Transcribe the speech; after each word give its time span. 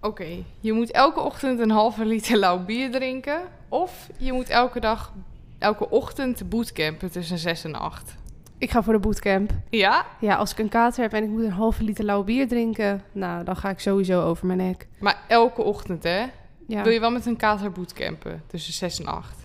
Oké, 0.00 0.44
je 0.60 0.72
moet 0.72 0.90
elke 0.90 1.20
ochtend 1.20 1.60
een 1.60 1.70
halve 1.70 2.04
liter 2.04 2.36
lauw 2.36 2.64
bier 2.64 2.90
drinken. 2.90 3.40
Of 3.68 4.08
je 4.16 4.32
moet 4.32 4.48
elke 4.48 4.80
dag, 4.80 5.12
elke 5.58 5.90
ochtend 5.90 6.48
bootcampen 6.48 7.10
tussen 7.10 7.38
6 7.38 7.64
en 7.64 7.74
8. 7.74 8.14
Ik 8.58 8.70
ga 8.70 8.82
voor 8.82 8.92
de 8.92 8.98
bootcamp. 8.98 9.50
Ja? 9.70 10.06
Ja, 10.20 10.34
als 10.34 10.52
ik 10.52 10.58
een 10.58 10.68
kater 10.68 11.02
heb 11.02 11.12
en 11.12 11.22
ik 11.22 11.28
moet 11.28 11.42
een 11.44 11.50
halve 11.50 11.82
liter 11.82 12.04
lauw 12.04 12.24
bier 12.24 12.48
drinken, 12.48 13.02
nou, 13.12 13.44
dan 13.44 13.56
ga 13.56 13.70
ik 13.70 13.80
sowieso 13.80 14.22
over 14.22 14.46
mijn 14.46 14.58
nek. 14.58 14.88
Maar 14.98 15.20
elke 15.28 15.62
ochtend, 15.62 16.02
hè? 16.02 16.26
Ja, 16.66 16.82
Wil 16.82 16.92
je 16.92 17.00
wel 17.00 17.10
met 17.10 17.26
een 17.26 17.36
kater 17.36 17.72
bootcampen 17.72 18.42
tussen 18.46 18.72
6 18.72 18.98
en 19.00 19.06
8? 19.06 19.38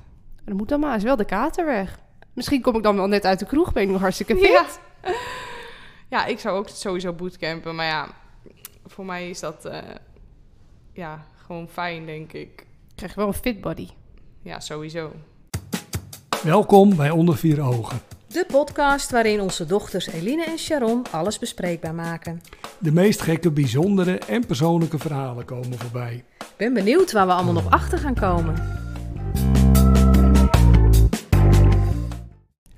dan 0.46 0.56
moet 0.56 0.70
dan 0.70 0.80
maar, 0.80 0.96
is 0.96 1.04
wel 1.04 1.16
de 1.16 1.26
kater 1.26 1.66
weg. 1.66 2.00
Misschien 2.34 2.62
kom 2.62 2.76
ik 2.76 2.84
dan 2.84 2.96
wel 2.96 3.08
net 3.08 3.26
uit 3.26 3.40
de 3.40 3.46
kroeg, 3.46 3.74
ben 3.74 3.84
ik 3.84 3.90
nog 3.90 4.02
hartstikke 4.02 4.36
fit. 4.36 4.50
Ja. 4.52 4.66
Ja, 6.10 6.26
ik 6.26 6.40
zou 6.40 6.58
ook 6.58 6.70
sowieso 6.70 7.14
bootcampen. 7.14 7.76
Maar 7.76 7.86
ja, 7.86 8.08
voor 8.86 9.06
mij 9.06 9.30
is 9.30 9.40
dat 9.40 9.66
eh, 9.66 9.80
ja, 10.96 11.26
gewoon 11.46 11.68
fijn, 11.68 12.06
denk 12.06 12.34
ik. 12.34 12.66
Krijg 12.96 13.14
je 13.14 13.20
wel 13.20 13.28
een 13.28 13.34
fit 13.34 13.62
body. 13.62 13.88
Ja, 14.42 14.60
sowieso. 14.60 15.12
Welkom 16.44 16.96
bij 16.96 17.10
Onder 17.10 17.38
Vier 17.38 17.62
Ogen. 17.62 18.00
De 18.28 18.46
podcast 18.48 19.12
waarin 19.12 19.42
onze 19.42 19.66
dochters 19.66 20.08
Eline 20.08 20.46
en 20.46 20.58
Sharon 20.58 21.06
alles 21.12 21.40
bespreekbaar 21.40 21.94
maken. 21.94 22.42
De 22.80 22.92
meest 22.92 23.22
gekke, 23.22 23.52
bijzondere 23.52 24.18
en 24.18 24.46
persoonlijke 24.46 24.98
verhalen 24.98 25.46
komen 25.46 25.78
voorbij. 25.78 26.24
Ik 26.40 26.54
ben 26.58 26.74
benieuwd 26.74 27.12
waar 27.12 27.26
we 27.26 27.34
allemaal 27.34 27.54
nog 27.54 27.70
achter 27.70 27.98
gaan 27.98 28.16
komen. 28.16 28.84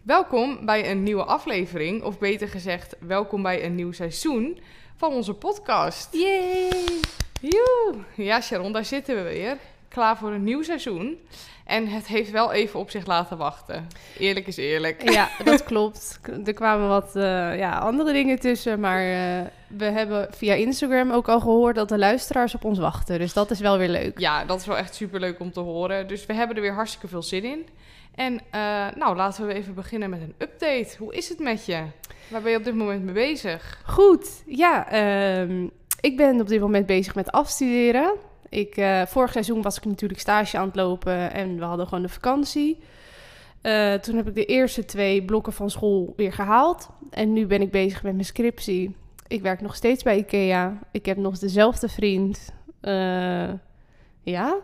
Welkom 0.03 0.65
bij 0.65 0.91
een 0.91 1.03
nieuwe 1.03 1.23
aflevering, 1.23 2.03
of 2.03 2.19
beter 2.19 2.47
gezegd, 2.47 2.95
welkom 2.99 3.41
bij 3.41 3.65
een 3.65 3.75
nieuw 3.75 3.91
seizoen 3.91 4.59
van 4.95 5.13
onze 5.13 5.33
podcast. 5.33 6.13
Yay! 6.13 7.16
Joe! 7.41 7.95
Ja, 8.15 8.41
Sharon, 8.41 8.71
daar 8.71 8.85
zitten 8.85 9.15
we 9.15 9.21
weer. 9.21 9.57
Klaar 9.87 10.17
voor 10.17 10.31
een 10.31 10.43
nieuw 10.43 10.63
seizoen. 10.63 11.17
En 11.65 11.87
het 11.87 12.07
heeft 12.07 12.31
wel 12.31 12.51
even 12.51 12.79
op 12.79 12.89
zich 12.89 13.05
laten 13.05 13.37
wachten. 13.37 13.87
Eerlijk 14.17 14.47
is 14.47 14.57
eerlijk. 14.57 15.09
Ja, 15.11 15.29
dat 15.43 15.63
klopt. 15.63 16.19
Er 16.45 16.53
kwamen 16.53 16.87
wat 16.87 17.15
eh, 17.15 17.57
ja, 17.57 17.77
andere 17.77 18.13
dingen 18.13 18.39
tussen, 18.39 18.79
maar 18.79 19.01
eh, 19.01 19.45
we 19.67 19.85
hebben 19.85 20.27
via 20.31 20.53
Instagram 20.53 21.11
ook 21.11 21.27
al 21.27 21.39
gehoord 21.39 21.75
dat 21.75 21.89
de 21.89 21.97
luisteraars 21.97 22.55
op 22.55 22.63
ons 22.63 22.79
wachten. 22.79 23.19
Dus 23.19 23.33
dat 23.33 23.51
is 23.51 23.59
wel 23.59 23.77
weer 23.77 23.89
leuk. 23.89 24.19
Ja, 24.19 24.45
dat 24.45 24.59
is 24.59 24.65
wel 24.65 24.77
echt 24.77 24.95
superleuk 24.95 25.39
om 25.39 25.51
te 25.51 25.59
horen. 25.59 26.07
Dus 26.07 26.25
we 26.25 26.33
hebben 26.33 26.55
er 26.55 26.61
weer 26.61 26.73
hartstikke 26.73 27.07
veel 27.07 27.23
zin 27.23 27.43
in. 27.43 27.67
En 28.15 28.39
eh, 28.49 28.85
nou, 28.95 29.15
laten 29.15 29.47
we 29.47 29.53
even 29.53 29.73
beginnen 29.73 30.09
met 30.09 30.21
een 30.21 30.35
update. 30.37 30.95
Hoe 30.97 31.15
is 31.15 31.29
het 31.29 31.39
met 31.39 31.65
je? 31.65 31.83
Waar 32.27 32.41
ben 32.41 32.51
je 32.51 32.57
op 32.57 32.63
dit 32.63 32.75
moment 32.75 33.03
mee 33.03 33.13
bezig? 33.13 33.81
Goed, 33.85 34.43
ja. 34.45 34.89
ehm, 34.89 35.67
ik 36.07 36.17
ben 36.17 36.41
op 36.41 36.47
dit 36.47 36.59
moment 36.59 36.85
bezig 36.85 37.15
met 37.15 37.31
afstuderen. 37.31 38.13
Ik, 38.49 38.77
eh, 38.77 39.05
vorig 39.05 39.31
seizoen 39.31 39.61
was 39.61 39.77
ik 39.77 39.85
natuurlijk 39.85 40.19
stage 40.19 40.57
aan 40.57 40.67
het 40.67 40.75
lopen 40.75 41.33
en 41.33 41.57
we 41.57 41.63
hadden 41.63 41.87
gewoon 41.87 42.03
de 42.03 42.09
vakantie. 42.09 42.79
Eh, 43.61 43.93
toen 43.93 44.15
heb 44.15 44.27
ik 44.27 44.35
de 44.35 44.45
eerste 44.45 44.85
twee 44.85 45.25
blokken 45.25 45.53
van 45.53 45.69
school 45.69 46.13
weer 46.15 46.33
gehaald. 46.33 46.89
En 47.09 47.33
nu 47.33 47.45
ben 47.45 47.61
ik 47.61 47.71
bezig 47.71 48.03
met 48.03 48.13
mijn 48.13 48.25
scriptie. 48.25 48.95
Ik 49.27 49.41
werk 49.41 49.61
nog 49.61 49.75
steeds 49.75 50.03
bij 50.03 50.17
IKEA. 50.17 50.79
Ik 50.91 51.05
heb 51.05 51.17
nog 51.17 51.37
dezelfde 51.37 51.89
vriend. 51.89 52.53
Eh, 52.81 53.49
ja, 54.21 54.57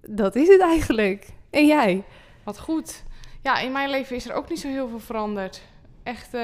dat 0.00 0.36
is 0.36 0.48
het 0.48 0.60
eigenlijk. 0.60 1.28
En 1.50 1.66
jij? 1.66 2.04
Wat 2.44 2.58
goed. 2.58 3.04
Ja, 3.42 3.58
in 3.58 3.72
mijn 3.72 3.90
leven 3.90 4.16
is 4.16 4.28
er 4.28 4.34
ook 4.34 4.48
niet 4.48 4.60
zo 4.60 4.68
heel 4.68 4.88
veel 4.88 5.00
veranderd. 5.00 5.62
Echt, 6.02 6.34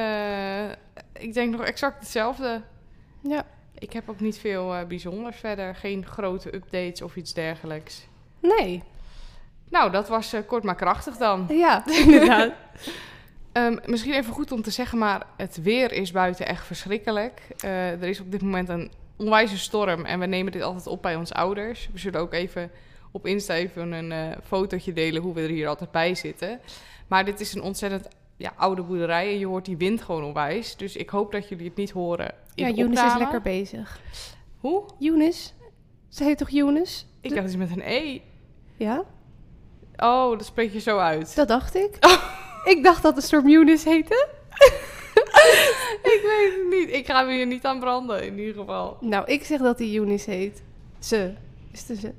ik 1.13 1.35
denk 1.35 1.57
nog 1.57 1.65
exact 1.65 2.01
hetzelfde. 2.01 2.63
Ja. 3.21 3.45
Ik 3.79 3.93
heb 3.93 4.09
ook 4.09 4.21
niet 4.21 4.39
veel 4.39 4.75
eh, 4.75 4.87
bijzonders 4.87 5.37
verder. 5.37 5.75
Geen 5.75 6.07
grote 6.07 6.55
updates 6.55 7.03
of 7.03 7.17
iets 7.17 7.33
dergelijks. 7.33 8.07
Nee. 8.41 8.83
Nou, 9.69 9.91
dat 9.91 10.09
was 10.09 10.33
eh, 10.33 10.41
kort 10.47 10.63
maar 10.63 10.75
krachtig 10.75 11.17
dan. 11.17 11.47
Ja, 11.65 11.87
inderdaad. 12.07 12.53
Ehm, 13.53 13.77
misschien 13.87 14.13
even 14.13 14.33
goed 14.33 14.53
om 14.53 14.63
te 14.63 14.71
zeggen, 14.71 14.99
maar 14.99 15.27
het 15.37 15.63
weer 15.63 15.93
is 15.93 16.11
buiten 16.11 16.47
echt 16.47 16.67
verschrikkelijk. 16.67 17.43
Eh, 17.59 17.91
er 17.91 18.09
is 18.09 18.21
op 18.21 18.31
dit 18.31 18.43
moment 18.43 18.69
een 18.69 18.91
onwijze 19.17 19.59
storm 19.59 20.05
en 20.05 20.19
we 20.21 20.27
nemen 20.27 20.53
dit 20.53 20.63
altijd 20.63 20.87
op 20.87 21.03
bij 21.03 21.17
onze 21.17 21.35
ouders. 21.35 21.89
We 21.93 21.99
zullen 21.99 22.21
ook 22.21 22.33
even 22.33 22.71
op 23.11 23.27
Insta 23.27 23.55
even 23.55 23.93
een 23.93 24.35
fotootje 24.45 24.93
delen 24.93 25.23
hoe 25.23 25.35
we 25.35 25.41
er 25.41 25.49
hier 25.49 25.69
altijd 25.69 25.91
bij 25.91 26.15
zitten. 26.15 26.61
Maar 27.07 27.25
dit 27.25 27.41
is 27.41 27.55
een 27.55 27.63
ontzettend 27.63 28.09
ja, 28.37 28.53
oude 28.57 28.83
boerderij 28.83 29.33
en 29.33 29.39
je 29.39 29.47
hoort 29.47 29.65
die 29.65 29.77
wind 29.77 30.03
gewoon 30.03 30.25
onwijs. 30.25 30.77
Dus 30.77 30.97
ik 30.97 31.09
hoop 31.11 31.33
dat 31.33 31.49
jullie 31.49 31.67
het 31.67 31.77
niet 31.77 31.91
horen 31.91 32.35
in 32.55 32.67
ja, 32.67 32.73
de 32.73 32.77
Younes 32.77 33.03
is 33.03 33.17
lekker 33.19 33.43
bezig. 33.43 34.01
Hoe? 34.61 34.85
Younes? 34.99 35.55
Ze 36.09 36.25
heet 36.25 36.39
toch 36.39 36.51
Younes? 36.51 37.07
Ik 37.21 37.31
dacht 37.31 37.43
het 37.43 37.51
is 37.51 37.57
met 37.57 37.71
een 37.71 37.83
E. 37.85 38.21
Ja, 38.77 39.05
Oh, 39.97 40.31
dat 40.31 40.45
spreek 40.47 40.73
je 40.73 40.81
zo 40.81 40.99
uit. 40.99 41.35
dat 41.37 41.49
dacht 41.49 41.75
ik. 41.75 41.99
Ik 42.65 42.83
dacht 42.83 43.03
dat 43.03 43.15
de 43.15 43.21
storm 43.21 43.49
Younes 43.49 43.85
heette. 43.85 44.29
ik 46.15 46.21
weet 46.23 46.53
het 46.57 46.67
niet. 46.71 46.97
Ik 46.97 47.07
ga 47.07 47.23
me 47.23 47.33
hier 47.33 47.47
niet 47.47 47.65
aan 47.65 47.81
branden 47.81 48.27
in 48.27 48.39
ieder 48.39 48.55
geval. 48.55 48.97
Nou, 49.01 49.27
ik 49.27 49.45
zeg 49.45 49.61
dat 49.61 49.79
hij 49.79 49.89
Younes 49.89 50.25
heet. 50.25 50.63
Ze. 50.99 51.33
Is 51.73 51.81
het 51.81 51.89
een 51.89 51.97
ze? 51.97 52.13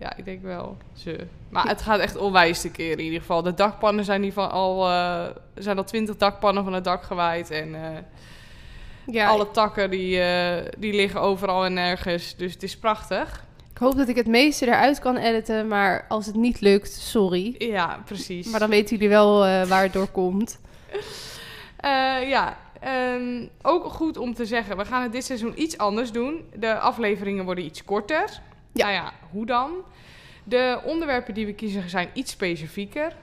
Ja, 0.00 0.16
ik 0.16 0.24
denk 0.24 0.42
wel. 0.42 0.76
Ze. 0.92 1.26
Maar 1.48 1.68
het 1.68 1.82
gaat 1.82 1.98
echt 1.98 2.16
onwijs 2.16 2.60
te 2.60 2.70
keer 2.70 2.90
in 2.90 3.04
ieder 3.04 3.20
geval. 3.20 3.42
De 3.42 3.54
dakpannen 3.54 4.04
zijn, 4.04 4.22
die 4.22 4.32
van 4.32 4.50
al, 4.50 4.90
er 4.90 5.32
zijn 5.54 5.76
al 5.76 5.84
twintig 5.84 6.16
dakpannen 6.16 6.64
van 6.64 6.72
het 6.72 6.84
dak 6.84 7.02
gewaaid. 7.02 7.50
En 7.50 7.74
eh, 7.74 7.98
Ja, 9.14 9.28
alle 9.28 9.50
takken 9.50 9.90
die, 9.90 10.20
eh, 10.20 10.72
die 10.78 10.92
liggen 10.92 11.20
overal 11.20 11.64
en 11.64 11.72
nergens. 11.72 12.36
Dus 12.36 12.52
het 12.52 12.62
is 12.62 12.76
prachtig. 12.76 13.44
ik 13.70 13.78
hoop 13.78 13.96
dat 13.96 14.08
ik 14.08 14.16
het 14.16 14.26
meeste 14.26 14.66
eruit 14.66 14.98
kan 14.98 15.16
editen, 15.16 15.68
maar 15.68 16.04
als 16.08 16.26
het 16.26 16.34
niet 16.34 16.60
lukt, 16.60 16.92
sorry. 16.92 17.54
Ja, 17.58 18.02
precies. 18.04 18.50
Maar 18.50 18.60
dan 18.60 18.70
weten 18.70 18.96
jullie 18.96 19.08
wel 19.08 19.38
waar 19.66 19.82
het 19.82 19.92
door 19.92 20.08
komt. 20.08 20.58
Ja, 22.26 22.56
ehm, 22.80 23.46
ook 23.62 23.84
goed 23.84 24.16
om 24.16 24.34
te 24.34 24.46
zeggen. 24.46 24.76
We 24.76 24.84
gaan 24.84 25.02
het 25.02 25.12
dit 25.12 25.24
seizoen 25.24 25.62
iets 25.62 25.78
anders 25.78 26.12
doen. 26.12 26.44
De 26.54 26.78
afleveringen 26.78 27.44
worden 27.44 27.64
iets 27.64 27.84
korter. 27.84 28.40
Ja. 28.72 28.84
Nou 28.84 28.92
ja, 28.92 29.12
hoe 29.30 29.46
dan? 29.46 29.70
De 30.44 30.80
onderwerpen 30.84 31.34
die 31.34 31.46
we 31.46 31.52
kiezen 31.52 31.90
zijn 31.90 32.08
iets 32.12 32.32
specifieker. 32.32 33.16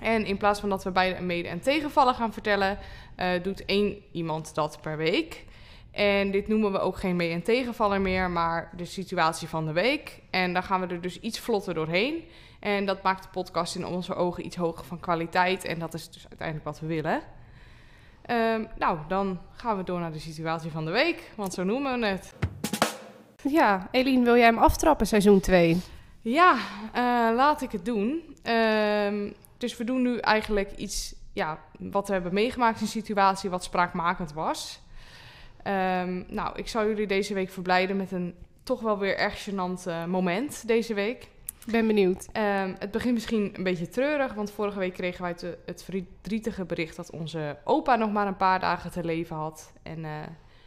En 0.00 0.24
in 0.24 0.36
plaats 0.36 0.60
van 0.60 0.68
dat 0.68 0.84
we 0.84 0.90
beide 0.90 1.18
een 1.18 1.26
mede- 1.26 1.48
en 1.48 1.60
tegenvallen 1.60 2.14
gaan 2.14 2.32
vertellen, 2.32 2.78
eh, 3.14 3.42
doet 3.42 3.64
één 3.64 4.02
iemand 4.12 4.54
dat 4.54 4.78
per 4.80 4.96
week. 4.96 5.44
En 5.90 6.30
dit 6.30 6.48
noemen 6.48 6.72
we 6.72 6.78
ook 6.78 6.96
geen 6.96 7.16
mee- 7.16 7.32
en 7.32 7.42
tegenvaller 7.42 8.00
meer, 8.00 8.30
maar 8.30 8.70
de 8.76 8.84
situatie 8.84 9.48
van 9.48 9.66
de 9.66 9.72
week. 9.72 10.20
En 10.30 10.52
dan 10.52 10.62
gaan 10.62 10.80
we 10.80 10.86
er 10.86 11.00
dus 11.00 11.20
iets 11.20 11.38
vlotter 11.38 11.74
doorheen. 11.74 12.24
En 12.60 12.86
dat 12.86 13.02
maakt 13.02 13.22
de 13.22 13.28
podcast 13.28 13.74
in 13.74 13.86
onze 13.86 14.14
ogen 14.14 14.46
iets 14.46 14.56
hoger 14.56 14.84
van 14.84 15.00
kwaliteit. 15.00 15.64
En 15.64 15.78
dat 15.78 15.94
is 15.94 16.10
dus 16.10 16.26
uiteindelijk 16.28 16.66
wat 16.66 16.80
we 16.80 16.86
willen. 16.86 17.20
Ehm, 18.22 18.64
nou, 18.78 18.98
dan 19.08 19.40
gaan 19.52 19.76
we 19.76 19.84
door 19.84 20.00
naar 20.00 20.12
de 20.12 20.18
situatie 20.18 20.70
van 20.70 20.84
de 20.84 20.90
week, 20.90 21.30
want 21.34 21.54
zo 21.54 21.64
noemen 21.64 22.00
we 22.00 22.06
het. 22.06 22.34
Ja, 23.42 23.88
Eline, 23.90 24.24
wil 24.24 24.36
jij 24.36 24.44
hem 24.44 24.58
aftrappen, 24.58 25.06
seizoen 25.06 25.40
2? 25.40 25.80
Ja, 26.20 26.56
eh, 26.92 27.02
laat 27.36 27.62
ik 27.62 27.72
het 27.72 27.84
doen. 27.84 28.36
Ehm, 28.42 29.30
dus 29.58 29.76
we 29.76 29.84
doen 29.84 30.02
nu 30.02 30.18
eigenlijk 30.18 30.72
iets 30.76 31.14
ja, 31.32 31.58
wat 31.78 32.06
we 32.06 32.12
hebben 32.12 32.34
meegemaakt 32.34 32.76
in 32.76 32.82
een 32.82 32.88
situatie 32.88 33.50
wat 33.50 33.64
spraakmakend 33.64 34.32
was. 34.32 34.80
Ehm, 35.62 36.22
nou, 36.28 36.56
ik 36.58 36.68
zal 36.68 36.86
jullie 36.86 37.06
deze 37.06 37.34
week 37.34 37.50
verblijden 37.50 37.96
met 37.96 38.12
een 38.12 38.34
toch 38.62 38.80
wel 38.80 38.98
weer 38.98 39.16
erg 39.18 39.48
gênant 39.50 39.86
eh, 39.86 40.04
moment 40.04 40.66
deze 40.66 40.94
week. 40.94 41.28
Ik 41.66 41.72
ben 41.72 41.86
benieuwd. 41.86 42.28
Ehm, 42.32 42.74
het 42.78 42.90
begint 42.90 43.14
misschien 43.14 43.50
een 43.56 43.62
beetje 43.62 43.88
treurig, 43.88 44.34
want 44.34 44.50
vorige 44.50 44.78
week 44.78 44.94
kregen 44.94 45.22
wij 45.22 45.34
te- 45.34 45.58
het 45.66 45.82
verdrietige 45.84 46.64
bericht 46.64 46.96
dat 46.96 47.10
onze 47.10 47.56
opa 47.64 47.96
nog 47.96 48.12
maar 48.12 48.26
een 48.26 48.36
paar 48.36 48.60
dagen 48.60 48.90
te 48.90 49.04
leven 49.04 49.36
had. 49.36 49.72
En 49.82 50.04
eh, 50.04 50.10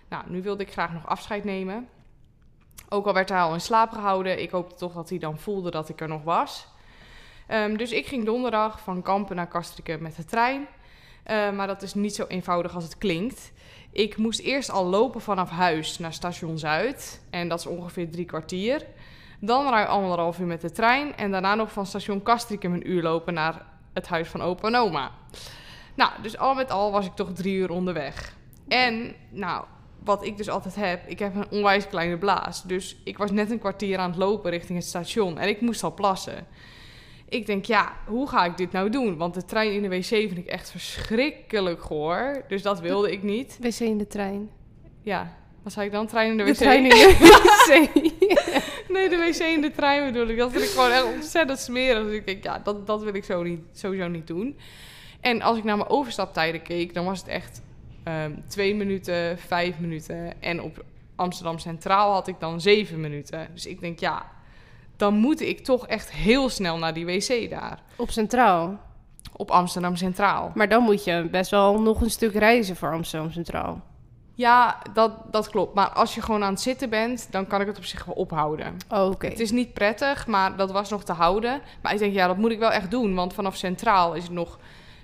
nou, 0.10 0.24
nu 0.28 0.42
wilde 0.42 0.64
ik 0.64 0.72
graag 0.72 0.94
nog 0.94 1.08
afscheid 1.08 1.44
nemen. 1.44 1.88
Ook 2.94 3.06
al 3.06 3.14
werd 3.14 3.30
hij 3.30 3.42
al 3.42 3.54
in 3.54 3.62
slaap 3.62 3.92
gehouden, 3.92 4.42
ik 4.42 4.52
hoopte 4.52 4.76
toch 4.76 4.94
dat 4.94 5.10
hij 5.10 5.18
dan 5.18 5.38
voelde 5.38 5.72
dat 5.72 5.90
ik 5.90 6.02
er 6.02 6.08
nog 6.08 6.24
was. 6.24 6.68
Ehm, 7.48 7.76
dus 7.76 7.92
ik 7.92 8.06
ging 8.06 8.26
donderdag 8.26 8.80
van 8.80 9.02
Kampen 9.02 9.36
naar 9.36 9.48
Castricum 9.48 10.02
met 10.02 10.16
de 10.16 10.26
trein. 10.26 10.68
Eh, 11.24 11.52
maar 11.52 11.68
dat 11.68 11.82
is 11.82 11.94
niet 11.94 12.16
zo 12.16 12.26
eenvoudig 12.28 12.76
als 12.76 12.84
het 12.84 12.98
klinkt. 12.98 13.52
Ik 13.92 14.18
moest 14.18 14.40
eerst 14.40 14.72
al 14.72 14.86
lopen 14.86 15.22
vanaf 15.22 15.50
huis 15.50 16.00
naar 16.00 16.14
station 16.14 16.58
Zuid. 16.58 17.22
En 17.30 17.48
dat 17.48 17.60
is 17.60 17.66
ongeveer 17.66 18.12
drie 18.12 18.26
kwartier. 18.26 18.86
Dan 19.40 19.70
ruim 19.70 19.88
anderhalf 19.88 20.40
uur 20.40 20.48
met 20.48 20.62
de 20.62 20.72
trein. 20.72 21.16
En 21.16 21.32
daarna 21.32 21.56
nog 21.56 21.72
van 21.72 21.86
station 21.86 22.24
Castricum 22.24 22.74
een 22.74 22.90
uur 22.90 23.02
lopen 23.02 23.34
naar 23.34 23.66
het 23.94 24.08
huis 24.08 24.28
van 24.28 24.42
opa 24.42 24.68
en 24.68 24.76
oma. 24.76 25.12
Nou, 25.96 26.12
dus 26.22 26.38
al 26.38 26.54
met 26.54 26.72
al 26.72 26.92
was 26.92 27.06
ik 27.06 27.14
toch 27.14 27.34
drie 27.34 27.56
uur 27.56 27.70
onderweg. 27.70 28.36
En, 28.68 29.16
nou, 29.30 29.66
wat 30.04 30.26
ik 30.26 30.38
dus 30.38 30.50
altijd 30.50 30.76
heb, 30.76 31.08
ik 31.08 31.20
heb 31.20 31.36
een 31.36 31.50
onwijs 31.52 31.88
kleine 31.88 32.18
blaas. 32.18 32.64
Dus 32.64 32.96
ik 33.04 33.18
was 33.18 33.32
net 33.32 33.52
een 33.52 33.60
kwartier 33.60 33.98
aan 33.98 34.10
het 34.10 34.20
lopen 34.20 34.52
richting 34.52 34.78
het 34.78 34.88
station. 34.88 35.38
En 35.38 35.48
ik 35.48 35.62
moest 35.62 35.84
al 35.84 35.94
plassen. 35.94 36.48
Ik 37.30 37.46
denk, 37.46 37.66
ja, 37.66 37.94
hoe 38.06 38.28
ga 38.28 38.46
ik 38.46 38.58
dit 38.58 38.72
nou 38.72 38.90
doen? 38.90 39.18
Want 39.18 39.34
de 39.34 39.46
trein 39.46 39.74
in 39.74 39.82
de 39.82 39.90
wc 39.90 40.04
vind 40.06 40.38
ik 40.38 40.46
echt 40.46 40.72
verschrikkelijk 40.72 41.82
goor. 41.82 42.44
Dus 42.48 42.62
dat 42.62 42.80
wilde 42.80 43.12
ik 43.12 43.24
niet. 43.24 43.58
Wc 43.62 43.80
in 43.80 43.98
de 43.98 44.08
trein. 44.08 44.50
Ja, 45.02 45.38
wat 45.64 45.74
zei 45.74 45.86
ik 45.86 45.92
dan? 45.92 46.08
Trein 46.08 46.32
in 46.32 46.38
de 46.38 46.44
De 46.44 46.52
wc? 46.52 46.58
trein 46.58 46.84
in 46.84 46.90
de 46.90 47.16
wc. 49.20 49.38
wc 49.38 49.40
in 49.40 49.62
de 49.62 49.72
trein 49.72 50.12
bedoel 50.12 50.28
ik. 50.28 50.38
Dat 50.38 50.52
vind 50.52 50.64
ik 50.64 50.70
gewoon 50.70 50.92
echt 50.92 51.14
ontzettend 51.14 51.60
smerig. 51.60 52.04
Dus 52.04 52.14
ik 52.14 52.26
denk, 52.26 52.44
ja, 52.44 52.60
dat, 52.60 52.88
dat 52.88 53.04
wil 53.04 53.14
ik 53.14 53.24
zo 53.24 53.44
niet, 53.44 53.60
sowieso 53.74 54.08
niet 54.08 54.28
doen. 54.28 54.58
En 55.20 55.42
als 55.42 55.58
ik 55.58 55.64
naar 55.64 55.78
mijn 55.78 55.90
overstaptijden 55.90 56.62
keek, 56.62 56.94
dan 56.94 57.06
was 57.06 57.20
het 57.20 57.28
echt 57.28 57.62
ehm, 58.12 58.32
twee 58.48 58.76
minuten, 58.76 59.38
vijf 59.38 59.80
minuten. 59.80 60.42
En 60.42 60.62
op 60.62 60.84
Amsterdam 61.16 61.60
Centraal 61.60 62.14
had 62.14 62.28
ik 62.28 62.40
dan 62.40 62.62
zeven 62.62 63.02
minuten. 63.02 63.48
Dus 63.54 63.66
ik 63.66 63.80
denk, 63.80 64.00
ja, 64.00 64.26
dan 64.96 65.14
moet 65.14 65.42
ik 65.42 65.64
toch 65.64 65.88
echt 65.88 66.12
heel 66.12 66.50
snel 66.50 66.78
naar 66.78 66.94
die 66.94 67.06
wc 67.06 67.50
daar. 67.50 67.80
Op 67.96 68.12
Centraal. 68.12 68.80
Op 69.36 69.52
Amsterdam 69.52 69.96
Centraal. 69.96 70.52
Maar 70.56 70.70
dan 70.70 70.84
moet 70.84 71.04
je 71.04 71.28
best 71.32 71.52
wel 71.52 71.82
nog 71.82 72.02
een 72.02 72.10
stuk 72.10 72.34
reizen 72.34 72.76
voor 72.76 72.92
Amsterdam 72.92 73.32
Centraal. 73.32 73.82
Ja, 74.36 74.82
dat, 74.94 75.12
dat 75.32 75.50
klopt. 75.50 75.74
Maar 75.74 75.90
als 75.90 76.16
je 76.16 76.22
gewoon 76.22 76.44
aan 76.44 76.52
het 76.52 76.62
zitten 76.62 76.90
bent, 76.90 77.28
dan 77.32 77.48
kan 77.48 77.62
ik 77.62 77.68
het 77.68 77.78
op 77.78 77.86
zich 77.86 78.06
wel 78.06 78.16
ophouden. 78.16 78.78
Oh, 78.90 79.06
Oké. 79.06 79.28
Het 79.28 79.40
is 79.40 79.52
niet 79.52 79.74
prettig, 79.74 80.28
maar 80.28 80.56
dat 80.56 80.72
was 80.72 80.90
nog 80.90 81.04
te 81.04 81.14
houden. 81.14 81.62
Maar 81.82 81.94
ik 81.94 82.00
denk, 82.00 82.14
ja, 82.14 82.28
dat 82.28 82.38
moet 82.38 82.52
ik 82.52 82.60
wel 82.60 82.72
echt 82.72 82.92
doen. 82.92 83.16
Want 83.16 83.34
vanaf 83.34 83.56
Centraal 83.56 84.14
is 84.14 84.24
het 84.24 84.32
nog 84.32 84.60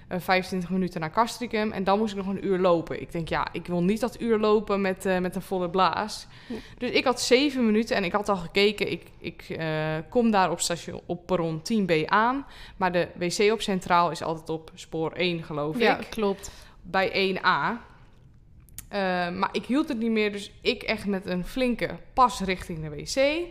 eh 0.08 0.20
25 0.20 0.70
minuten 0.70 1.00
naar 1.02 1.12
Castricum. 1.12 1.72
En 1.72 1.84
dan 1.84 1.98
moest 1.98 2.12
ik 2.16 2.18
nog 2.26 2.28
een 2.36 2.46
uur 2.46 2.60
lopen. 2.60 3.02
Ik 3.02 3.12
denk, 3.12 3.30
ja, 3.30 3.48
ik 3.52 3.68
wil 3.68 3.84
niet 3.84 4.00
dat 4.00 4.22
uur 4.22 4.40
lopen 4.40 4.82
met, 4.82 5.06
eh, 5.06 5.20
met 5.20 5.36
een 5.36 5.42
volle 5.42 5.70
blaas. 5.70 6.28
Ja. 6.48 6.56
Dus 6.78 6.90
ik 6.90 7.04
had 7.04 7.22
zeven 7.22 7.66
minuten 7.66 7.96
en 7.96 8.04
ik 8.04 8.12
had 8.12 8.30
al 8.30 8.36
gekeken. 8.38 8.92
Ik, 8.92 9.04
ik 9.20 9.46
eh, 9.50 9.68
kom 10.10 10.32
daar 10.32 10.52
op, 10.52 10.60
station, 10.60 11.02
op 11.06 11.26
perron 11.26 11.62
10B 11.62 12.06
aan. 12.06 12.46
Maar 12.78 12.92
de 12.92 13.08
wc 13.16 13.52
op 13.52 13.62
Centraal 13.62 14.12
is 14.12 14.22
altijd 14.24 14.50
op 14.50 14.72
spoor 14.74 15.12
1, 15.12 15.44
geloof 15.44 15.80
Ja, 15.80 15.98
ik. 16.00 16.08
klopt. 16.10 16.52
Bij 16.82 17.36
1A. 17.36 17.86
Eh, 18.88 19.00
maar 19.30 19.50
ik 19.52 19.66
hield 19.66 19.88
het 19.88 19.98
niet 20.00 20.12
meer, 20.12 20.32
dus 20.32 20.52
ik 20.62 20.84
echt 20.84 21.06
met 21.06 21.26
een 21.26 21.46
flinke 21.46 21.90
pas 22.14 22.40
richting 22.40 22.82
de 22.82 22.90
wc. 22.90 23.48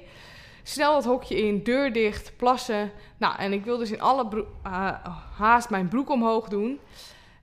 Snel 0.69 0.97
het 0.97 1.05
hokje 1.05 1.37
in, 1.37 1.63
deur 1.63 1.93
dicht, 1.93 2.33
plassen. 2.37 2.91
Nou, 3.17 3.39
en 3.39 3.53
ik 3.53 3.65
wilde 3.65 3.81
dus 3.81 3.93
in 3.93 4.01
alle 4.01 4.47
ah, 4.63 5.07
haast 5.39 5.71
mijn 5.71 5.89
broek 5.89 6.11
omhoog 6.11 6.49
doen. 6.49 6.81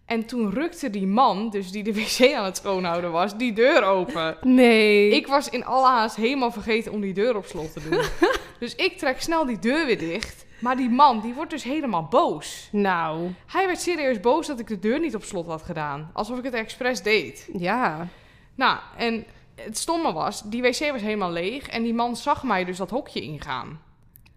En 0.05 0.25
toen 0.25 0.51
rukte 0.51 0.89
die 0.89 1.07
man, 1.07 1.49
dus 1.49 1.71
die 1.71 1.83
de 1.83 1.93
wc 1.93 2.33
aan 2.33 2.45
het 2.45 2.57
schoonhouden 2.57 3.11
was, 3.11 3.37
die 3.37 3.53
deur 3.53 3.83
open. 3.83 4.37
Nee. 4.41 5.09
Ik 5.09 5.27
was 5.27 5.49
in 5.49 5.65
alle 5.65 5.87
haast 5.87 6.15
helemaal 6.15 6.51
vergeten 6.51 6.91
om 6.91 7.01
die 7.01 7.13
deur 7.13 7.35
op 7.35 7.45
slot 7.45 7.73
te 7.73 7.89
doen. 7.89 8.01
dus 8.59 8.75
ik 8.75 8.97
trek 8.97 9.21
snel 9.21 9.45
die 9.45 9.59
deur 9.59 9.85
weer 9.85 9.99
dicht. 9.99 10.45
Maar 10.59 10.77
die 10.77 10.89
man, 10.89 11.21
die 11.21 11.33
wordt 11.33 11.51
dus 11.51 11.63
helemaal 11.63 12.07
boos. 12.09 12.69
Nou, 12.71 13.29
Hij 13.45 13.65
werd 13.65 13.81
serieus 13.81 14.19
boos 14.19 14.47
dat 14.47 14.59
ik 14.59 14.67
de 14.67 14.79
deur 14.79 14.99
niet 14.99 15.15
op 15.15 15.23
slot 15.23 15.47
had 15.47 15.61
gedaan. 15.61 16.09
Alsof 16.13 16.37
ik 16.37 16.43
het 16.43 16.53
expres 16.53 17.01
deed. 17.01 17.49
ja. 17.57 18.07
Nou, 18.55 18.77
en 18.97 19.25
het 19.63 19.77
stomme 19.77 20.13
was, 20.13 20.41
die 20.43 20.61
wc 20.61 20.91
was 20.91 21.01
helemaal 21.01 21.31
leeg. 21.31 21.67
En 21.67 21.83
die 21.83 21.93
man 21.93 22.15
zag 22.15 22.43
mij 22.43 22.65
dus 22.65 22.77
dat 22.77 22.89
hokje 22.89 23.21
ingaan. 23.21 23.81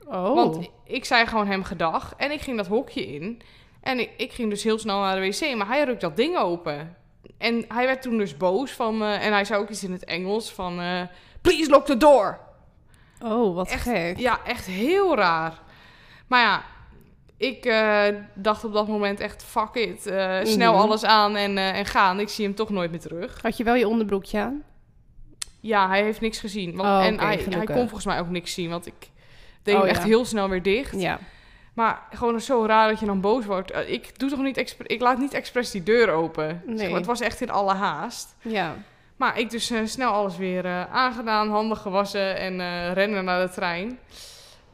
Oh. 0.08 0.34
Want 0.34 0.68
ik 0.84 1.04
zei 1.04 1.26
gewoon 1.26 1.46
hem 1.46 1.64
gedag. 1.64 2.14
En 2.16 2.30
ik 2.30 2.40
ging 2.40 2.56
dat 2.56 2.66
hokje 2.66 3.06
in. 3.14 3.40
En 3.80 3.98
ik, 4.00 4.10
ik 4.16 4.32
ging 4.32 4.50
dus 4.50 4.62
heel 4.62 4.78
snel 4.78 4.98
naar 5.00 5.20
de 5.20 5.26
wc. 5.26 5.56
Maar 5.56 5.66
hij 5.66 5.84
rukt 5.84 6.00
dat 6.00 6.16
ding 6.16 6.36
open. 6.38 6.96
En 7.38 7.64
hij 7.68 7.86
werd 7.86 8.02
toen 8.02 8.18
dus 8.18 8.36
boos 8.36 8.70
van 8.72 8.98
me. 8.98 9.12
En 9.14 9.32
hij 9.32 9.44
zei 9.44 9.60
ook 9.60 9.68
iets 9.70 9.84
in 9.84 9.92
het 9.92 10.04
Engels 10.04 10.52
van... 10.52 10.80
eh, 10.80 11.00
Please 11.40 11.70
lock 11.70 11.84
the 11.86 11.96
door. 11.96 12.38
oh, 13.22 13.54
wat 13.54 13.70
Echt, 13.70 13.82
gek. 13.82 14.18
Ja, 14.18 14.38
echt 14.44 14.66
heel 14.66 15.16
raar. 15.16 15.60
Maar 16.26 16.40
ja, 16.42 16.62
ik 17.36 17.64
eh, 17.64 18.04
dacht 18.34 18.64
op 18.64 18.72
dat 18.72 18.88
moment 18.88 19.20
echt... 19.20 19.44
Fuck 19.44 19.74
it. 19.74 20.06
eh, 20.06 20.38
snel 20.44 20.72
Mhm. 20.72 20.82
alles 20.82 21.04
aan 21.04 21.36
en, 21.36 21.58
eh, 21.58 21.78
en 21.78 21.86
gaan. 21.86 22.20
Ik 22.20 22.28
zie 22.28 22.44
hem 22.44 22.54
toch 22.54 22.70
nooit 22.70 22.90
meer 22.90 23.00
terug. 23.00 23.42
Had 23.42 23.56
je 23.56 23.64
wel 23.64 23.74
je 23.74 23.88
onderbroekje 23.88 24.38
aan? 24.40 24.62
Ja, 25.66 25.88
hij 25.88 26.02
heeft 26.02 26.20
niks 26.20 26.38
gezien. 26.38 26.76
Want, 26.76 26.88
Oh, 26.88 27.04
en 27.06 27.18
hij, 27.20 27.44
hij 27.48 27.64
kon 27.64 27.76
volgens 27.76 28.04
mij 28.04 28.18
ook 28.20 28.28
niks 28.28 28.54
zien. 28.54 28.70
Want 28.70 28.86
ik 28.86 29.10
deed 29.62 29.74
Oh, 29.74 29.80
hem 29.80 29.90
ja. 29.90 29.96
echt 29.96 30.04
heel 30.06 30.24
snel 30.24 30.48
weer 30.48 30.62
dicht. 30.62 31.00
Ja. 31.00 31.18
Maar 31.74 32.02
gewoon 32.12 32.40
zo 32.40 32.64
raar 32.66 32.88
dat 32.88 33.00
je 33.00 33.06
dan 33.06 33.20
boos 33.20 33.44
wordt. 33.44 33.70
Eh, 33.70 33.92
Ik 33.92 34.18
doe 34.18 34.30
toch 34.30 34.42
niet 34.42 34.56
expres, 34.56 34.86
ik 34.86 35.00
laat 35.00 35.18
niet 35.18 35.34
expres 35.34 35.70
die 35.70 35.82
deur 35.82 36.10
open. 36.10 36.62
Zeg 36.66 36.76
Nee. 36.76 36.88
maar, 36.88 36.96
het 36.98 37.06
was 37.06 37.20
echt 37.20 37.40
in 37.40 37.50
alle 37.50 37.74
haast. 37.74 38.34
Ja. 38.42 38.74
Maar 39.16 39.38
ik 39.38 39.50
dus 39.50 39.70
eh, 39.70 39.78
snel 39.84 40.12
alles 40.12 40.36
weer 40.36 40.64
eh, 40.64 40.94
aangedaan, 40.94 41.50
handen 41.50 41.76
gewassen 41.76 42.36
en 42.36 42.58
rennen 42.94 43.24
naar 43.24 43.46
de 43.46 43.52
trein. 43.52 43.98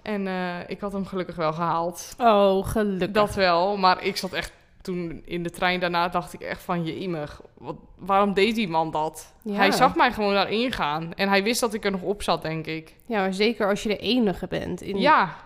En 0.03 0.27
ik 0.69 0.81
had 0.81 0.93
hem 0.93 1.07
gelukkig 1.07 1.37
wel 1.37 1.53
gehaald. 1.53 2.15
Oh, 2.19 2.67
gelukkig. 2.67 3.11
Dat 3.11 3.35
wel, 3.35 3.77
maar 3.77 4.05
ik 4.05 4.17
zat 4.17 4.33
echt 4.33 4.53
toen 4.83 5.23
in 5.25 5.43
de 5.43 5.51
trein 5.51 5.81
daarna 5.81 6.09
dacht 6.09 6.33
ik 6.33 6.41
echt 6.41 6.63
van 6.63 6.85
je 6.85 6.99
imig. 6.99 7.43
Wat, 7.55 7.77
waarom 7.97 8.35
deed 8.35 8.55
die 8.55 8.69
man 8.69 8.91
dat? 8.91 9.35
Ja. 9.43 9.55
Hij 9.55 9.71
zag 9.71 9.95
mij 9.97 10.13
gewoon 10.13 10.35
daarin 10.35 10.73
gaan 10.73 11.15
en 11.15 11.29
hij 11.29 11.43
wist 11.43 11.61
dat 11.61 11.75
ik 11.75 11.85
er 11.85 11.91
nog 11.91 12.03
op 12.03 12.23
zat, 12.23 12.43
denk 12.43 12.67
ik. 12.67 12.95
Ja, 13.07 13.19
maar 13.21 13.35
zeker 13.35 13.69
als 13.69 13.83
je 13.83 13.89
de 13.89 13.97
enige 13.97 14.47
bent 14.47 14.81
in 14.81 14.99
Ja, 14.99 15.37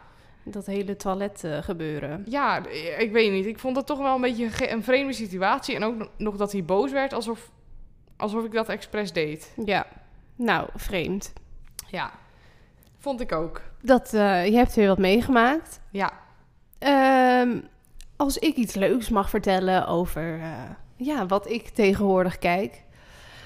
dat 0.44 0.66
hele 0.66 0.96
toilet 0.96 1.44
eh, 1.44 1.58
gebeuren. 1.62 2.24
Ja, 2.28 2.66
ik 2.98 3.12
weet 3.12 3.32
niet. 3.32 3.46
Ik 3.46 3.58
vond 3.58 3.76
het 3.76 3.86
toch 3.86 3.98
wel 3.98 4.14
een 4.14 4.20
beetje 4.20 4.70
een 4.72 4.84
vreemde 4.84 5.12
situatie. 5.12 5.74
En 5.74 5.84
ook 5.84 6.08
nog 6.16 6.36
dat 6.36 6.52
hij 6.52 6.64
boos 6.64 6.92
werd, 6.92 7.12
alsof, 7.12 7.50
alsof 8.16 8.44
ik 8.44 8.52
dat 8.52 8.68
expres 8.68 9.12
deed. 9.12 9.54
Ja. 9.64 9.86
Nou, 10.36 10.68
vreemd. 10.74 11.32
Ja, 11.86 12.10
vond 12.98 13.20
ik 13.20 13.32
ook. 13.32 13.60
Dat, 13.82 14.14
eh, 14.14 14.46
je 14.46 14.56
hebt 14.56 14.74
weer 14.74 14.88
wat 14.88 14.98
meegemaakt. 14.98 15.80
Ja, 15.90 16.12
Ehm, 16.78 17.58
als 18.16 18.38
ik 18.38 18.56
iets 18.56 18.74
leuks 18.74 19.08
mag 19.08 19.30
vertellen 19.30 19.86
over 19.86 20.40
eh, 20.40 20.50
ja, 20.96 21.26
wat 21.26 21.50
ik 21.50 21.68
tegenwoordig 21.68 22.38
kijk, 22.38 22.82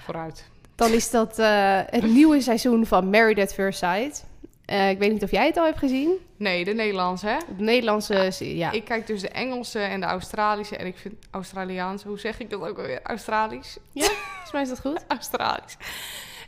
vooruit. 0.05 0.49
dan 0.75 0.91
is 0.91 1.11
dat 1.11 1.39
eh, 1.39 1.81
het 1.87 2.05
nieuwe 2.05 2.41
seizoen 2.41 2.87
van 2.87 3.11
Married 3.11 3.39
at 3.39 3.55
First 3.55 3.79
Sight. 3.79 4.29
Eh, 4.65 4.91
ik 4.91 4.99
weet 4.99 5.13
niet 5.13 5.23
of 5.23 5.31
jij 5.31 5.47
het 5.47 5.57
al 5.57 5.65
hebt 5.65 5.79
gezien. 5.79 6.13
Nee, 6.37 6.65
de 6.65 6.73
Nederlandse, 6.73 7.27
hè? 7.27 7.37
Op 7.37 7.59
Nederlandse, 7.59 8.57
ja. 8.57 8.71
Ik 8.71 8.85
kijk 8.85 9.07
dus 9.07 9.21
de 9.21 9.29
Engelse 9.29 9.79
en 9.79 10.01
de 10.01 10.07
Australische. 10.07 10.77
En 10.77 10.87
ik 10.87 10.99
vind 10.99 11.15
Australiaans, 11.31 12.03
hoe 12.03 12.19
zeg 12.19 12.41
ik 12.41 12.51
dat 12.51 12.61
ook 12.61 12.79
alweer? 12.79 13.01
Australisch? 13.03 13.79
Volgens 13.95 14.53
mij 14.53 14.63
is 14.63 14.69
dat 14.69 14.81
goed. 14.81 15.05
Australisch. 15.19 15.77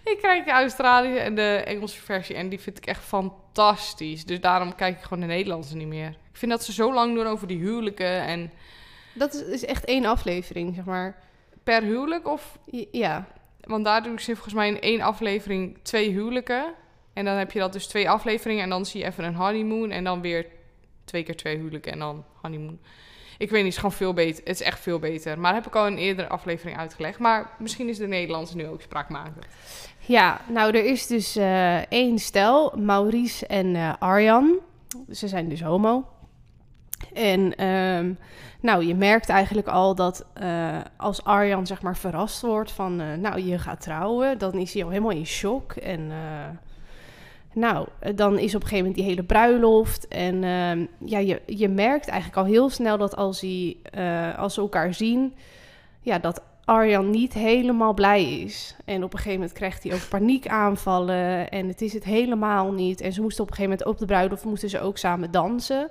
Ik 0.05 0.19
kijk 0.21 0.45
de 0.45 0.51
Australische 0.51 1.19
en 1.21 1.35
de 1.35 1.63
Engelse 1.67 2.01
versie. 2.01 2.37
En 2.37 2.49
die 2.49 2.61
vind 2.61 2.77
ik 2.77 2.87
echt 2.87 3.05
fantastisch. 3.05 4.25
Dus 4.25 4.41
daarom 4.41 4.75
kijk 4.75 4.97
ik 4.97 5.03
gewoon 5.03 5.21
de 5.21 5.27
Nederlandse 5.27 5.77
niet 5.77 5.87
meer. 5.87 6.09
Ik 6.09 6.39
vind 6.39 6.51
dat 6.51 6.65
ze 6.65 6.73
zo 6.73 6.93
lang 6.95 7.15
doen 7.15 7.27
over 7.27 7.47
die 7.47 7.59
huwelijken. 7.59 8.21
En 8.21 8.51
Dat 9.13 9.35
is, 9.35 9.43
is 9.43 9.65
echt 9.65 9.85
één 9.85 10.05
aflevering, 10.05 10.75
zeg 10.75 10.85
maar. 10.85 11.19
per 11.63 11.83
huwelijk 11.83 12.29
of 12.29 12.59
Ja, 12.91 13.27
Want 13.61 13.85
daar 13.85 14.03
doen 14.03 14.19
ze 14.19 14.33
volgens 14.33 14.55
mij 14.55 14.69
in 14.69 14.81
één 14.81 15.01
aflevering 15.01 15.79
twee 15.83 16.11
huwelijken. 16.11 16.75
En 17.13 17.25
dan 17.25 17.37
heb 17.37 17.53
je 17.53 17.59
dat 17.59 17.73
dus 17.73 17.87
twee 17.87 18.11
afleveringen. 18.11 18.63
En 18.63 18.71
dan 18.71 18.87
zie 18.87 19.01
je 19.01 19.07
even 19.07 19.25
een 19.25 19.35
honeymoon. 19.35 19.91
En 19.91 20.05
dan 20.05 20.21
weer 20.21 20.47
twee 21.05 21.23
keer 21.23 21.37
twee 21.37 21.57
huwelijken. 21.57 21.93
En 21.93 21.99
dan 21.99 22.25
honeymoon. 22.41 22.79
Ik 23.39 23.51
weet 23.51 23.65
niet, 23.65 23.65
het 23.65 23.67
is 23.73 23.77
gewoon 23.77 23.93
veel 23.93 24.13
beter. 24.13 24.45
Het 24.45 24.61
is 24.61 24.67
echt 24.67 24.81
veel 24.81 24.99
beter. 24.99 25.39
Maar 25.39 25.55
heb 25.55 25.67
ik 25.67 25.77
al 25.77 25.87
een 25.87 25.99
eerdere 25.99 26.29
aflevering 26.29 26.79
uitgelegd. 26.79 27.19
Maar 27.19 27.51
misschien 27.59 27.89
is 27.89 27.99
de 27.99 28.07
Nederlandse 28.07 28.57
nu 28.57 28.67
ook 28.67 28.83
spraakmakend. 28.83 29.47
Ja, 30.07 30.41
nou 30.49 30.77
er 30.77 30.85
is 30.85 31.07
dus 31.07 31.37
eh, 31.37 31.77
één 31.77 32.19
stel, 32.19 32.73
Maurice 32.77 33.47
en 33.47 33.77
eh, 33.77 33.93
Arjan. 33.99 34.59
Ze 35.11 35.29
zijn 35.29 35.49
dus 35.49 35.63
homo. 35.63 36.07
En 37.13 37.57
ehm, 37.57 38.13
nou, 38.61 38.85
je 38.85 38.95
merkt 38.95 39.29
eigenlijk 39.29 39.69
al 39.69 39.95
dat 39.95 40.27
eh, 40.35 40.79
als 40.97 41.25
Arjan 41.25 41.67
zeg 41.67 41.83
maar 41.83 41.97
verrast 41.97 42.41
wordt 42.41 42.73
van, 42.73 43.21
nou, 43.21 43.41
je 43.41 43.59
gaat 43.59 43.81
trouwen, 43.81 44.39
dan 44.39 44.53
is 44.53 44.73
hij 44.73 44.85
al 44.85 44.89
helemaal 44.89 45.11
in 45.11 45.27
shock. 45.27 45.73
En 45.73 46.11
nou, 47.55 47.87
eh, 47.99 48.17
dan 48.17 48.39
is 48.39 48.55
op 48.55 48.63
een 48.63 48.69
gegeven 48.69 48.79
moment 48.79 48.95
die 48.95 49.05
hele 49.05 49.23
bruiloft. 49.23 50.09
En 50.09 50.45
ehm, 50.45 50.87
ja, 50.99 51.19
je, 51.19 51.43
je 51.47 51.69
merkt 51.69 52.09
eigenlijk 52.09 52.39
al 52.39 52.53
heel 52.53 52.71
snel 52.71 52.99
dat 52.99 53.17
als, 53.17 53.43
eh, 53.43 54.39
als 54.39 54.55
ze 54.55 54.61
elkaar 54.61 54.95
zien, 54.95 55.35
ja, 56.01 56.19
dat 56.19 56.43
Arjan 56.65 57.11
niet 57.11 57.33
helemaal 57.33 57.95
blij 57.95 58.41
is. 58.41 58.77
En 58.85 59.05
op 59.05 59.13
een 59.13 59.19
gegeven 59.19 59.39
moment 59.39 59.53
krijgt 59.59 59.83
hij 59.83 59.95
ook 59.95 60.09
paniekaanvallen. 60.09 61.51
En 61.51 61.69
het 61.69 61.83
is 61.83 61.93
het 61.93 62.05
helemaal 62.05 62.73
niet. 62.73 63.01
En 63.01 63.13
ze 63.13 63.21
moesten 63.21 63.43
op 63.43 63.51
een 63.51 63.57
gegeven 63.57 63.79
moment 63.79 63.95
op 63.95 63.99
de 63.99 64.15
bruiloft 64.15 64.45
moesten 64.45 64.69
ze 64.69 64.81
ook 64.81 64.99
samen 64.99 65.31
dansen. 65.31 65.91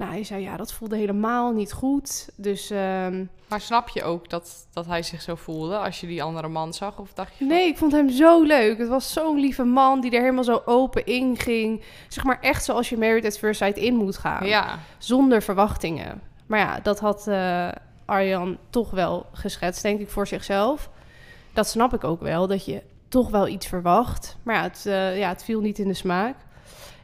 Nou, 0.00 0.12
hij 0.12 0.24
zei 0.24 0.42
ja, 0.42 0.56
dat 0.56 0.72
voelde 0.72 0.96
helemaal 0.96 1.52
niet 1.52 1.72
goed. 1.72 2.28
Dus 2.36 2.70
ehm, 2.70 3.24
Maar 3.48 3.60
snap 3.60 3.88
je 3.88 4.02
ook 4.02 4.28
dat, 4.30 4.66
dat 4.72 4.86
hij 4.86 5.02
zich 5.02 5.22
zo 5.22 5.34
voelde 5.34 5.76
als 5.78 6.00
je 6.00 6.06
die 6.06 6.22
andere 6.22 6.48
man 6.48 6.74
zag? 6.74 6.98
Of 6.98 7.12
dacht 7.12 7.30
je 7.30 7.36
van- 7.38 7.46
nee, 7.46 7.66
ik 7.66 7.76
vond 7.78 7.92
hem 7.92 8.08
zo 8.10 8.42
leuk. 8.42 8.78
Het 8.78 8.88
was 8.88 9.12
zo'n 9.12 9.38
lieve 9.40 9.64
man 9.64 10.00
die 10.00 10.10
er 10.10 10.20
helemaal 10.20 10.44
zo 10.44 10.62
open 10.64 11.06
in 11.06 11.36
ging. 11.38 11.82
Zeg 12.08 12.24
maar 12.24 12.38
echt 12.40 12.64
zoals 12.64 12.88
je 12.88 12.98
Married 12.98 13.24
at 13.24 13.38
First 13.38 13.60
Sight 13.60 13.76
in 13.76 13.94
moet 13.94 14.16
gaan. 14.16 14.46
Ja, 14.46 14.78
Zonder 14.98 15.42
verwachtingen. 15.42 16.20
Maar 16.46 16.58
ja, 16.58 16.80
dat 16.82 17.00
had 17.00 17.26
eh, 17.26 17.68
Arjan 18.04 18.58
toch 18.70 18.90
wel 18.90 19.26
geschetst, 19.32 19.82
denk 19.82 20.00
ik, 20.00 20.10
voor 20.10 20.26
zichzelf. 20.26 20.90
Dat 21.52 21.66
snap 21.68 21.94
ik 21.94 22.04
ook 22.04 22.20
wel, 22.20 22.46
dat 22.46 22.64
je 22.64 22.82
toch 23.08 23.30
wel 23.30 23.48
iets 23.48 23.66
verwacht. 23.66 24.36
Maar 24.42 24.54
ja, 24.54 24.62
het, 24.62 24.86
eh, 24.86 25.18
ja, 25.18 25.28
het 25.28 25.44
viel 25.44 25.60
niet 25.60 25.78
in 25.78 25.88
de 25.88 25.94
smaak. 25.94 26.36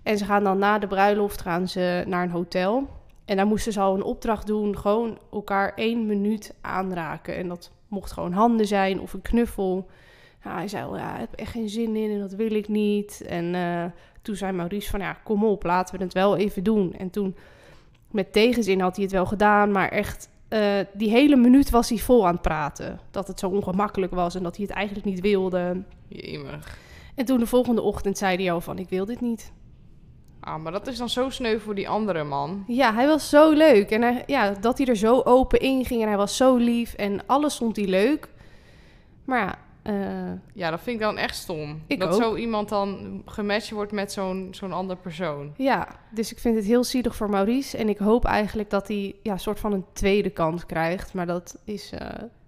En 0.06 0.18
ze 0.18 0.24
gaan 0.24 0.44
dan 0.44 0.58
na 0.58 0.78
de 0.78 0.86
bruiloft 0.86 1.40
gaan 1.40 1.68
ze 1.68 2.04
naar 2.06 2.22
een 2.22 2.30
hotel. 2.30 2.88
En 3.24 3.36
daar 3.36 3.46
moesten 3.46 3.72
ze 3.72 3.80
al 3.80 3.94
een 3.94 4.02
opdracht 4.02 4.46
doen, 4.46 4.78
gewoon 4.78 5.18
elkaar 5.32 5.72
één 5.74 6.06
minuut 6.06 6.54
aanraken. 6.60 7.36
En 7.36 7.48
dat 7.48 7.70
mocht 7.88 8.12
gewoon 8.12 8.32
handen 8.32 8.66
zijn 8.66 9.00
of 9.00 9.12
een 9.12 9.22
knuffel. 9.22 9.86
Nou, 10.44 10.56
hij 10.56 10.68
zei 10.68 10.84
al, 10.84 10.96
ja, 10.96 11.14
ik 11.14 11.20
heb 11.20 11.32
echt 11.32 11.50
geen 11.50 11.68
zin 11.68 11.96
in 11.96 12.10
en 12.10 12.20
dat 12.20 12.32
wil 12.32 12.54
ik 12.54 12.68
niet. 12.68 13.24
En 13.28 13.54
eh, 13.54 13.84
toen 14.22 14.36
zei 14.36 14.52
Maurice 14.52 14.90
van, 14.90 15.00
ja, 15.00 15.12
kom 15.12 15.44
op, 15.44 15.62
laten 15.62 15.98
we 15.98 16.04
het 16.04 16.12
wel 16.12 16.36
even 16.36 16.64
doen. 16.64 16.94
En 16.94 17.10
toen, 17.10 17.36
met 18.10 18.32
tegenzin 18.32 18.80
had 18.80 18.94
hij 18.94 19.04
het 19.04 19.12
wel 19.12 19.26
gedaan, 19.26 19.70
maar 19.70 19.88
echt... 19.88 20.28
eh, 20.48 20.78
die 20.92 21.10
hele 21.10 21.36
minuut 21.36 21.70
was 21.70 21.88
hij 21.88 21.98
vol 21.98 22.26
aan 22.26 22.32
het 22.32 22.42
praten. 22.42 23.00
Dat 23.10 23.28
het 23.28 23.38
zo 23.38 23.48
ongemakkelijk 23.48 24.14
was 24.14 24.34
en 24.34 24.42
dat 24.42 24.56
hij 24.56 24.66
het 24.66 24.74
eigenlijk 24.74 25.06
niet 25.06 25.20
wilde. 25.20 25.82
Jemig. 26.08 26.78
En 27.14 27.24
toen 27.24 27.38
de 27.38 27.46
volgende 27.46 27.82
ochtend 27.82 28.18
zei 28.18 28.36
hij 28.36 28.52
al 28.52 28.60
van, 28.60 28.78
ik 28.78 28.88
wil 28.88 29.04
dit 29.04 29.20
niet. 29.20 29.52
Ah, 30.46 30.62
maar 30.62 30.72
dat 30.72 30.86
is 30.86 30.98
dan 30.98 31.08
zo 31.08 31.30
sneu 31.30 31.58
voor 31.58 31.74
die 31.74 31.88
andere 31.88 32.24
man. 32.24 32.64
Ja, 32.66 32.94
hij 32.94 33.06
was 33.06 33.28
zo 33.28 33.50
leuk. 33.52 33.90
En 33.90 34.02
hij, 34.02 34.22
ja, 34.26 34.50
dat 34.60 34.78
hij 34.78 34.86
er 34.86 34.96
zo 34.96 35.20
open 35.24 35.60
in 35.60 35.84
ging 35.84 36.02
en 36.02 36.08
hij 36.08 36.16
was 36.16 36.36
zo 36.36 36.56
lief 36.56 36.94
en 36.94 37.26
alles 37.26 37.56
vond 37.56 37.76
hij 37.76 37.86
leuk. 37.86 38.28
Maar 39.24 39.38
ja, 39.38 39.58
eh, 39.82 40.32
Ja, 40.52 40.70
dat 40.70 40.80
vind 40.80 40.96
ik 40.96 41.02
dan 41.02 41.18
echt 41.18 41.36
stom. 41.36 41.82
Ik 41.86 42.00
dat 42.00 42.14
ook. 42.14 42.22
zo 42.22 42.36
iemand 42.36 42.68
dan 42.68 43.22
gematcht 43.26 43.70
wordt 43.70 43.92
met 43.92 44.12
zo'n 44.12 44.48
zo'n 44.50 44.72
ander 44.72 44.96
persoon. 44.96 45.52
ja, 45.56 45.88
dus 46.10 46.32
ik 46.32 46.38
vind 46.38 46.56
het 46.56 46.64
heel 46.64 46.84
zielig 46.84 47.16
voor 47.16 47.30
Maurice. 47.30 47.76
En 47.76 47.88
ik 47.88 47.98
hoop 47.98 48.24
eigenlijk 48.24 48.70
dat 48.70 48.88
hij 48.88 49.14
ja, 49.22 49.32
een 49.32 49.40
soort 49.40 49.60
van 49.60 49.72
een 49.72 49.84
tweede 49.92 50.30
kans 50.30 50.66
krijgt. 50.66 51.14
Maar 51.14 51.26
dat 51.26 51.56
is 51.64 51.90
eh 51.92 52.00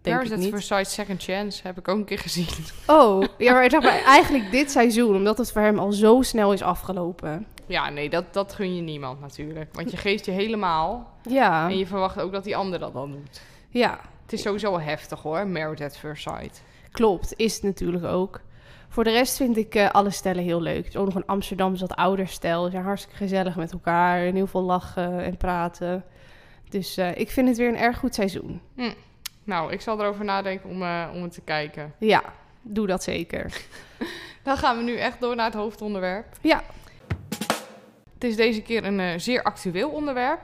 denk 0.02 0.16
Daar 0.16 0.22
is 0.22 0.30
ik 0.30 0.36
het. 0.36 0.48
Versailles 0.48 0.92
Second 0.92 1.22
Chance. 1.22 1.60
Heb 1.66 1.78
ik 1.78 1.88
ook 1.88 1.96
een 1.96 2.04
keer 2.04 2.18
gezien. 2.18 2.46
Oh, 2.86 3.22
ja, 3.38 3.52
maar 3.52 3.70
zeg 3.70 3.82
maar 3.82 4.02
eigenlijk 4.04 4.50
dit 4.50 4.70
seizoen, 4.70 5.16
omdat 5.16 5.38
het 5.38 5.52
voor 5.52 5.62
hem 5.62 5.78
al 5.78 5.92
zo 5.92 6.22
snel 6.22 6.52
is 6.52 6.62
afgelopen. 6.62 7.46
Ja, 7.68 7.90
nee, 7.90 8.10
dat, 8.10 8.24
dat 8.32 8.52
gun 8.54 8.74
je 8.76 8.82
niemand 8.82 9.20
natuurlijk. 9.20 9.74
Want 9.74 9.90
je 9.90 9.96
geeft 9.96 10.24
je 10.24 10.30
helemaal. 10.30 11.16
Ja, 11.28 11.68
En 11.68 11.78
je 11.78 11.86
verwacht 11.86 12.20
ook 12.20 12.32
dat 12.32 12.44
die 12.44 12.56
ander 12.56 12.78
dat 12.78 12.92
dan 12.92 13.10
doet. 13.12 13.40
ja, 13.68 14.00
Het 14.22 14.32
is 14.32 14.42
sowieso 14.42 14.70
wel 14.70 14.80
heftig 14.80 15.22
hoor, 15.22 15.46
Married 15.46 15.80
at 15.80 15.96
First 15.96 16.22
Sight. 16.22 16.62
klopt. 16.90 17.34
Is 17.36 17.54
het 17.54 17.62
natuurlijk 17.62 18.04
ook. 18.04 18.40
Voor 18.88 19.04
de 19.04 19.10
rest 19.10 19.36
vind 19.36 19.56
ik 19.56 19.74
eh, 19.74 19.90
alle 19.90 20.10
stellen 20.10 20.42
heel 20.44 20.60
leuk. 20.60 20.76
Het 20.84 20.86
is 20.86 20.96
ook 20.96 21.06
nog 21.06 21.14
een 21.14 21.26
Amsterdamse 21.26 21.86
wat 21.86 21.96
ouder 21.96 22.28
stel. 22.28 22.64
Ze 22.64 22.70
zijn 22.70 22.84
hartstikke 22.84 23.16
gezellig 23.16 23.56
met 23.56 23.72
elkaar 23.72 24.20
en 24.26 24.34
heel 24.34 24.46
veel 24.46 24.62
lachen 24.62 25.24
en 25.24 25.36
praten. 25.36 26.04
Dus 26.68 26.96
eh, 26.96 27.16
ik 27.16 27.30
vind 27.30 27.48
het 27.48 27.56
weer 27.56 27.68
een 27.68 27.76
erg 27.76 27.98
goed 27.98 28.14
seizoen. 28.14 28.60
Nou, 29.44 29.72
ik 29.72 29.80
zal 29.80 30.00
erover 30.00 30.24
nadenken 30.24 30.70
om, 30.70 30.82
eh, 30.82 31.08
om 31.14 31.22
het 31.22 31.32
te 31.32 31.40
kijken. 31.40 31.94
Ja, 31.98 32.22
doe 32.62 32.86
dat 32.86 33.02
zeker. 33.02 33.52
Dan 34.42 34.56
gaan 34.56 34.76
we 34.76 34.82
nu 34.82 34.96
echt 34.96 35.20
door 35.20 35.36
naar 35.36 35.44
het 35.46 35.54
hoofdonderwerp. 35.54 36.26
Ja. 36.40 36.62
Het 38.18 38.30
is 38.30 38.36
deze 38.36 38.62
keer 38.62 38.84
een 38.84 39.00
eh, 39.00 39.18
zeer 39.18 39.42
actueel 39.42 39.90
onderwerp. 39.90 40.40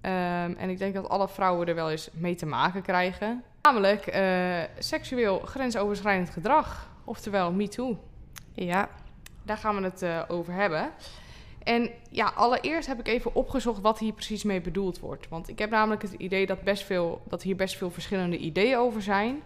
Ehm, 0.00 0.52
en 0.58 0.70
ik 0.70 0.78
denk 0.78 0.94
dat 0.94 1.08
alle 1.08 1.28
vrouwen 1.28 1.68
er 1.68 1.74
wel 1.74 1.90
eens 1.90 2.08
mee 2.12 2.34
te 2.34 2.46
maken 2.46 2.82
krijgen. 2.82 3.44
Namelijk 3.62 4.06
eh, 4.06 4.58
seksueel 4.78 5.38
grensoverschrijdend 5.38 6.30
gedrag. 6.30 6.90
Oftewel 7.04 7.52
MeToo. 7.52 7.98
Ja, 8.54 8.88
Daar 9.42 9.56
gaan 9.56 9.76
we 9.76 9.82
het 9.82 10.02
eh, 10.02 10.22
over 10.28 10.52
hebben. 10.52 10.90
En 11.62 11.90
ja, 12.10 12.32
allereerst 12.34 12.88
heb 12.88 12.98
ik 12.98 13.08
even 13.08 13.34
opgezocht 13.34 13.80
wat 13.80 13.98
hier 13.98 14.12
precies 14.12 14.42
mee 14.42 14.60
bedoeld 14.60 15.00
wordt. 15.00 15.28
Want 15.28 15.48
ik 15.48 15.58
heb 15.58 15.70
namelijk 15.70 16.02
het 16.02 16.12
idee 16.12 16.46
dat, 16.46 16.62
best 16.62 16.84
veel, 16.84 17.22
dat 17.28 17.42
hier 17.42 17.56
best 17.56 17.76
veel 17.76 17.90
verschillende 17.90 18.38
ideeën 18.38 18.78
over 18.78 19.02
zijn. 19.02 19.42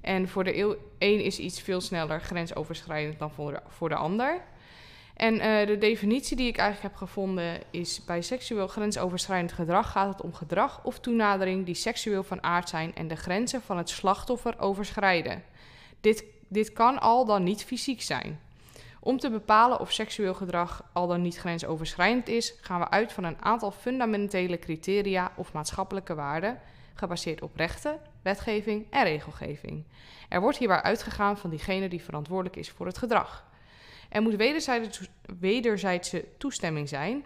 En 0.00 0.28
voor 0.28 0.44
de 0.44 0.78
een 0.98 1.20
is 1.24 1.38
iets 1.38 1.60
veel 1.60 1.80
sneller 1.80 2.20
grensoverschrijdend 2.20 3.18
dan 3.18 3.30
voor 3.30 3.50
de, 3.50 3.60
voor 3.68 3.88
de 3.88 3.94
ander. 3.94 4.40
En 5.16 5.40
eh, 5.40 5.66
de 5.66 5.78
definitie 5.78 6.36
die 6.36 6.48
ik 6.48 6.56
eigenlijk 6.56 6.92
heb 6.92 7.08
gevonden 7.08 7.60
is... 7.70 8.04
bij 8.04 8.22
seksueel 8.22 8.66
grensoverschrijdend 8.66 9.52
gedrag 9.52 9.90
gaat 9.90 10.08
het 10.08 10.22
om 10.22 10.34
gedrag 10.34 10.80
of 10.84 10.98
toenadering... 10.98 11.66
die 11.66 11.74
seksueel 11.74 12.22
van 12.22 12.42
aard 12.42 12.68
zijn 12.68 12.94
en 12.94 13.08
de 13.08 13.16
grenzen 13.16 13.62
van 13.62 13.76
het 13.76 13.88
slachtoffer 13.88 14.58
overschrijden. 14.58 15.42
Dit, 16.00 16.24
dit 16.48 16.72
kan 16.72 16.98
al 16.98 17.24
dan 17.24 17.42
niet 17.42 17.64
fysiek 17.64 18.02
zijn. 18.02 18.40
Om 19.00 19.18
te 19.18 19.30
bepalen 19.30 19.80
of 19.80 19.92
seksueel 19.92 20.34
gedrag 20.34 20.84
al 20.92 21.06
dan 21.06 21.22
niet 21.22 21.36
grensoverschrijdend 21.36 22.28
is, 22.28 22.54
gaan 22.60 22.80
we 22.80 22.90
uit 22.90 23.12
van 23.12 23.24
een 23.24 23.42
aantal 23.42 23.70
fundamentele 23.70 24.58
criteria 24.58 25.32
of 25.36 25.52
maatschappelijke 25.52 26.14
waarden, 26.14 26.60
gebaseerd 26.94 27.42
op 27.42 27.56
rechten, 27.56 27.98
wetgeving 28.22 28.86
en 28.90 29.04
regelgeving. 29.04 29.84
Er 30.28 30.40
wordt 30.40 30.58
hierbij 30.58 30.82
uitgegaan 30.82 31.38
van 31.38 31.50
diegene 31.50 31.88
die 31.88 32.02
verantwoordelijk 32.02 32.56
is 32.56 32.70
voor 32.70 32.86
het 32.86 32.98
gedrag. 32.98 33.44
Er 34.08 34.22
moet 34.22 34.36
wederzijdse, 35.38 36.24
toestemming 36.38 36.88
zijn. 36.88 37.24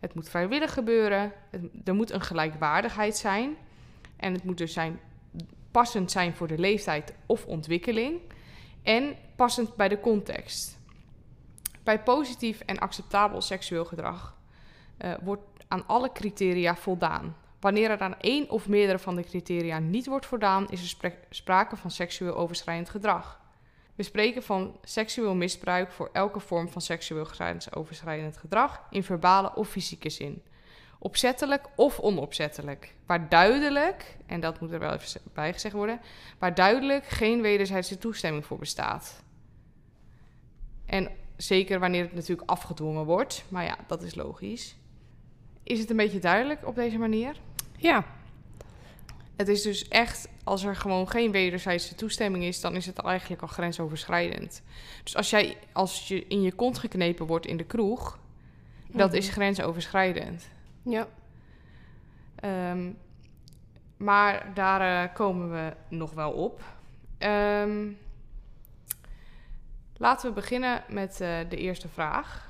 Het 0.00 0.14
moet 0.14 0.28
vrijwillig 0.28 0.72
gebeuren. 0.72 1.32
Er 1.84 1.94
moet 1.94 2.10
een 2.10 2.20
gelijkwaardigheid 2.20 3.16
zijn. 3.16 3.56
En 4.16 4.32
het 4.32 4.44
moet 4.44 4.58
dus 4.58 4.72
zijn, 4.72 5.00
passend 5.70 6.10
zijn 6.10 6.34
voor 6.34 6.46
de 6.46 6.58
leeftijd 6.58 7.14
of 7.26 7.46
ontwikkeling. 7.46 8.20
En 8.82 9.16
passend 9.36 9.76
bij 9.76 9.88
de 9.88 10.00
context. 10.00 10.78
Bij 11.82 12.02
positief 12.02 12.60
en 12.60 12.78
acceptabel 12.78 13.40
seksueel 13.40 13.84
gedrag 13.84 14.36
eh, 14.96 15.12
wordt 15.22 15.42
aan 15.68 15.86
alle 15.86 16.12
criteria 16.12 16.76
voldaan. 16.76 17.36
Wanneer 17.60 17.90
er 17.90 18.00
aan 18.00 18.20
één 18.20 18.50
of 18.50 18.68
meerdere 18.68 18.98
van 18.98 19.16
de 19.16 19.24
criteria 19.24 19.78
niet 19.78 20.06
wordt 20.06 20.26
voldaan, 20.26 20.68
is 20.68 20.96
er 21.02 21.14
sprake 21.30 21.76
van 21.76 21.90
seksueel 21.90 22.36
overschrijdend 22.36 22.90
gedrag. 22.90 23.39
We 24.00 24.06
spreken 24.06 24.42
van 24.42 24.76
seksueel 24.82 25.34
misbruik 25.34 25.92
voor 25.92 26.10
elke 26.12 26.40
vorm 26.40 26.68
van 26.68 26.80
seksueel 26.80 27.24
grensoverschrijdend 27.24 28.36
gedrag 28.36 28.86
in 28.90 29.02
verbale 29.02 29.54
of 29.54 29.68
fysieke 29.68 30.10
zin. 30.10 30.42
Opzettelijk 30.98 31.66
of 31.76 31.98
onopzettelijk. 31.98 32.94
Waar 33.06 33.28
duidelijk, 33.28 34.16
en 34.26 34.40
dat 34.40 34.60
moet 34.60 34.72
er 34.72 34.78
wel 34.78 34.92
even 34.92 35.20
bij 35.32 35.52
gezegd 35.52 35.74
worden, 35.74 36.00
waar 36.38 36.54
duidelijk 36.54 37.04
geen 37.04 37.40
wederzijdse 37.40 37.98
toestemming 37.98 38.44
voor 38.44 38.58
bestaat. 38.58 39.22
En 40.86 41.10
zeker 41.36 41.78
wanneer 41.78 42.02
het 42.02 42.14
natuurlijk 42.14 42.50
afgedwongen 42.50 43.04
wordt, 43.04 43.44
maar 43.48 43.64
ja, 43.64 43.76
dat 43.86 44.02
is 44.02 44.14
logisch. 44.14 44.76
Is 45.62 45.78
het 45.78 45.90
een 45.90 45.96
beetje 45.96 46.18
duidelijk 46.18 46.66
op 46.66 46.74
deze 46.74 46.98
manier? 46.98 47.36
ja, 47.76 48.04
Het 49.40 49.48
is 49.48 49.62
dus 49.62 49.88
echt, 49.88 50.28
als 50.44 50.64
er 50.64 50.76
gewoon 50.76 51.08
geen 51.08 51.30
wederzijdse 51.30 51.94
toestemming 51.94 52.44
is, 52.44 52.60
dan 52.60 52.74
is 52.76 52.86
het 52.86 52.98
eigenlijk 52.98 53.42
al 53.42 53.48
grensoverschrijdend. 53.48 54.62
Dus 55.02 55.16
als 55.16 55.30
jij 55.30 55.56
als 55.72 56.08
je 56.08 56.26
in 56.26 56.42
je 56.42 56.52
kont 56.52 56.78
geknepen 56.78 57.26
wordt 57.26 57.46
in 57.46 57.56
de 57.56 57.64
kroeg, 57.64 58.18
dat 58.86 59.08
Mhm. 59.08 59.16
is 59.16 59.28
grensoverschrijdend. 59.28 60.48
ja. 60.82 61.08
Ehm, 62.34 62.90
maar 63.96 64.54
daar 64.54 65.04
eh, 65.04 65.14
komen 65.14 65.50
we 65.50 65.72
nog 65.88 66.12
wel 66.12 66.30
op. 66.32 66.62
Ehm, 67.18 67.86
laten 69.96 70.28
we 70.28 70.34
beginnen 70.34 70.82
met 70.88 71.20
eh, 71.20 71.38
de 71.48 71.56
eerste 71.56 71.88
vraag. 71.88 72.48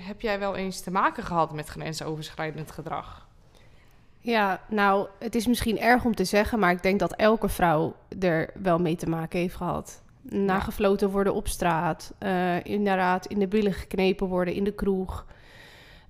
Heb 0.00 0.20
jij 0.20 0.38
wel 0.38 0.56
eens 0.56 0.80
te 0.80 0.90
maken 0.90 1.24
gehad 1.24 1.52
met 1.52 1.68
grensoverschrijdend 1.68 2.70
gedrag? 2.70 3.28
Ja, 4.22 4.60
nou, 4.68 5.06
het 5.18 5.34
is 5.34 5.46
misschien 5.46 5.78
erg 5.78 6.04
om 6.04 6.14
te 6.14 6.24
zeggen, 6.24 6.58
maar 6.58 6.70
ik 6.72 6.82
denk 6.82 6.98
dat 7.00 7.12
elke 7.12 7.48
vrouw 7.48 7.94
er 8.20 8.50
wel 8.62 8.78
mee 8.78 8.96
te 8.96 9.08
maken 9.08 9.38
heeft 9.38 9.56
gehad. 9.56 10.02
Nagefloten 10.22 11.10
worden 11.10 11.34
op 11.34 11.48
straat, 11.48 12.12
eh, 12.18 12.64
inderdaad 12.64 13.26
in 13.26 13.38
de 13.38 13.46
billen 13.48 13.72
geknepen 13.72 14.26
worden 14.26 14.54
in 14.54 14.64
de 14.64 14.72
kroeg. 14.72 15.26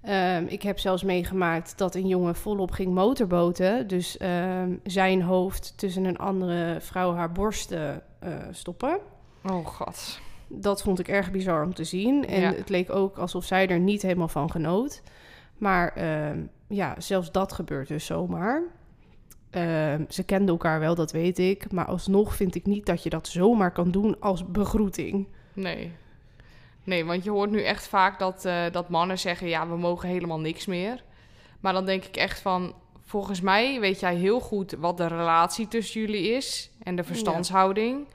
Ehm, 0.02 0.44
ik 0.46 0.62
heb 0.62 0.78
zelfs 0.78 1.02
meegemaakt 1.02 1.78
dat 1.78 1.94
een 1.94 2.06
jongen 2.06 2.34
volop 2.34 2.70
ging 2.70 2.94
motorboten. 2.94 3.86
Dus 3.86 4.16
ehm, 4.16 4.72
zijn 4.84 5.22
hoofd 5.22 5.72
tussen 5.76 6.04
een 6.04 6.18
andere 6.18 6.76
vrouw 6.80 7.14
haar 7.14 7.32
borsten 7.32 8.02
eh, 8.18 8.30
stoppen. 8.50 8.98
Oh 9.44 9.66
god. 9.66 10.18
Dat 10.48 10.82
vond 10.82 10.98
ik 10.98 11.08
erg 11.08 11.30
bizar 11.30 11.64
om 11.64 11.74
te 11.74 11.84
zien. 11.84 12.26
En 12.26 12.40
Ja. 12.40 12.52
het 12.52 12.68
leek 12.68 12.90
ook 12.90 13.18
alsof 13.18 13.44
zij 13.44 13.68
er 13.68 13.78
niet 13.78 14.02
helemaal 14.02 14.28
van 14.28 14.50
genoot. 14.50 15.02
Maar 15.60 15.92
ehm, 15.92 16.42
ja, 16.66 16.94
zelfs 16.98 17.32
dat 17.32 17.52
gebeurt 17.52 17.88
dus 17.88 18.06
zomaar. 18.06 18.62
Ehm, 19.50 20.04
ze 20.08 20.24
kenden 20.24 20.48
elkaar 20.48 20.80
wel, 20.80 20.94
dat 20.94 21.12
weet 21.12 21.38
ik. 21.38 21.72
Maar 21.72 21.84
alsnog 21.84 22.36
vind 22.36 22.54
ik 22.54 22.66
niet 22.66 22.86
dat 22.86 23.02
je 23.02 23.10
dat 23.10 23.28
zomaar 23.28 23.72
kan 23.72 23.90
doen 23.90 24.20
als 24.20 24.50
begroeting. 24.50 25.28
Nee. 25.52 25.92
Nee, 26.84 27.04
want 27.04 27.24
je 27.24 27.30
hoort 27.30 27.50
nu 27.50 27.62
echt 27.62 27.88
vaak 27.88 28.18
dat, 28.18 28.44
eh, 28.44 28.62
dat 28.72 28.88
mannen 28.88 29.18
zeggen: 29.18 29.48
ja, 29.48 29.68
we 29.68 29.76
mogen 29.76 30.08
helemaal 30.08 30.40
niks 30.40 30.66
meer. 30.66 31.04
Maar 31.60 31.72
dan 31.72 31.84
denk 31.86 32.04
ik 32.04 32.16
echt 32.16 32.40
van: 32.40 32.74
volgens 33.04 33.40
mij 33.40 33.80
weet 33.80 34.00
jij 34.00 34.14
heel 34.14 34.40
goed 34.40 34.72
wat 34.78 34.96
de 34.96 35.06
relatie 35.06 35.68
tussen 35.68 36.00
jullie 36.00 36.30
is 36.30 36.70
en 36.82 36.96
de 36.96 37.04
verstandshouding. 37.04 38.06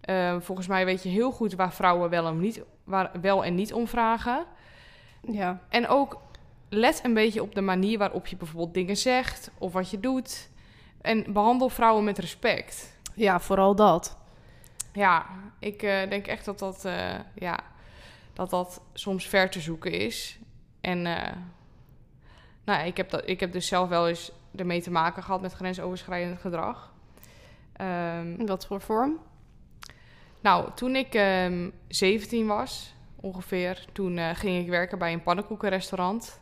Eh, 0.00 0.36
volgens 0.40 0.66
mij 0.66 0.84
weet 0.84 1.02
je 1.02 1.08
heel 1.08 1.30
goed 1.30 1.54
waar 1.54 1.72
vrouwen 1.72 2.10
wel 2.10 2.26
en 2.26 2.40
niet, 2.40 2.62
waar, 2.84 3.10
wel 3.20 3.44
en 3.44 3.54
niet 3.54 3.72
om 3.72 3.86
vragen. 3.88 4.46
Ja, 5.30 5.60
En 5.68 5.88
ook 5.88 6.20
let 6.68 7.00
een 7.04 7.14
beetje 7.14 7.42
op 7.42 7.54
de 7.54 7.60
manier 7.60 7.98
waarop 7.98 8.26
je 8.26 8.36
bijvoorbeeld 8.36 8.74
dingen 8.74 8.96
zegt 8.96 9.50
of 9.58 9.72
wat 9.72 9.90
je 9.90 10.00
doet. 10.00 10.48
En 11.00 11.32
behandel 11.32 11.68
vrouwen 11.68 12.04
met 12.04 12.18
respect. 12.18 12.98
ja 13.14 13.40
vooral 13.40 13.74
dat. 13.74 14.16
Ja, 14.92 15.26
ik 15.58 15.82
eh, 15.82 16.10
denk 16.10 16.26
echt 16.26 16.44
dat 16.44 16.58
dat, 16.58 16.84
eh, 16.84 17.14
ja, 17.34 17.58
dat 18.32 18.50
dat 18.50 18.80
soms 18.92 19.26
ver 19.26 19.50
te 19.50 19.60
zoeken 19.60 19.92
is. 19.92 20.38
En 20.80 21.06
eh, 21.06 21.32
nou, 22.64 22.86
ik, 22.86 22.96
heb 22.96 23.10
dat, 23.10 23.22
ik 23.28 23.40
heb 23.40 23.52
dus 23.52 23.66
zelf 23.66 23.88
wel 23.88 24.08
eens 24.08 24.32
ermee 24.56 24.82
te 24.82 24.90
maken 24.90 25.22
gehad 25.22 25.40
met 25.40 25.52
grensoverschrijdend 25.52 26.40
gedrag. 26.40 26.92
Ehm, 27.72 28.34
In 28.38 28.46
wat 28.46 28.66
voor 28.66 28.80
vorm? 28.80 29.18
nou, 30.40 30.70
toen 30.74 30.96
ik 30.96 31.14
ehm 31.14 31.70
17 31.88 32.46
was, 32.46 32.94
ongeveer. 33.16 33.84
Toen 33.92 34.18
ging 34.34 34.62
ik 34.62 34.68
werken 34.68 34.98
bij 34.98 35.12
een 35.12 35.22
pannenkoekenrestaurant. 35.22 36.40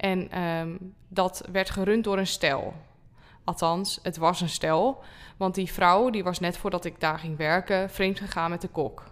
En 0.00 0.30
ehm, 0.30 0.76
dat 1.08 1.42
werd 1.52 1.70
gerund 1.70 2.04
door 2.04 2.18
een 2.18 2.26
stel. 2.26 2.74
Althans, 3.44 3.98
het 4.02 4.16
was 4.16 4.40
een 4.40 4.48
stel. 4.48 5.02
Want 5.36 5.54
die 5.54 5.72
vrouw, 5.72 6.10
die 6.10 6.24
was 6.24 6.40
net 6.40 6.56
voordat 6.56 6.84
ik 6.84 7.00
daar 7.00 7.18
ging 7.18 7.36
werken, 7.36 7.90
vreemd 7.90 8.18
gegaan 8.18 8.50
met 8.50 8.60
de 8.60 8.68
kok. 8.68 9.04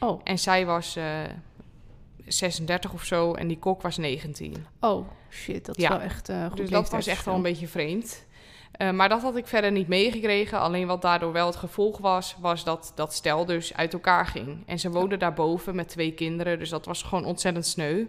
Oh, 0.00 0.20
En 0.24 0.38
zij 0.38 0.66
was 0.66 0.96
eh 0.96 1.04
36 2.26 2.92
of 2.92 3.04
zo 3.04 3.34
en 3.34 3.48
die 3.48 3.58
kok 3.58 3.82
was 3.82 3.96
19. 3.96 4.66
oh, 4.80 5.06
shit, 5.30 5.66
dat 5.66 5.76
is 5.76 5.82
Ja. 5.82 5.88
wel 5.88 6.00
echt 6.00 6.28
eh 6.28 6.46
goed 6.46 6.56
Dus 6.56 6.70
dat 6.70 6.90
was 6.90 7.06
echt 7.06 7.24
wel 7.24 7.34
een 7.34 7.42
beetje 7.42 7.68
vreemd. 7.68 8.24
Eh, 8.72 8.90
maar 8.90 9.08
dat 9.08 9.22
had 9.22 9.36
ik 9.36 9.46
verder 9.46 9.72
niet 9.72 9.88
meegekregen. 9.88 10.58
Alleen 10.60 10.86
wat 10.86 11.02
daardoor 11.02 11.32
wel 11.32 11.46
het 11.46 11.56
gevolg 11.56 11.98
was, 11.98 12.36
was 12.40 12.64
dat 12.64 12.92
dat 12.94 13.14
stel 13.14 13.44
dus 13.46 13.74
uit 13.74 13.92
elkaar 13.92 14.26
ging. 14.26 14.62
En 14.66 14.78
ze 14.78 14.90
woonden 14.90 15.18
daarboven 15.18 15.74
met 15.74 15.88
twee 15.88 16.12
kinderen, 16.12 16.58
dus 16.58 16.68
dat 16.70 16.86
was 16.86 17.02
gewoon 17.02 17.24
ontzettend 17.24 17.66
sneu. 17.66 18.04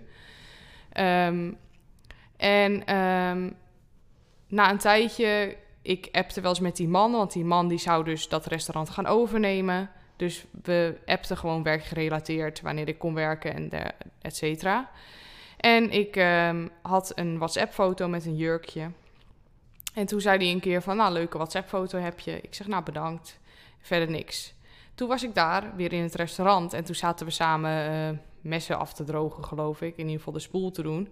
Ehm, 0.91 1.51
en 2.43 2.85
ehm, 2.85 3.49
na 4.47 4.69
een 4.69 4.77
tijdje, 4.77 5.57
ik 5.81 6.09
appte 6.11 6.41
wel 6.41 6.49
eens 6.49 6.59
met 6.59 6.75
die 6.75 6.87
man, 6.87 7.11
want 7.11 7.33
die 7.33 7.45
man 7.45 7.67
die 7.67 7.77
zou 7.77 8.03
dus 8.03 8.27
dat 8.27 8.45
restaurant 8.45 8.89
gaan 8.89 9.05
overnemen. 9.05 9.89
Dus 10.15 10.45
we 10.63 10.97
appten 11.05 11.37
gewoon 11.37 11.63
werkgerelateerd 11.63 12.61
wanneer 12.61 12.87
ik 12.87 12.99
kon 12.99 13.13
werken 13.13 13.53
en 13.53 13.69
de, 13.69 13.91
et 14.21 14.35
cetera. 14.35 14.89
En 15.57 15.91
ik 15.91 16.15
ehm, 16.15 16.67
had 16.81 17.11
een 17.15 17.37
WhatsApp-foto 17.37 18.07
met 18.07 18.25
een 18.25 18.35
jurkje. 18.35 18.91
En 19.93 20.05
toen 20.05 20.21
zei 20.21 20.37
hij 20.37 20.51
een 20.51 20.59
keer 20.59 20.81
van, 20.81 20.97
nou, 20.97 21.13
leuke 21.13 21.37
WhatsApp-foto 21.37 21.97
heb 21.97 22.19
je. 22.19 22.41
Ik 22.41 22.53
zeg, 22.53 22.67
nou, 22.67 22.83
bedankt. 22.83 23.39
Verder 23.81 24.09
niks. 24.09 24.53
Toen 24.95 25.07
was 25.07 25.23
ik 25.23 25.35
daar, 25.35 25.75
weer 25.75 25.93
in 25.93 26.03
het 26.03 26.15
restaurant. 26.15 26.73
En 26.73 26.83
toen 26.83 26.95
zaten 26.95 27.25
we 27.25 27.31
samen 27.31 27.91
eh, 27.91 28.17
messen 28.41 28.77
af 28.77 28.93
te 28.93 29.03
drogen, 29.03 29.45
geloof 29.45 29.81
ik. 29.81 29.93
In 29.97 30.03
ieder 30.03 30.17
geval 30.17 30.33
de 30.33 30.39
spoel 30.39 30.71
te 30.71 30.81
doen. 30.81 31.09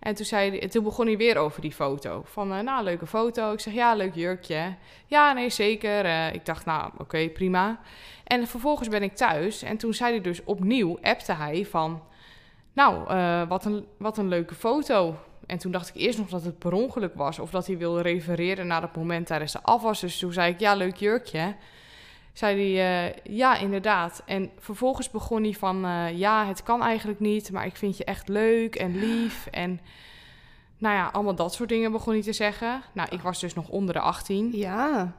En 0.00 0.14
toen, 0.14 0.24
zei 0.24 0.68
toen 0.68 0.84
begon 0.84 1.06
hij 1.06 1.16
weer 1.16 1.36
over 1.36 1.60
die 1.60 1.72
foto. 1.72 2.22
Van, 2.24 2.52
eh, 2.52 2.60
nou, 2.60 2.84
leuke 2.84 3.06
foto. 3.06 3.52
Ik 3.52 3.60
zeg, 3.60 3.74
ja, 3.74 3.94
leuk 3.94 4.14
jurkje. 4.14 4.74
Ja, 5.06 5.32
nee, 5.32 5.50
zeker. 5.50 6.04
Eh, 6.04 6.34
ik 6.34 6.46
dacht, 6.46 6.64
nou, 6.64 6.90
oké, 6.98 7.28
prima. 7.28 7.80
En 8.24 8.46
vervolgens 8.46 8.88
ben 8.88 9.02
ik 9.02 9.16
thuis. 9.16 9.62
En 9.62 9.76
toen 9.76 9.94
zei 9.94 10.12
hij 10.12 10.20
dus 10.20 10.44
opnieuw, 10.44 10.98
appte 11.02 11.32
hij 11.32 11.66
van... 11.66 12.02
Nou, 12.72 13.08
eh, 13.08 13.48
wat, 13.48 13.64
een, 13.64 13.86
wat 13.98 14.18
een 14.18 14.28
leuke 14.28 14.54
foto. 14.54 15.16
En 15.46 15.58
toen 15.58 15.72
dacht 15.72 15.88
ik 15.88 15.94
eerst 15.94 16.18
nog 16.18 16.28
dat 16.28 16.44
het 16.44 16.58
per 16.58 16.72
ongeluk 16.72 17.14
was. 17.14 17.38
Of 17.38 17.50
dat 17.50 17.66
hij 17.66 17.78
wilde 17.78 18.02
refereren 18.02 18.66
naar 18.66 18.82
het 18.82 18.96
moment 18.96 19.26
tijdens 19.26 19.52
de 19.52 19.62
afwas. 19.62 20.00
Dus 20.00 20.18
toen 20.18 20.32
zei 20.32 20.52
ik, 20.52 20.60
ja, 20.60 20.74
leuk 20.74 20.96
jurkje. 20.96 21.54
Zei 22.32 22.74
hij, 22.74 23.08
eh, 23.08 23.36
ja, 23.36 23.56
inderdaad. 23.56 24.22
En 24.26 24.50
vervolgens 24.58 25.10
begon 25.10 25.42
hij 25.42 25.52
van, 25.52 25.84
eh, 25.84 26.18
ja, 26.18 26.46
het 26.46 26.62
kan 26.62 26.82
eigenlijk 26.82 27.20
niet. 27.20 27.52
Maar 27.52 27.66
ik 27.66 27.76
vind 27.76 27.96
je 27.96 28.04
echt 28.04 28.28
leuk 28.28 28.74
en 28.74 28.98
lief. 28.98 29.46
En 29.46 29.80
nou 30.78 30.94
ja, 30.94 31.06
allemaal 31.12 31.34
dat 31.34 31.54
soort 31.54 31.68
dingen 31.68 31.92
begon 31.92 32.12
hij 32.12 32.22
te 32.22 32.32
zeggen. 32.32 32.82
Nou, 32.92 33.08
ik 33.10 33.20
was 33.20 33.40
dus 33.40 33.54
nog 33.54 33.68
onder 33.68 33.94
de 33.94 34.00
18. 34.00 34.50
Ja. 34.52 35.12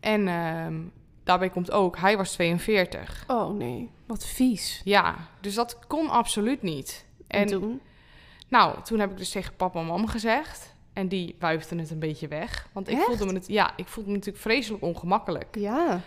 En 0.00 0.28
ehm, 0.28 0.80
daarbij 1.24 1.50
komt 1.50 1.70
ook, 1.70 1.98
hij 1.98 2.16
was 2.16 2.32
42. 2.32 3.24
Oh 3.26 3.56
nee, 3.56 3.90
wat 4.06 4.26
vies. 4.26 4.80
Ja, 4.84 5.16
dus 5.40 5.54
dat 5.54 5.78
kon 5.86 6.08
absoluut 6.10 6.62
niet. 6.62 7.06
En, 7.26 7.40
En 7.40 7.46
toen? 7.46 7.80
nou, 8.48 8.82
toen 8.82 8.98
heb 8.98 9.10
ik 9.10 9.16
dus 9.16 9.30
tegen 9.30 9.56
papa 9.56 9.80
en 9.80 9.86
mam 9.86 10.06
gezegd. 10.06 10.74
En 10.92 11.08
die 11.08 11.36
wuifden 11.38 11.78
het 11.78 11.90
een 11.90 11.98
beetje 11.98 12.28
weg. 12.28 12.68
Want 12.72 12.88
ik 12.88 12.96
Echt? 12.96 13.04
voelde 13.04 13.26
me 13.26 13.32
het, 13.32 13.48
ja, 13.48 13.72
ik 13.76 13.88
voelde 13.88 14.10
me 14.10 14.16
natuurlijk 14.16 14.44
vreselijk 14.44 14.82
ongemakkelijk. 14.82 15.56
Ja. 15.58 16.00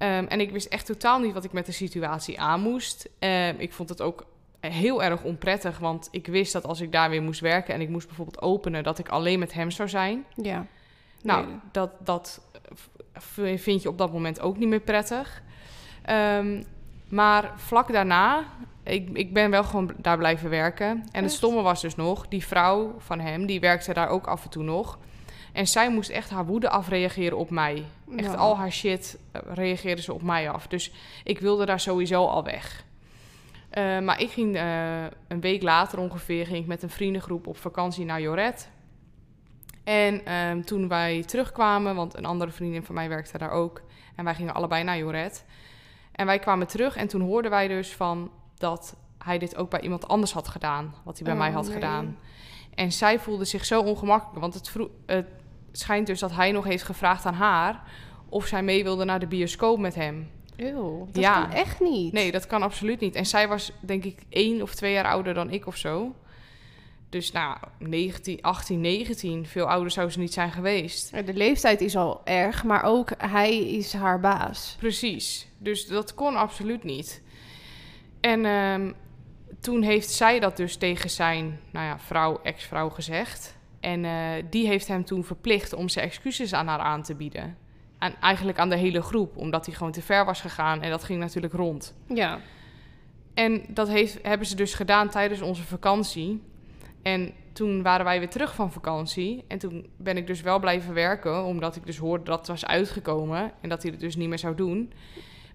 Ehm, 0.00 0.24
en 0.24 0.40
ik 0.40 0.50
wist 0.50 0.66
echt 0.66 0.86
totaal 0.86 1.18
niet 1.18 1.32
wat 1.32 1.44
ik 1.44 1.52
met 1.52 1.66
de 1.66 1.72
situatie 1.72 2.40
aan 2.40 2.60
moest. 2.60 3.08
Ehm, 3.18 3.54
ik 3.58 3.72
vond 3.72 3.88
het 3.88 4.00
ook 4.00 4.26
heel 4.60 5.02
erg 5.02 5.22
onprettig, 5.22 5.78
want 5.78 6.08
ik 6.10 6.26
wist 6.26 6.52
dat 6.52 6.64
als 6.64 6.80
ik 6.80 6.92
daar 6.92 7.10
weer 7.10 7.22
moest 7.22 7.40
werken 7.40 7.74
en 7.74 7.80
ik 7.80 7.88
moest 7.88 8.06
bijvoorbeeld 8.06 8.42
openen, 8.42 8.82
dat 8.82 8.98
ik 8.98 9.08
alleen 9.08 9.38
met 9.38 9.52
hem 9.52 9.70
zou 9.70 9.88
zijn. 9.88 10.24
Ja. 10.34 10.66
Nou, 11.22 11.46
dat, 11.72 11.90
dat 11.98 12.40
vind 13.54 13.82
je 13.82 13.88
op 13.88 13.98
dat 13.98 14.12
moment 14.12 14.40
ook 14.40 14.56
niet 14.56 14.68
meer 14.68 14.80
prettig. 14.80 15.42
Ehm, 16.02 16.62
maar 17.08 17.52
vlak 17.56 17.92
daarna, 17.92 18.44
ik, 18.82 19.08
ik 19.12 19.32
ben 19.32 19.50
wel 19.50 19.64
gewoon 19.64 19.94
daar 19.96 20.18
blijven 20.18 20.50
werken. 20.50 20.86
En 20.86 21.02
het 21.12 21.24
Echt? 21.24 21.32
stomme 21.32 21.62
was 21.62 21.80
dus 21.80 21.96
nog, 21.96 22.28
die 22.28 22.46
vrouw 22.46 22.94
van 22.98 23.20
hem, 23.20 23.46
die 23.46 23.60
werkte 23.60 23.94
daar 23.94 24.08
ook 24.08 24.26
af 24.26 24.44
en 24.44 24.50
toe 24.50 24.62
nog. 24.62 24.98
En 25.52 25.66
zij 25.66 25.90
moest 25.90 26.10
echt 26.10 26.30
haar 26.30 26.46
woede 26.46 26.68
afreageren 26.70 27.38
op 27.38 27.50
mij. 27.50 27.84
Echt 28.16 28.30
Ja. 28.32 28.36
al 28.36 28.56
haar 28.56 28.72
shit 28.72 29.18
eh, 29.32 29.40
reageerde 29.54 30.02
ze 30.02 30.12
op 30.12 30.22
mij 30.22 30.50
af. 30.50 30.66
Dus 30.66 30.92
ik 31.24 31.38
wilde 31.40 31.66
daar 31.66 31.80
sowieso 31.80 32.26
al 32.26 32.44
weg. 32.44 32.84
Eh, 33.70 33.98
maar 33.98 34.20
ik 34.20 34.30
ging 34.30 34.56
eh, 34.56 35.02
een 35.28 35.40
week 35.40 35.62
later 35.62 35.98
ongeveer 35.98 36.46
ging 36.46 36.58
ik 36.58 36.66
met 36.66 36.82
een 36.82 36.90
vriendengroep 36.90 37.46
op 37.46 37.56
vakantie 37.56 38.04
naar 38.04 38.20
Joret. 38.20 38.70
En 39.84 40.24
ehm, 40.24 40.62
toen 40.62 40.88
wij 40.88 41.22
terugkwamen, 41.26 41.94
want 41.94 42.16
een 42.16 42.24
andere 42.24 42.50
vriendin 42.50 42.82
van 42.84 42.94
mij 42.94 43.08
werkte 43.08 43.38
daar 43.38 43.50
ook. 43.50 43.82
En 44.16 44.24
wij 44.24 44.34
gingen 44.34 44.54
allebei 44.54 44.84
naar 44.84 44.98
Joret. 44.98 45.44
En 46.12 46.26
wij 46.26 46.38
kwamen 46.38 46.66
terug 46.66 46.96
en 46.96 47.08
toen 47.08 47.20
hoorden 47.20 47.50
wij 47.50 47.68
dus 47.68 47.94
van 47.94 48.30
dat 48.58 48.96
hij 49.18 49.38
dit 49.38 49.56
ook 49.56 49.70
bij 49.70 49.80
iemand 49.80 50.08
anders 50.08 50.32
had 50.32 50.48
gedaan. 50.48 50.94
Wat 51.04 51.14
hij 51.18 51.24
bij 51.24 51.32
Oh, 51.32 51.38
mij 51.40 51.50
had 51.50 51.64
nee. 51.64 51.72
gedaan. 51.72 52.18
En 52.74 52.92
zij 52.92 53.18
voelde 53.18 53.44
zich 53.44 53.64
zo 53.64 53.80
ongemakkelijk. 53.80 54.40
Want 54.40 54.54
het, 54.54 54.74
het 55.06 55.26
schijnt 55.72 56.06
dus 56.06 56.20
dat 56.20 56.32
hij 56.32 56.52
nog 56.52 56.64
heeft 56.64 56.82
gevraagd 56.82 57.24
aan 57.26 57.34
haar... 57.34 57.82
of 58.28 58.46
zij 58.46 58.62
mee 58.62 58.82
wilde 58.82 59.04
naar 59.04 59.18
de 59.20 59.26
bioscoop 59.26 59.78
met 59.78 59.94
hem. 59.94 60.30
Eeuw, 60.56 61.08
dat 61.12 61.22
Ja. 61.22 61.42
kan 61.42 61.52
echt 61.52 61.80
niet. 61.80 62.12
Nee, 62.12 62.32
dat 62.32 62.46
kan 62.46 62.62
absoluut 62.62 63.00
niet. 63.00 63.14
En 63.14 63.26
zij 63.26 63.48
was 63.48 63.72
denk 63.80 64.04
ik 64.04 64.18
één 64.28 64.62
of 64.62 64.74
twee 64.74 64.92
jaar 64.92 65.04
ouder 65.04 65.34
dan 65.34 65.50
ik 65.50 65.66
of 65.66 65.76
zo. 65.76 66.14
Dus 67.08 67.32
nou, 67.32 67.56
19, 67.78 68.42
18, 68.42 68.80
19, 68.80 69.46
veel 69.46 69.66
ouder 69.66 69.90
zou 69.90 70.10
ze 70.10 70.18
niet 70.18 70.32
zijn 70.32 70.52
geweest. 70.52 71.26
De 71.26 71.34
leeftijd 71.34 71.80
is 71.80 71.96
al 71.96 72.20
erg, 72.24 72.64
maar 72.64 72.82
ook 72.82 73.10
hij 73.18 73.58
is 73.58 73.92
haar 73.92 74.20
baas. 74.20 74.76
Precies. 74.78 75.48
Dus 75.58 75.86
dat 75.86 76.14
kon 76.14 76.36
absoluut 76.36 76.84
niet. 76.84 77.22
En 78.20 78.44
ehm, 78.44 78.92
toen 79.60 79.82
heeft 79.82 80.10
zij 80.10 80.40
dat 80.40 80.56
dus 80.56 80.76
tegen 80.76 81.10
zijn 81.10 81.60
nou 81.70 81.86
ja, 81.86 81.98
vrouw, 81.98 82.40
ex-vrouw 82.42 82.88
gezegd. 82.88 83.56
En 83.80 84.04
eh, 84.04 84.44
die 84.50 84.66
heeft 84.66 84.88
hem 84.88 85.04
toen 85.04 85.24
verplicht 85.24 85.72
om 85.72 85.88
zijn 85.88 86.06
excuses 86.06 86.52
aan 86.52 86.66
haar 86.66 86.78
aan 86.78 87.02
te 87.02 87.14
bieden. 87.14 87.56
En 87.98 88.14
eigenlijk 88.20 88.58
aan 88.58 88.68
de 88.68 88.76
hele 88.76 89.02
groep, 89.02 89.36
omdat 89.36 89.66
hij 89.66 89.74
gewoon 89.74 89.92
te 89.92 90.02
ver 90.02 90.24
was 90.24 90.40
gegaan. 90.40 90.82
En 90.82 90.90
dat 90.90 91.04
ging 91.04 91.20
natuurlijk 91.20 91.52
rond. 91.52 91.94
Ja. 92.06 92.40
En 93.34 93.64
dat 93.68 93.88
heeft, 93.88 94.18
hebben 94.22 94.46
ze 94.46 94.56
dus 94.56 94.74
gedaan 94.74 95.08
tijdens 95.08 95.40
onze 95.40 95.62
vakantie. 95.62 96.42
En 97.02 97.32
toen 97.52 97.82
waren 97.82 98.04
wij 98.04 98.18
weer 98.18 98.28
terug 98.28 98.54
van 98.54 98.72
vakantie. 98.72 99.44
En 99.48 99.58
toen 99.58 99.86
ben 99.96 100.16
ik 100.16 100.26
dus 100.26 100.40
wel 100.40 100.58
blijven 100.58 100.94
werken, 100.94 101.44
omdat 101.44 101.76
ik 101.76 101.86
dus 101.86 101.96
hoorde 101.96 102.24
dat 102.24 102.38
het 102.38 102.48
was 102.48 102.66
uitgekomen 102.66 103.52
en 103.60 103.68
dat 103.68 103.82
hij 103.82 103.90
het 103.90 104.00
dus 104.00 104.16
niet 104.16 104.28
meer 104.28 104.38
zou 104.38 104.54
doen. 104.54 104.92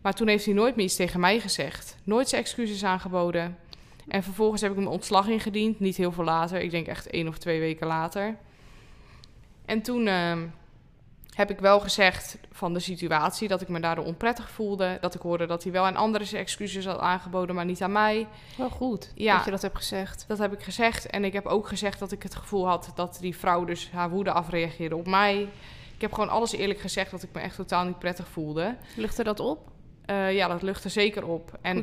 Maar 0.02 0.14
toen 0.14 0.28
heeft 0.28 0.46
hij 0.46 0.54
nooit 0.54 0.76
meer 0.76 0.86
iets 0.86 0.96
tegen 0.96 1.20
mij 1.20 1.40
gezegd. 1.40 1.98
Nooit 2.04 2.30
zijn 2.30 2.42
excuses 2.42 2.84
aangeboden. 2.84 3.58
En 4.08 4.24
vervolgens 4.24 4.62
heb 4.62 4.72
ik 4.72 4.78
hem 4.78 4.88
ontslag 4.88 5.28
ingediend, 5.28 5.80
niet 5.80 5.98
heel 5.98 6.12
veel 6.12 6.24
later. 6.24 6.62
Ik 6.62 6.72
denk 6.72 6.88
echt 6.88 7.08
één 7.10 7.28
of 7.28 7.38
twee 7.38 7.60
weken 7.60 7.88
later. 7.88 8.36
En 9.66 9.82
toen 9.82 10.08
ehm, 10.08 10.48
heb 11.36 11.50
ik 11.50 11.60
wel 11.60 11.80
gezegd 11.80 12.38
van 12.52 12.74
de 12.74 12.80
situatie 12.80 13.48
dat 13.48 13.62
ik 13.62 13.68
me 13.68 13.80
daardoor 13.80 14.06
onprettig 14.06 14.50
voelde. 14.50 14.98
Dat 15.02 15.16
ik 15.16 15.22
hoorde 15.22 15.46
dat 15.46 15.64
hij 15.64 15.72
wel 15.72 15.86
aan 15.86 15.96
anderen 15.96 16.28
zijn 16.28 16.42
excuses 16.42 16.86
had 16.86 17.00
aangeboden, 17.00 17.56
maar 17.56 17.66
niet 17.66 17.82
aan 17.82 17.92
mij. 17.92 18.28
Wel 18.58 18.70
goed 18.70 19.12
Ja. 19.16 19.36
dat 19.36 19.46
je 19.46 19.52
dat 19.52 19.62
hebt 19.62 19.76
gezegd. 19.78 20.26
Dat 20.28 20.38
heb 20.38 20.54
ik 20.54 20.64
gezegd. 20.64 21.06
En 21.06 21.24
ik 21.24 21.34
heb 21.34 21.46
ook 21.46 21.68
gezegd 21.68 22.00
dat 22.00 22.12
ik 22.12 22.24
het 22.24 22.36
gevoel 22.36 22.68
had 22.68 22.92
dat 22.96 23.18
die 23.22 23.38
vrouw 23.38 23.66
dus 23.66 23.92
haar 23.92 24.10
woede 24.10 24.32
afreageerde 24.32 24.96
op 24.96 25.08
mij. 25.08 25.42
Ik 25.96 26.02
heb 26.02 26.14
gewoon 26.14 26.30
alles 26.30 26.52
eerlijk 26.52 26.80
gezegd 26.80 27.12
dat 27.12 27.24
ik 27.24 27.30
me 27.34 27.40
echt 27.40 27.56
totaal 27.56 27.86
niet 27.86 28.00
prettig 28.00 28.28
voelde. 28.28 28.76
Luchtte 28.96 29.24
dat 29.24 29.40
op? 29.40 29.72
Eh, 30.06 30.34
ja, 30.34 30.48
dat 30.48 30.62
luchtte 30.62 30.90
zeker 30.90 31.26
op. 31.28 31.58
En 31.62 31.76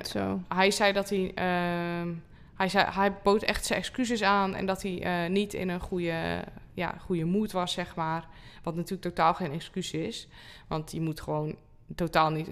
hij 0.49 0.71
zei 0.71 0.93
dat 0.93 1.11
hij. 1.11 1.33
ehm, 1.35 2.09
hij, 2.57 2.69
zei, 2.69 2.87
hij 2.91 3.13
bood 3.23 3.43
echt 3.43 3.65
zijn 3.67 3.79
excuses 3.79 4.23
aan. 4.23 4.55
En 4.55 4.67
dat 4.67 4.83
hij 4.83 5.03
eh, 5.03 5.31
niet 5.31 5.55
in 5.55 5.69
een 5.69 5.81
goede, 5.81 6.45
ja, 6.75 6.95
goede 7.01 7.25
moed 7.25 7.53
was, 7.53 7.73
zeg 7.73 7.95
maar. 7.95 8.27
Wat 8.63 8.75
natuurlijk 8.75 9.03
totaal 9.03 9.35
geen 9.35 9.53
excuus 9.53 9.93
is. 9.93 10.29
Want 10.69 10.93
je 10.93 11.01
moet 11.01 11.21
gewoon 11.21 11.57
totaal 11.95 12.31
niet 12.31 12.49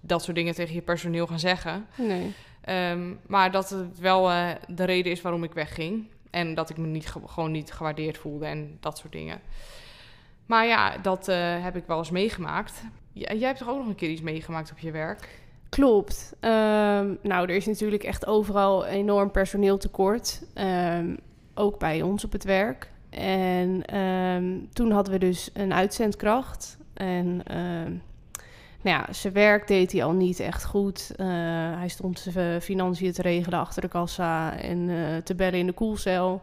dat 0.00 0.22
soort 0.22 0.36
dingen 0.36 0.54
tegen 0.54 0.74
je 0.74 0.82
personeel 0.82 1.26
gaan 1.26 1.38
zeggen. 1.38 1.86
Nee. 1.98 2.32
Ehm, 2.60 3.12
maar 3.26 3.50
dat 3.50 3.70
het 3.70 3.98
wel 3.98 4.30
eh, 4.30 4.48
de 4.68 4.84
reden 4.84 5.12
is 5.12 5.22
waarom 5.22 5.44
ik 5.44 5.52
wegging. 5.52 6.06
En 6.30 6.54
dat 6.54 6.70
ik 6.70 6.76
me 6.76 6.86
niet, 6.86 7.06
ge- 7.06 7.20
gewoon 7.28 7.50
niet 7.50 7.72
gewaardeerd 7.72 8.18
voelde 8.18 8.46
en 8.46 8.76
dat 8.80 8.98
soort 8.98 9.12
dingen. 9.12 9.40
Maar 10.46 10.66
ja, 10.66 10.98
dat 10.98 11.26
heb 11.62 11.76
ik 11.76 11.86
wel 11.86 11.98
eens 11.98 12.10
meegemaakt. 12.10 12.82
J- 13.14 13.20
jij 13.32 13.46
hebt 13.46 13.58
toch 13.58 13.68
ook 13.68 13.78
nog 13.78 13.86
een 13.86 13.94
keer 13.94 14.10
iets 14.10 14.20
meegemaakt 14.20 14.70
op 14.70 14.78
je 14.78 14.90
werk? 14.90 15.42
Klopt. 15.68 16.34
Ehm, 16.40 17.14
nou, 17.22 17.48
er 17.48 17.50
is 17.56 17.66
natuurlijk 17.66 18.04
echt 18.04 18.26
overal 18.26 18.86
enorm 18.86 19.30
personeeltekort. 19.30 20.42
Ehm, 20.54 21.14
ook 21.54 21.78
bij 21.78 22.02
ons 22.02 22.24
op 22.24 22.32
het 22.32 22.44
werk. 22.44 22.90
En 23.10 23.82
ehm, 23.86 24.44
toen 24.72 24.90
hadden 24.90 25.12
we 25.12 25.18
dus 25.18 25.50
een 25.52 25.74
uitzendkracht. 25.74 26.76
En 26.94 27.42
Nou 28.82 28.96
ja, 29.06 29.12
zijn 29.12 29.32
werk 29.32 29.66
deed 29.66 29.92
hij 29.92 30.04
al 30.04 30.12
niet 30.12 30.40
echt 30.40 30.64
goed. 30.64 31.12
Eh, 31.16 31.26
hij 31.78 31.88
stond 31.88 32.18
zijn 32.18 32.62
financiën 32.62 33.12
te 33.12 33.22
regelen 33.22 33.58
achter 33.58 33.82
de 33.82 33.88
kassa 33.88 34.56
en 34.58 34.88
eh, 34.90 35.16
te 35.16 35.34
bellen 35.34 35.58
in 35.58 35.66
de 35.66 35.72
koelcel. 35.72 36.42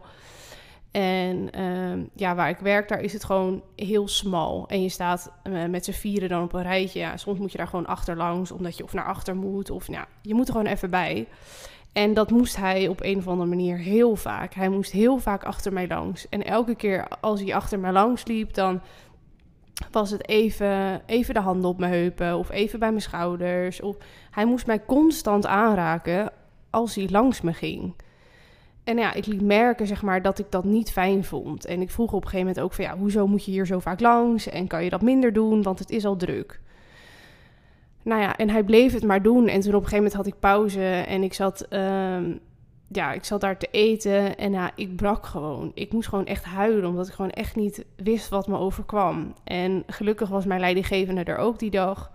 En 0.92 1.50
ehm, 1.50 2.04
ja, 2.14 2.34
waar 2.34 2.48
ik 2.48 2.58
werk, 2.58 2.88
daar 2.88 3.00
is 3.00 3.12
het 3.12 3.24
gewoon 3.24 3.62
heel 3.76 4.08
smal. 4.08 4.64
En 4.68 4.82
je 4.82 4.88
staat 4.88 5.32
eh, 5.42 5.64
met 5.64 5.84
z'n 5.84 5.92
vieren 5.92 6.28
dan 6.28 6.42
op 6.42 6.52
een 6.52 6.62
rijtje. 6.62 6.98
Ja, 6.98 7.16
soms 7.16 7.38
moet 7.38 7.52
je 7.52 7.58
daar 7.58 7.66
gewoon 7.66 7.86
achterlangs, 7.86 8.50
omdat 8.50 8.76
je 8.76 8.84
of 8.84 8.92
naar 8.92 9.04
achter 9.04 9.36
moet. 9.36 9.70
Of 9.70 9.86
ja, 9.86 10.06
je 10.22 10.34
moet 10.34 10.46
er 10.46 10.54
gewoon 10.54 10.72
even 10.72 10.90
bij. 10.90 11.28
En 11.92 12.14
dat 12.14 12.30
moest 12.30 12.56
hij 12.56 12.88
op 12.88 13.02
een 13.02 13.18
of 13.18 13.28
andere 13.28 13.48
manier 13.48 13.76
heel 13.76 14.16
vaak. 14.16 14.54
Hij 14.54 14.68
moest 14.68 14.92
heel 14.92 15.18
vaak 15.18 15.44
achter 15.44 15.72
mij 15.72 15.88
langs. 15.88 16.28
En 16.28 16.44
elke 16.44 16.74
keer 16.74 17.08
als 17.20 17.40
hij 17.40 17.54
achter 17.54 17.78
mij 17.78 17.92
langs 17.92 18.24
liep, 18.24 18.54
dan 18.54 18.80
was 19.90 20.10
het 20.10 20.28
even, 20.28 21.02
even 21.06 21.34
de 21.34 21.40
handen 21.40 21.70
op 21.70 21.78
mijn 21.78 21.92
heupen 21.92 22.38
of 22.38 22.50
even 22.50 22.78
bij 22.78 22.88
mijn 22.88 23.02
schouders. 23.02 23.80
Of 23.80 23.96
hij 24.30 24.44
moest 24.44 24.66
mij 24.66 24.84
constant 24.84 25.46
aanraken 25.46 26.32
als 26.70 26.94
hij 26.94 27.08
langs 27.08 27.40
me 27.40 27.52
ging. 27.52 27.94
En 28.84 28.98
ja, 28.98 29.14
ik 29.14 29.26
liet 29.26 29.42
merken 29.42 29.86
zeg 29.86 30.02
maar, 30.02 30.22
dat 30.22 30.38
ik 30.38 30.46
dat 30.50 30.64
niet 30.64 30.92
fijn 30.92 31.24
vond. 31.24 31.64
En 31.64 31.80
ik 31.80 31.90
vroeg 31.90 32.12
op 32.12 32.22
een 32.22 32.28
gegeven 32.28 32.46
moment 32.46 32.64
ook 32.64 32.72
van 32.72 32.84
ja, 32.84 32.96
hoezo 32.96 33.26
moet 33.26 33.44
je 33.44 33.50
hier 33.50 33.66
zo 33.66 33.78
vaak 33.78 34.00
langs? 34.00 34.48
En 34.48 34.66
kan 34.66 34.84
je 34.84 34.90
dat 34.90 35.02
minder 35.02 35.32
doen, 35.32 35.62
want 35.62 35.78
het 35.78 35.90
is 35.90 36.04
al 36.04 36.16
druk. 36.16 36.60
Nou 38.02 38.20
ja, 38.20 38.36
en 38.36 38.50
hij 38.50 38.62
bleef 38.62 38.92
het 38.92 39.04
maar 39.04 39.22
doen. 39.22 39.48
En 39.48 39.60
toen 39.60 39.74
op 39.74 39.82
een 39.82 39.88
gegeven 39.88 39.96
moment 39.96 40.14
had 40.14 40.26
ik 40.26 40.38
pauze 40.38 40.84
en 40.84 41.22
ik 41.22 41.34
zat, 41.34 41.60
ehm, 41.60 42.32
ja, 42.88 43.12
ik 43.12 43.24
zat 43.24 43.40
daar 43.40 43.58
te 43.58 43.68
eten. 43.70 44.36
En 44.36 44.52
ja, 44.52 44.70
ik 44.74 44.96
brak 44.96 45.26
gewoon. 45.26 45.70
Ik 45.74 45.92
moest 45.92 46.08
gewoon 46.08 46.26
echt 46.26 46.44
huilen, 46.44 46.88
omdat 46.88 47.06
ik 47.08 47.14
gewoon 47.14 47.30
echt 47.30 47.56
niet 47.56 47.84
wist 47.96 48.28
wat 48.28 48.46
me 48.46 48.56
overkwam. 48.56 49.34
En 49.44 49.82
gelukkig 49.86 50.28
was 50.28 50.44
mijn 50.44 50.60
leidinggevende 50.60 51.24
er 51.24 51.36
ook 51.36 51.58
die 51.58 51.70
dag. 51.70 52.10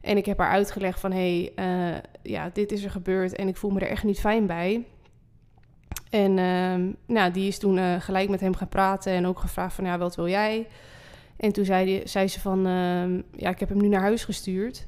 En 0.00 0.16
ik 0.16 0.26
heb 0.26 0.38
haar 0.38 0.50
uitgelegd 0.50 1.00
van, 1.00 1.12
hé, 1.12 1.50
hey, 1.54 1.92
uh, 1.92 1.96
ja, 2.22 2.50
dit 2.52 2.72
is 2.72 2.84
er 2.84 2.90
gebeurd 2.90 3.34
en 3.34 3.48
ik 3.48 3.56
voel 3.56 3.70
me 3.70 3.80
er 3.80 3.88
echt 3.88 4.04
niet 4.04 4.20
fijn 4.20 4.46
bij. 4.46 4.86
En 6.10 6.36
uh, 6.36 6.94
nou, 7.06 7.32
die 7.32 7.48
is 7.48 7.58
toen 7.58 7.76
uh, 7.76 8.00
gelijk 8.00 8.28
met 8.28 8.40
hem 8.40 8.54
gaan 8.54 8.68
praten 8.68 9.12
en 9.12 9.26
ook 9.26 9.38
gevraagd 9.38 9.74
van, 9.74 9.84
ja, 9.84 9.98
wat 9.98 10.16
wil 10.16 10.28
jij? 10.28 10.66
En 11.36 11.52
toen 11.52 11.64
zei, 11.64 11.84
die, 11.84 12.08
zei 12.08 12.28
ze 12.28 12.40
van, 12.40 12.66
uh, 12.66 13.22
ja, 13.36 13.50
ik 13.50 13.60
heb 13.60 13.68
hem 13.68 13.80
nu 13.80 13.88
naar 13.88 14.00
huis 14.00 14.24
gestuurd. 14.24 14.86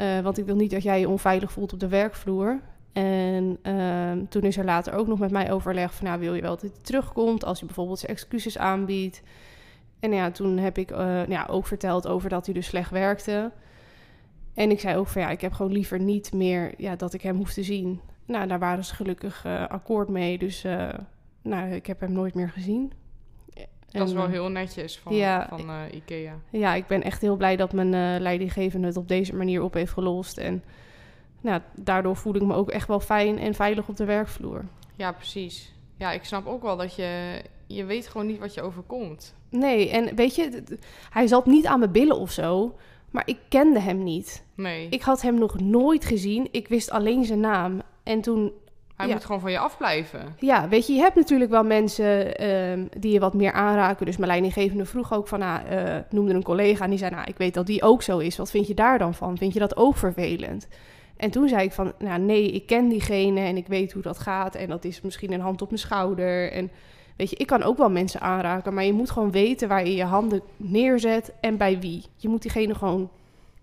Uh, 0.00 0.20
want 0.20 0.38
ik 0.38 0.44
wil 0.44 0.56
niet 0.56 0.70
dat 0.70 0.82
jij 0.82 1.00
je 1.00 1.08
onveilig 1.08 1.52
voelt 1.52 1.72
op 1.72 1.80
de 1.80 1.88
werkvloer. 1.88 2.60
En 2.92 3.58
ehm, 3.62 4.24
toen 4.28 4.42
is 4.42 4.56
er 4.56 4.64
later 4.64 4.94
ook 4.94 5.06
nog 5.06 5.18
met 5.18 5.30
mij 5.30 5.52
overleg 5.52 5.94
van, 5.94 6.06
nou, 6.06 6.20
wil 6.20 6.34
je 6.34 6.42
wel 6.42 6.50
dat 6.50 6.60
hij 6.60 6.70
terugkomt 6.82 7.44
als 7.44 7.58
hij 7.58 7.66
bijvoorbeeld 7.66 7.98
zijn 7.98 8.12
excuses 8.12 8.58
aanbiedt. 8.58 9.22
En 10.00 10.12
ja, 10.12 10.30
toen 10.30 10.58
heb 10.58 10.78
ik 10.78 10.90
ja, 11.28 11.46
ook 11.50 11.66
verteld 11.66 12.06
over 12.06 12.28
dat 12.28 12.44
hij 12.44 12.54
dus 12.54 12.66
slecht 12.66 12.90
werkte. 12.90 13.50
En 14.54 14.70
ik 14.70 14.80
zei 14.80 14.96
ook 14.96 15.08
van, 15.08 15.22
ja, 15.22 15.30
ik 15.30 15.40
heb 15.40 15.52
gewoon 15.52 15.72
liever 15.72 16.00
niet 16.00 16.32
meer 16.32 16.74
ja, 16.76 16.96
dat 16.96 17.14
ik 17.14 17.22
hem 17.22 17.36
hoef 17.36 17.52
te 17.52 17.62
zien. 17.62 18.00
Nou, 18.24 18.46
daar 18.46 18.58
waren 18.58 18.84
ze 18.84 18.94
gelukkig 18.94 19.44
uh, 19.46 19.68
akkoord 19.68 20.08
mee. 20.08 20.38
Dus 20.38 20.64
uh, 20.64 20.88
nou, 21.42 21.72
ik 21.72 21.86
heb 21.86 22.00
hem 22.00 22.12
nooit 22.12 22.34
meer 22.34 22.48
gezien. 22.48 22.92
Dat 23.90 24.08
is 24.08 24.14
wel 24.14 24.26
heel 24.26 24.48
netjes 24.48 24.98
van, 24.98 25.14
ja, 25.14 25.46
van 25.48 25.70
uh, 25.70 25.80
IKEA. 25.94 26.38
Ja, 26.50 26.74
ik 26.74 26.86
ben 26.86 27.02
echt 27.02 27.20
heel 27.20 27.36
blij 27.36 27.56
dat 27.56 27.72
mijn 27.72 28.20
leidinggevende 28.20 28.86
het 28.86 28.96
op 28.96 29.08
deze 29.08 29.34
manier 29.34 29.62
op 29.62 29.74
heeft 29.74 29.92
gelost. 29.92 30.38
En 30.38 30.62
nou, 31.40 31.60
daardoor 31.74 32.16
voel 32.16 32.34
ik 32.34 32.42
me 32.42 32.54
ook 32.54 32.70
echt 32.70 32.88
wel 32.88 33.00
fijn 33.00 33.38
en 33.38 33.54
veilig 33.54 33.88
op 33.88 33.96
de 33.96 34.04
werkvloer. 34.04 34.64
Ja, 34.96 35.12
precies. 35.12 35.74
Ja, 35.96 36.12
ik 36.12 36.24
snap 36.24 36.46
ook 36.46 36.62
wel 36.62 36.76
dat 36.76 36.94
je... 36.94 37.42
Je 37.66 37.84
weet 37.84 38.08
gewoon 38.08 38.26
niet 38.26 38.38
wat 38.38 38.54
je 38.54 38.62
overkomt. 38.62 39.34
Nee, 39.48 39.90
en 39.90 40.14
weet 40.14 40.34
je, 40.34 40.62
hij 41.10 41.26
zat 41.26 41.46
niet 41.46 41.66
aan 41.66 41.78
mijn 41.78 41.92
billen 41.92 42.18
of 42.18 42.30
zo... 42.30 42.76
Maar 43.10 43.22
ik 43.26 43.38
kende 43.48 43.80
hem 43.80 44.02
niet. 44.02 44.44
Nee. 44.54 44.88
Ik 44.88 45.02
had 45.02 45.22
hem 45.22 45.38
nog 45.38 45.60
nooit 45.60 46.04
gezien. 46.04 46.48
Ik 46.50 46.68
wist 46.68 46.90
alleen 46.90 47.24
zijn 47.24 47.40
naam. 47.40 47.82
En 48.02 48.20
toen... 48.20 48.52
Hij 48.96 49.06
ja. 49.06 49.12
moet 49.14 49.24
gewoon 49.24 49.40
van 49.40 49.50
je 49.50 49.58
afblijven. 49.58 50.34
Ja, 50.38 50.68
weet 50.68 50.86
je, 50.86 50.92
je 50.92 51.00
hebt 51.00 51.14
natuurlijk 51.14 51.50
wel 51.50 51.64
mensen 51.64 52.46
um, 52.48 52.88
die 52.98 53.12
je 53.12 53.20
wat 53.20 53.34
meer 53.34 53.52
aanraken. 53.52 54.06
Dus 54.06 54.16
mijn 54.16 54.30
leidinggevende 54.30 54.84
vroeg 54.84 55.12
ook 55.12 55.28
van, 55.28 55.38
nou, 55.38 55.60
uh, 55.70 55.96
noemde 56.10 56.34
een 56.34 56.42
collega 56.42 56.84
en 56.84 56.90
die 56.90 56.98
zei, 56.98 57.10
nou, 57.10 57.24
ik 57.26 57.36
weet 57.36 57.54
dat 57.54 57.66
die 57.66 57.82
ook 57.82 58.02
zo 58.02 58.18
is. 58.18 58.36
Wat 58.36 58.50
vind 58.50 58.66
je 58.66 58.74
daar 58.74 58.98
dan 58.98 59.14
van? 59.14 59.38
Vind 59.38 59.52
je 59.52 59.58
dat 59.58 59.76
ook 59.76 59.96
vervelend? 59.96 60.68
En 61.16 61.30
toen 61.30 61.48
zei 61.48 61.64
ik 61.64 61.72
van, 61.72 61.92
nou 61.98 62.20
nee, 62.20 62.50
ik 62.50 62.66
ken 62.66 62.88
diegene 62.88 63.40
en 63.40 63.56
ik 63.56 63.66
weet 63.66 63.92
hoe 63.92 64.02
dat 64.02 64.18
gaat. 64.18 64.54
En 64.54 64.68
dat 64.68 64.84
is 64.84 65.00
misschien 65.00 65.32
een 65.32 65.40
hand 65.40 65.62
op 65.62 65.68
mijn 65.68 65.80
schouder. 65.80 66.52
En 66.52 66.70
weet 67.16 67.30
je, 67.30 67.36
ik 67.36 67.46
kan 67.46 67.62
ook 67.62 67.78
wel 67.78 67.90
mensen 67.90 68.20
aanraken, 68.20 68.74
maar 68.74 68.84
je 68.84 68.92
moet 68.92 69.10
gewoon 69.10 69.30
weten 69.30 69.68
waar 69.68 69.86
je 69.86 69.94
je 69.94 70.04
handen 70.04 70.42
neerzet 70.56 71.32
en 71.40 71.56
bij 71.56 71.80
wie. 71.80 72.04
Je 72.16 72.28
moet 72.28 72.42
diegene 72.42 72.74
gewoon 72.74 73.10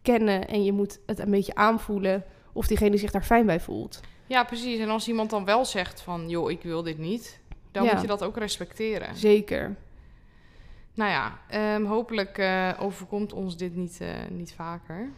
kennen 0.01 0.47
en 0.47 0.63
je 0.63 0.71
moet 0.71 0.99
het 1.05 1.19
een 1.19 1.31
beetje 1.31 1.55
aanvoelen 1.55 2.23
of 2.53 2.67
diegene 2.67 2.97
zich 2.97 3.11
daar 3.11 3.23
fijn 3.23 3.45
bij 3.45 3.59
voelt. 3.59 3.99
Ja, 4.29 4.43
precies. 4.43 4.79
En 4.79 4.89
als 4.89 5.07
iemand 5.07 5.29
dan 5.29 5.45
wel 5.45 5.65
zegt 5.65 6.01
van, 6.01 6.29
joh, 6.29 6.51
ik 6.51 6.61
wil 6.61 6.83
dit 6.83 6.97
niet, 6.97 7.39
dan 7.71 7.83
ja. 7.83 7.91
moet 7.91 8.01
je 8.01 8.07
dat 8.07 8.23
ook 8.23 8.37
respecteren. 8.37 9.15
Zeker. 9.15 9.75
Nou 10.93 11.11
ja, 11.11 11.39
um, 11.75 11.85
hopelijk 11.85 12.37
uh, 12.37 12.71
overkomt 12.79 13.33
ons 13.33 13.57
dit 13.57 13.75
niet, 13.75 13.99
uh, 14.01 14.07
niet 14.29 14.53
vaker. 14.53 15.09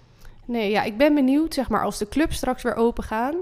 Nee, 0.45 0.69
ja, 0.69 0.83
ik 0.83 0.97
ben 0.97 1.15
benieuwd, 1.15 1.53
zeg 1.53 1.69
maar, 1.69 1.83
als 1.83 1.97
de 1.97 2.07
club 2.07 2.33
straks 2.33 2.63
weer 2.63 2.75
open 2.75 3.03
gaan, 3.03 3.35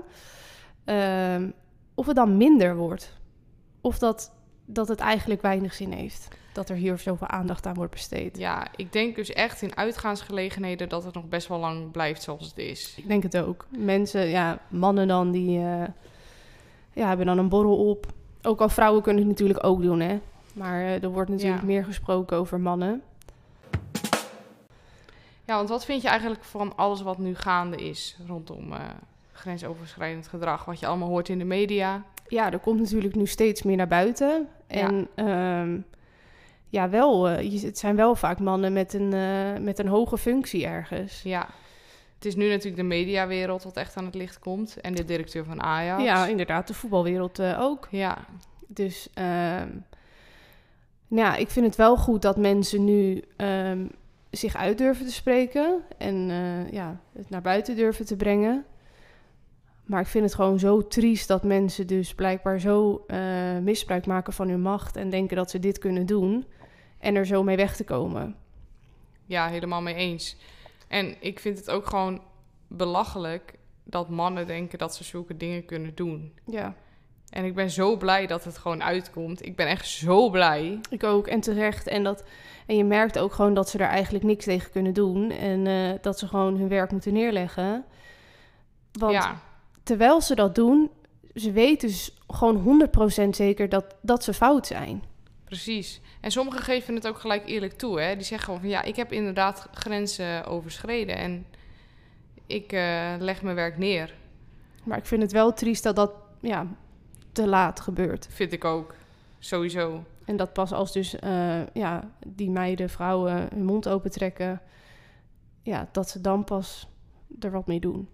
um, 0.86 1.54
of 1.94 2.06
het 2.06 2.16
dan 2.16 2.38
minder 2.38 2.76
wordt. 2.76 3.18
Of 3.82 4.00
dat, 4.00 4.32
dat 4.66 4.88
het 4.88 5.00
eigenlijk 5.00 5.42
weinig 5.42 5.74
zin 5.74 5.92
heeft. 5.92 6.28
Dat 6.54 6.70
er 6.70 6.76
hier 6.76 6.98
zoveel 6.98 7.28
aandacht 7.28 7.66
aan 7.66 7.74
wordt 7.74 7.92
besteed. 7.92 8.38
Ja, 8.38 8.68
ik 8.76 8.92
denk 8.94 9.16
dus 9.16 9.30
echt 9.32 9.62
in 9.62 9.78
uitgaansgelegenheden 9.78 10.90
dat 10.90 11.04
het 11.04 11.14
nog 11.14 11.28
best 11.28 11.48
wel 11.48 11.60
lang 11.60 11.92
blijft 11.92 12.22
zoals 12.22 12.48
het 12.48 12.58
is. 12.58 12.94
Ik 12.98 13.08
denk 13.08 13.24
het 13.24 13.38
ook. 13.38 13.66
Mensen, 13.78 14.28
ja, 14.28 14.60
mannen 14.68 15.08
dan, 15.08 15.32
die 15.32 15.60
uh, 15.60 15.84
ja, 16.94 17.08
hebben 17.08 17.26
dan 17.26 17.38
een 17.38 17.50
borrel 17.50 17.90
op. 17.90 18.06
Ook 18.42 18.62
al 18.62 18.70
vrouwen 18.70 19.02
kunnen 19.02 19.22
het 19.22 19.32
natuurlijk 19.32 19.64
ook 19.64 19.82
doen, 19.82 20.00
hè. 20.00 20.20
Maar 20.54 20.82
uh, 20.82 21.04
er 21.04 21.10
wordt 21.10 21.30
natuurlijk 21.30 21.62
ja. 21.62 21.68
meer 21.68 21.86
gesproken 21.86 22.38
over 22.38 22.60
mannen. 22.60 23.02
Ja, 25.46 25.56
want 25.56 25.70
wat 25.70 25.86
vind 25.86 26.02
je 26.02 26.08
eigenlijk 26.08 26.44
van 26.44 26.76
alles 26.76 27.02
wat 27.02 27.18
nu 27.18 27.36
gaande 27.36 27.78
is 27.78 28.18
rondom 28.28 28.72
uh, 28.72 28.80
grensoverschrijdend 29.32 30.28
gedrag? 30.28 30.66
Wat 30.66 30.80
je 30.80 30.88
allemaal 30.88 31.08
hoort 31.08 31.30
in 31.30 31.38
de 31.38 31.46
media. 31.46 32.04
Ja, 32.28 32.52
er 32.52 32.60
komt 32.60 32.80
natuurlijk 32.80 33.16
nu 33.16 33.26
steeds 33.26 33.64
meer 33.64 33.76
naar 33.78 33.88
buiten. 33.88 34.48
En 34.68 35.08
ja, 35.16 35.62
um, 35.62 35.86
ja 36.70 36.90
wel, 36.90 37.32
uh, 37.32 37.62
het 37.62 37.78
zijn 37.78 37.96
wel 37.96 38.16
vaak 38.16 38.40
mannen 38.40 38.74
met 38.74 38.94
een, 38.94 39.14
uh, 39.14 39.58
met 39.64 39.80
een 39.80 39.88
hoge 39.88 40.18
functie 40.18 40.66
ergens. 40.66 41.22
Ja, 41.22 41.48
het 42.16 42.26
is 42.26 42.36
nu 42.36 42.50
natuurlijk 42.50 42.76
de 42.76 42.84
mediawereld 42.84 43.64
wat 43.64 43.78
echt 43.78 43.98
aan 43.98 44.06
het 44.06 44.16
licht 44.16 44.40
komt. 44.40 44.82
En 44.82 44.96
de 44.96 45.06
directeur 45.06 45.46
van 45.46 45.62
Ajax. 45.62 46.04
Ja, 46.04 46.26
inderdaad, 46.26 46.68
de 46.68 46.74
voetbalwereld 46.74 47.42
ook. 47.42 47.88
Ja. 47.92 48.26
Dus 48.68 49.10
um, 49.60 49.86
ja, 51.08 51.36
ik 51.36 51.50
vind 51.50 51.66
het 51.66 51.76
wel 51.76 51.98
goed 51.98 52.22
dat 52.22 52.38
mensen 52.38 52.84
nu 52.84 53.24
um, 53.38 53.92
zich 54.32 54.56
uit 54.56 54.78
durven 54.78 55.06
te 55.06 55.12
spreken 55.12 55.82
en 55.98 56.16
ja, 56.72 57.00
het 57.14 57.30
naar 57.30 57.42
buiten 57.42 57.76
durven 57.76 58.06
te 58.06 58.16
brengen. 58.16 58.66
Maar 59.86 60.02
ik 60.02 60.08
vind 60.08 60.24
het 60.24 60.36
gewoon 60.36 60.60
zo 60.60 60.88
triest 60.88 61.28
dat 61.28 61.44
mensen 61.44 61.88
dus 61.88 62.14
blijkbaar 62.14 62.60
zo 62.60 63.06
uh, 63.08 63.18
misbruik 63.62 64.06
maken 64.06 64.34
van 64.34 64.50
hun 64.50 64.62
macht 64.62 64.96
en 64.96 65.10
denken 65.10 65.36
dat 65.36 65.50
ze 65.50 65.60
dit 65.60 65.78
kunnen 65.78 66.06
doen 66.06 66.46
en 67.00 67.16
er 67.16 67.26
zo 67.26 67.44
mee 67.44 67.56
weg 67.56 67.76
te 67.76 67.84
komen. 67.84 68.36
Ja, 69.26 69.48
helemaal 69.48 69.82
mee 69.82 69.96
eens. 69.96 70.36
En 70.88 71.16
ik 71.20 71.40
vind 71.40 71.58
het 71.58 71.70
ook 71.70 71.88
gewoon 71.88 72.22
belachelijk 72.68 73.54
dat 73.84 74.10
mannen 74.10 74.48
denken 74.48 74.78
dat 74.78 74.96
ze 74.96 75.04
zulke 75.04 75.38
dingen 75.38 75.66
kunnen 75.66 75.96
doen. 75.96 76.34
Ja. 76.46 76.76
En 77.30 77.46
ik 77.46 77.56
ben 77.56 77.70
zo 77.70 77.98
blij 77.98 78.28
dat 78.28 78.44
het 78.44 78.58
gewoon 78.58 78.84
uitkomt. 78.84 79.46
Ik 79.46 79.56
ben 79.56 79.68
echt 79.68 79.88
zo 79.88 80.30
blij. 80.30 80.80
Ik 80.90 81.04
ook, 81.04 81.28
en 81.28 81.40
terecht. 81.40 81.88
En, 81.88 82.04
dat, 82.04 82.24
en 82.66 82.76
je 82.76 82.84
merkt 82.84 83.20
ook 83.20 83.34
gewoon 83.34 83.54
dat 83.54 83.70
ze 83.70 83.78
er 83.78 83.88
eigenlijk 83.88 84.26
niks 84.26 84.46
tegen 84.46 84.72
kunnen 84.72 84.94
doen. 84.94 85.32
En 85.32 85.66
uh, 85.66 85.92
dat 86.02 86.20
ze 86.20 86.28
gewoon 86.28 86.58
hun 86.58 86.68
werk 86.68 86.92
moeten 86.92 87.14
neerleggen. 87.14 87.86
Want 88.92 89.14
ja. 89.14 89.42
terwijl 89.84 90.22
ze 90.22 90.36
dat 90.36 90.56
doen, 90.56 90.90
ze 91.36 91.52
weten 91.52 91.88
dus 91.88 92.18
gewoon 92.28 92.88
100% 93.26 93.30
zeker 93.30 93.70
dat, 93.70 93.96
dat 94.02 94.24
ze 94.24 94.34
fout 94.34 94.68
zijn. 94.68 95.04
Precies. 95.50 96.02
En 96.22 96.32
sommigen 96.32 96.62
geven 96.62 96.96
het 96.96 97.08
ook 97.08 97.20
gelijk 97.20 97.48
eerlijk 97.48 97.74
toe. 97.74 98.02
Hè? 98.02 98.16
Die 98.16 98.26
zeggen 98.26 98.46
gewoon 98.46 98.60
van 98.60 98.70
ja, 98.70 98.82
ik 98.82 98.96
heb 98.96 99.12
inderdaad 99.12 99.68
grenzen 99.74 100.46
overschreden. 100.46 101.18
En 101.18 101.46
ik 102.46 102.72
uh, 102.74 103.14
leg 103.20 103.42
mijn 103.42 103.56
werk 103.56 103.78
neer. 103.78 104.14
Maar 104.84 104.98
ik 104.98 105.06
vind 105.06 105.22
het 105.22 105.32
wel 105.32 105.54
triest 105.54 105.84
dat 105.84 105.96
dat 105.96 106.14
ja, 106.40 106.68
te 107.32 107.48
laat 107.48 107.80
gebeurt. 107.80 108.28
Vind 108.30 108.52
ik 108.52 108.66
ook. 108.66 108.96
Sowieso. 109.40 110.04
En 110.26 110.38
dat 110.38 110.54
pas 110.54 110.72
als 110.72 110.92
dus 110.92 111.16
uh, 111.24 111.68
ja, 111.74 112.12
die 112.28 112.50
meiden, 112.50 112.90
vrouwen 112.90 113.48
hun 113.54 113.66
mond 113.66 113.88
open 113.88 114.12
trekken, 114.12 114.62
ja, 115.62 115.90
dat 115.92 116.10
ze 116.10 116.22
dan 116.22 116.44
pas 116.44 116.88
er 117.40 117.52
wat 117.52 117.68
mee 117.68 117.80
doen. 117.80 118.10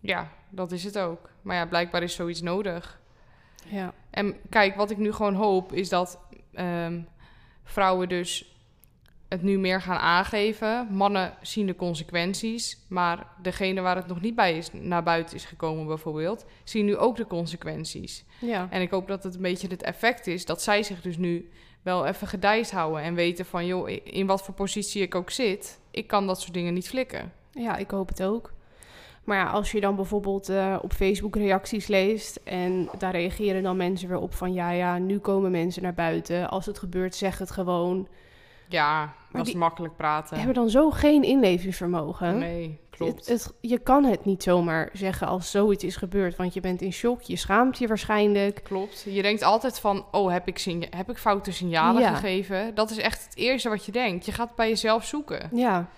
Ja, 0.00 0.32
dat 0.48 0.72
is 0.72 0.84
het 0.84 0.98
ook. 0.98 1.30
Maar 1.42 1.56
ja, 1.56 1.66
blijkbaar 1.66 2.02
is 2.02 2.14
zoiets 2.14 2.40
nodig. 2.40 3.00
Ja. 3.64 3.94
En 4.10 4.36
kijk, 4.48 4.76
wat 4.76 4.90
ik 4.90 4.98
nu 4.98 5.12
gewoon 5.12 5.34
hoop 5.34 5.72
is 5.72 5.88
dat 5.88 6.18
um, 6.58 7.08
vrouwen 7.64 8.08
dus 8.08 8.54
het 9.28 9.42
nu 9.42 9.58
meer 9.58 9.80
gaan 9.80 9.98
aangeven. 9.98 10.86
Mannen 10.90 11.34
zien 11.42 11.66
de 11.66 11.76
consequenties, 11.76 12.78
maar 12.88 13.26
degene 13.42 13.80
waar 13.80 13.96
het 13.96 14.06
nog 14.06 14.20
niet 14.20 14.34
bij 14.34 14.56
is, 14.56 14.72
naar 14.72 15.02
buiten 15.02 15.36
is 15.36 15.44
gekomen 15.44 15.86
bijvoorbeeld, 15.86 16.44
zien 16.64 16.84
nu 16.84 16.96
ook 16.96 17.16
de 17.16 17.26
consequenties. 17.26 18.24
Ja. 18.40 18.66
En 18.70 18.80
ik 18.80 18.90
hoop 18.90 19.08
dat 19.08 19.22
het 19.22 19.34
een 19.34 19.42
beetje 19.42 19.68
het 19.68 19.82
effect 19.82 20.26
is 20.26 20.44
dat 20.44 20.62
zij 20.62 20.82
zich 20.82 21.00
dus 21.00 21.16
nu 21.16 21.50
wel 21.82 22.06
even 22.06 22.26
gedijst 22.26 22.70
houden 22.70 23.02
en 23.02 23.14
weten 23.14 23.46
van, 23.46 23.66
joh, 23.66 23.88
in 24.04 24.26
wat 24.26 24.42
voor 24.42 24.54
positie 24.54 25.02
ik 25.02 25.14
ook 25.14 25.30
zit, 25.30 25.80
ik 25.90 26.06
kan 26.06 26.26
dat 26.26 26.40
soort 26.40 26.54
dingen 26.54 26.74
niet 26.74 26.88
flikken. 26.88 27.32
Ja, 27.52 27.76
ik 27.76 27.90
hoop 27.90 28.08
het 28.08 28.22
ook. 28.22 28.52
Maar 29.30 29.38
ja, 29.38 29.50
als 29.50 29.70
je 29.72 29.80
dan 29.80 29.96
bijvoorbeeld 29.96 30.48
eh, 30.48 30.76
op 30.82 30.92
Facebook 30.92 31.36
reacties 31.36 31.86
leest 31.86 32.40
en 32.44 32.88
daar 32.98 33.12
reageren 33.12 33.62
dan 33.62 33.76
mensen 33.76 34.08
weer 34.08 34.18
op 34.18 34.34
van 34.34 34.52
ja, 34.52 34.70
ja, 34.70 34.98
nu 34.98 35.18
komen 35.18 35.50
mensen 35.50 35.82
naar 35.82 35.94
buiten. 35.94 36.48
Als 36.50 36.66
het 36.66 36.78
gebeurt, 36.78 37.14
zeg 37.14 37.38
het 37.38 37.50
gewoon. 37.50 38.08
Ja, 38.68 39.12
dat 39.32 39.46
is 39.46 39.54
makkelijk 39.54 39.96
praten. 39.96 40.36
Hebben 40.36 40.54
dan 40.54 40.70
zo 40.70 40.90
geen 40.90 41.22
inlevingsvermogen? 41.22 42.38
Nee, 42.38 42.78
klopt. 42.90 43.26
Het, 43.28 43.28
het- 43.28 43.52
je 43.60 43.78
kan 43.78 44.04
het 44.04 44.24
niet 44.24 44.42
zomaar 44.42 44.90
zeggen 44.92 45.26
als 45.26 45.50
zoiets 45.50 45.84
is 45.84 45.96
gebeurd, 45.96 46.36
want 46.36 46.54
je 46.54 46.60
bent 46.60 46.82
in 46.82 46.92
shock, 46.92 47.22
je 47.22 47.36
schaamt 47.36 47.78
je 47.78 47.86
waarschijnlijk. 47.86 48.60
Klopt. 48.62 49.06
Je 49.08 49.22
denkt 49.22 49.42
altijd 49.42 49.78
van, 49.80 50.04
oh, 50.10 50.30
heb 50.32 50.48
ik, 50.48 50.86
heb 50.90 51.10
ik 51.10 51.18
foute 51.18 51.52
signalen 51.52 52.02
Ja. 52.02 52.14
gegeven? 52.14 52.74
Dat 52.74 52.90
is 52.90 52.96
echt 52.98 53.24
het 53.24 53.36
eerste 53.36 53.68
wat 53.68 53.84
je 53.84 53.92
denkt. 53.92 54.26
Je 54.26 54.32
gaat 54.32 54.54
bij 54.54 54.68
jezelf 54.68 55.04
zoeken. 55.04 55.48
Ja. 55.52 55.88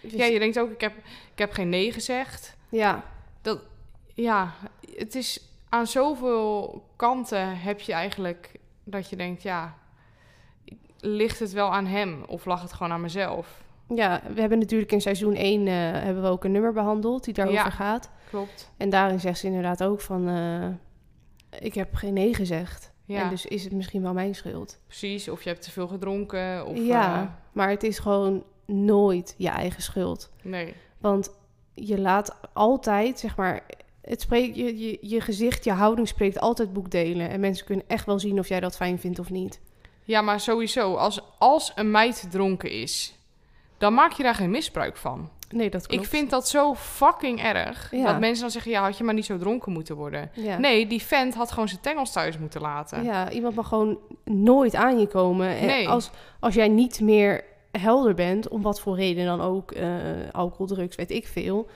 Dus- 0.00 0.12
Ja, 0.12 0.24
je 0.24 0.38
denkt 0.38 0.58
ook, 0.58 0.70
ik 0.70 0.80
heb, 0.80 0.92
ik 1.32 1.38
heb 1.38 1.52
geen 1.52 1.68
nee 1.68 1.92
gezegd. 1.92 2.58
Ja. 2.70 3.04
Dat, 3.42 3.60
ja, 4.14 4.52
het 4.96 5.14
is 5.14 5.40
aan 5.68 5.86
zoveel 5.86 6.82
kanten 6.96 7.58
heb 7.60 7.80
je 7.80 7.92
eigenlijk 7.92 8.58
dat 8.84 9.08
je 9.10 9.16
denkt, 9.16 9.42
ja, 9.42 9.74
ligt 11.00 11.38
het 11.38 11.52
wel 11.52 11.72
aan 11.72 11.86
hem 11.86 12.22
of 12.26 12.44
lag 12.44 12.62
het 12.62 12.72
gewoon 12.72 12.92
aan 12.92 13.00
mezelf? 13.00 13.62
Ja, 13.94 14.20
we 14.34 14.40
hebben 14.40 14.58
natuurlijk 14.58 14.92
in 14.92 15.00
seizoen 15.00 15.34
1 15.34 15.66
eh, 15.66 15.74
hebben 15.74 16.22
we 16.22 16.28
ook 16.28 16.44
een 16.44 16.52
nummer 16.52 16.72
behandeld 16.72 17.24
die 17.24 17.34
daarover 17.34 17.64
Ja. 17.64 17.70
gaat. 17.70 18.10
Klopt. 18.30 18.70
En 18.76 18.90
daarin 18.90 19.20
zegt 19.20 19.38
ze 19.38 19.46
inderdaad 19.46 19.82
ook 19.82 20.00
van, 20.00 20.28
eh, 20.28 20.68
ik 21.60 21.74
heb 21.74 21.94
geen 21.94 22.12
nee 22.12 22.34
gezegd. 22.34 22.92
Ja, 23.04 23.22
En 23.22 23.28
dus 23.28 23.46
is 23.46 23.64
het 23.64 23.72
misschien 23.72 24.02
wel 24.02 24.12
mijn 24.12 24.34
schuld. 24.34 24.78
precies. 24.86 25.28
Of 25.28 25.42
je 25.42 25.48
hebt 25.48 25.62
te 25.62 25.70
veel 25.70 25.88
gedronken. 25.88 26.66
Of, 26.66 26.78
ja, 26.78 27.22
eh, 27.22 27.28
maar 27.52 27.70
het 27.70 27.82
is 27.82 27.98
gewoon 27.98 28.44
nooit 28.66 29.34
je 29.38 29.48
eigen 29.48 29.82
schuld. 29.82 30.30
nee, 30.42 30.74
Want 30.98 31.30
je 31.80 32.00
laat 32.00 32.36
altijd, 32.52 33.18
zeg 33.18 33.36
maar, 33.36 33.60
het 34.02 34.20
spreekt, 34.20 34.56
je, 34.56 34.78
je, 34.78 34.98
je 35.00 35.20
gezicht, 35.20 35.64
je 35.64 35.72
houding 35.72 36.08
spreekt 36.08 36.40
altijd 36.40 36.72
boekdelen. 36.72 37.30
En 37.30 37.40
mensen 37.40 37.66
kunnen 37.66 37.84
echt 37.88 38.06
wel 38.06 38.18
zien 38.18 38.38
of 38.38 38.48
jij 38.48 38.60
dat 38.60 38.76
fijn 38.76 38.98
vindt 38.98 39.18
of 39.18 39.30
niet. 39.30 39.60
Ja, 40.04 40.20
maar 40.20 40.40
sowieso, 40.40 40.94
als, 40.94 41.20
als 41.38 41.72
een 41.74 41.90
meid 41.90 42.26
dronken 42.30 42.70
is, 42.70 43.14
dan 43.78 43.94
maak 43.94 44.12
je 44.12 44.22
daar 44.22 44.34
geen 44.34 44.50
misbruik 44.50 44.96
van. 44.96 45.28
Nee, 45.48 45.70
dat 45.70 45.86
klopt. 45.86 46.02
Ik 46.02 46.08
vind 46.08 46.30
dat 46.30 46.48
zo 46.48 46.74
fucking 46.74 47.42
erg. 47.42 47.88
Ja. 47.90 48.04
Dat 48.06 48.20
mensen 48.20 48.42
dan 48.42 48.50
zeggen, 48.50 48.70
ja, 48.70 48.82
had 48.82 48.98
je 48.98 49.04
maar 49.04 49.14
niet 49.14 49.24
zo 49.24 49.38
dronken 49.38 49.72
moeten 49.72 49.96
worden. 49.96 50.30
Ja. 50.34 50.58
Nee, 50.58 50.86
die 50.86 51.02
vent 51.02 51.34
had 51.34 51.50
gewoon 51.50 51.68
zijn 51.68 51.80
tengels 51.80 52.12
thuis 52.12 52.38
moeten 52.38 52.60
laten. 52.60 53.04
Ja, 53.04 53.30
iemand 53.30 53.54
mag 53.54 53.68
gewoon 53.68 53.98
nooit 54.24 54.74
aan 54.74 54.98
je 54.98 55.06
komen. 55.06 55.48
En 55.48 55.66
Nee. 55.66 55.88
als, 55.88 56.10
als 56.40 56.54
jij 56.54 56.68
niet 56.68 57.00
meer 57.00 57.44
helder 57.70 58.14
bent, 58.14 58.48
om 58.48 58.62
wat 58.62 58.80
voor 58.80 58.96
reden 58.96 59.26
dan 59.26 59.40
ook, 59.40 59.72
eh, 59.72 59.88
alcohol, 60.32 60.66
drugs, 60.66 60.96
weet 60.96 61.10
ik 61.10 61.26
veel. 61.26 61.68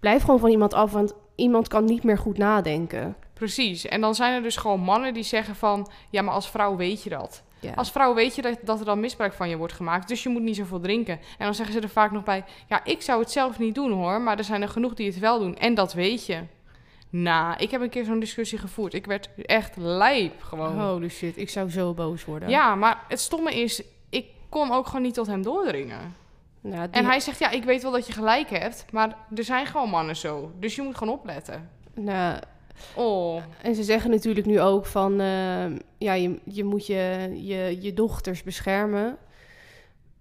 Blijf 0.00 0.22
gewoon 0.22 0.40
van 0.40 0.50
iemand 0.50 0.74
af, 0.74 0.92
want 0.92 1.14
iemand 1.34 1.68
kan 1.68 1.84
niet 1.84 2.02
meer 2.02 2.18
goed 2.18 2.38
nadenken. 2.38 3.16
Precies. 3.32 3.86
En 3.86 4.00
dan 4.00 4.14
zijn 4.14 4.34
er 4.34 4.42
dus 4.42 4.56
gewoon 4.56 4.80
mannen 4.80 5.14
die 5.14 5.22
zeggen 5.22 5.54
van... 5.54 5.90
ja, 6.10 6.22
maar 6.22 6.34
als 6.34 6.50
vrouw 6.50 6.76
weet 6.76 7.02
je 7.02 7.10
dat. 7.10 7.42
Ja. 7.60 7.72
Als 7.74 7.90
vrouw 7.90 8.14
weet 8.14 8.34
je 8.34 8.42
dat, 8.42 8.58
dat 8.62 8.78
er 8.78 8.84
dan 8.84 9.00
misbruik 9.00 9.32
van 9.32 9.48
je 9.48 9.56
wordt 9.56 9.72
gemaakt... 9.72 10.08
dus 10.08 10.22
je 10.22 10.28
moet 10.28 10.42
niet 10.42 10.56
zoveel 10.56 10.80
drinken. 10.80 11.14
En 11.14 11.44
dan 11.44 11.54
zeggen 11.54 11.74
ze 11.74 11.80
er 11.80 11.88
vaak 11.88 12.10
nog 12.10 12.24
bij... 12.24 12.44
ja, 12.68 12.84
ik 12.84 13.02
zou 13.02 13.20
het 13.20 13.30
zelf 13.30 13.58
niet 13.58 13.74
doen 13.74 13.92
hoor... 13.92 14.20
maar 14.20 14.38
er 14.38 14.44
zijn 14.44 14.62
er 14.62 14.68
genoeg 14.68 14.94
die 14.94 15.06
het 15.06 15.18
wel 15.18 15.38
doen. 15.38 15.56
En 15.56 15.74
dat 15.74 15.92
weet 15.92 16.26
je. 16.26 16.42
Nou, 17.10 17.54
ik 17.58 17.70
heb 17.70 17.80
een 17.80 17.88
keer 17.90 18.04
zo'n 18.04 18.20
discussie 18.20 18.58
gevoerd. 18.58 18.94
Ik 18.94 19.06
werd 19.06 19.28
echt 19.42 19.76
lijp 19.76 20.42
gewoon. 20.42 20.80
Holy 20.80 21.08
shit, 21.08 21.36
ik 21.36 21.50
zou 21.50 21.70
zo 21.70 21.94
boos 21.94 22.24
worden. 22.24 22.48
Ja, 22.48 22.74
maar 22.74 23.04
het 23.08 23.20
stomme 23.20 23.54
is... 23.54 23.82
kon 24.48 24.72
ook 24.72 24.86
gewoon 24.86 25.02
niet 25.02 25.14
tot 25.14 25.26
hem 25.26 25.42
doordringen. 25.42 26.14
Nou, 26.60 26.82
die- 26.90 27.00
En 27.00 27.04
hij 27.06 27.20
zegt, 27.20 27.38
ja, 27.38 27.50
ik 27.50 27.64
weet 27.64 27.82
wel 27.82 27.92
dat 27.92 28.06
je 28.06 28.12
gelijk 28.12 28.50
hebt... 28.50 28.84
maar 28.92 29.16
er 29.34 29.44
zijn 29.44 29.66
gewoon 29.66 29.88
mannen 29.90 30.16
zo. 30.16 30.50
Dus 30.60 30.74
je 30.76 30.82
moet 30.82 30.96
gewoon 30.96 31.14
opletten. 31.14 31.70
nou, 31.94 32.38
Oh, 32.94 33.42
en 33.62 33.74
ze 33.74 33.82
zeggen 33.82 34.10
natuurlijk 34.10 34.46
nu 34.46 34.60
ook 34.60 34.86
van, 34.86 35.20
eh, 35.20 35.66
ja, 35.98 36.12
je, 36.12 36.38
je 36.44 36.64
moet 36.64 36.86
je, 36.86 37.30
je, 37.34 37.78
je 37.80 37.94
dochters 37.94 38.42
beschermen. 38.42 39.16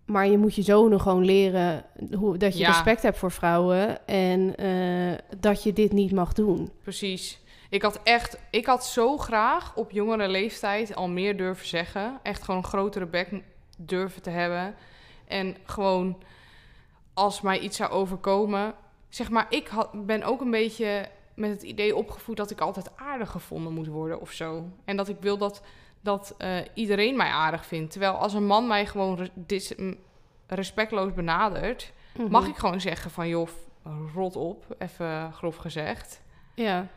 Maar 0.06 0.28
je 0.28 0.38
moet 0.38 0.56
je 0.56 0.62
zonen 0.62 1.02
gewoon 1.02 1.26
leren 1.26 1.86
hoe, 2.18 2.38
dat 2.38 2.54
je 2.54 2.60
Ja. 2.60 2.68
respect 2.68 3.02
hebt 3.02 3.18
voor 3.18 3.32
vrouwen. 3.32 4.08
En 4.08 4.56
eh, 4.56 5.18
dat 5.38 5.64
je 5.64 5.74
dit 5.74 5.92
niet 5.92 6.12
mag 6.12 6.34
doen. 6.34 6.72
Precies. 6.84 7.40
Ik 7.70 7.82
had 7.82 8.00
echt, 8.04 8.38
ik 8.52 8.66
had 8.66 8.86
zo 8.86 9.18
graag 9.18 9.76
op 9.76 9.92
jongere 9.92 10.28
leeftijd 10.28 10.96
al 10.96 11.08
meer 11.08 11.38
durven 11.38 11.68
zeggen. 11.68 12.20
Echt 12.24 12.44
gewoon 12.44 12.60
een 12.60 12.68
grotere 12.68 13.06
bek 13.06 13.32
durven 13.76 14.22
te 14.22 14.30
hebben. 14.30 14.76
En 15.28 15.56
gewoon 15.66 16.18
als 17.14 17.42
mij 17.42 17.60
iets 17.60 17.78
zou 17.78 17.92
overkomen. 17.92 18.74
Zeg 19.10 19.30
maar, 19.30 19.46
ik 19.50 19.68
had, 19.68 20.06
ben 20.06 20.24
ook 20.24 20.42
een 20.42 20.52
beetje 20.52 21.08
met 21.34 21.50
het 21.50 21.62
idee 21.64 21.96
opgevoed 21.96 22.38
dat 22.38 22.52
ik 22.52 22.62
altijd 22.62 22.98
aardig 22.98 23.32
gevonden 23.32 23.74
moet 23.74 23.88
worden 23.88 24.22
of 24.22 24.32
zo. 24.32 24.64
En 24.86 24.96
dat 24.98 25.08
ik 25.10 25.18
wil 25.20 25.38
dat, 25.38 25.62
dat 26.02 26.34
eh, 26.38 26.58
iedereen 26.74 27.16
mij 27.16 27.30
aardig 27.30 27.66
vindt. 27.66 27.92
Terwijl 27.92 28.14
als 28.14 28.34
een 28.34 28.46
man 28.46 28.68
mij 28.68 28.86
gewoon 28.86 29.30
respectloos 30.48 31.14
benadert, 31.14 31.94
mag 32.30 32.42
Mhm. 32.42 32.50
ik 32.52 32.58
gewoon 32.58 32.82
zeggen 32.82 33.12
van 33.12 33.28
joh, 33.28 33.50
rot 34.14 34.36
op, 34.36 34.76
even 34.78 35.34
grof 35.34 35.56
gezegd. 35.56 36.22
Ja. 36.56 36.88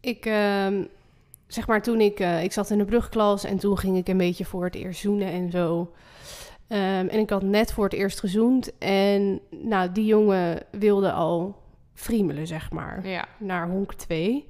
Ik, 0.00 0.26
ehm, 0.26 0.84
zeg 1.46 1.66
maar, 1.66 1.82
toen 1.82 2.00
ik... 2.00 2.20
eh, 2.20 2.42
ik 2.42 2.52
zat 2.52 2.70
in 2.70 2.78
de 2.78 2.84
brugklas 2.84 3.44
en 3.44 3.58
toen 3.58 3.78
ging 3.78 3.96
ik 3.96 4.08
een 4.08 4.16
beetje 4.16 4.44
voor 4.44 4.64
het 4.64 4.74
eerst 4.74 5.00
zoenen 5.00 5.28
en 5.28 5.50
zo. 5.50 5.92
Ehm, 6.68 7.06
en 7.08 7.18
ik 7.18 7.30
had 7.30 7.42
net 7.42 7.72
voor 7.72 7.84
het 7.84 7.92
eerst 7.92 8.20
gezoend. 8.20 8.78
En 8.78 9.40
nou, 9.50 9.92
die 9.92 10.06
jongen 10.06 10.62
wilde 10.70 11.12
al 11.12 11.56
friemelen, 11.94 12.46
zeg 12.46 12.70
maar. 12.70 13.08
Ja. 13.08 13.24
Naar 13.38 13.68
honk 13.68 13.94
2. 13.94 14.48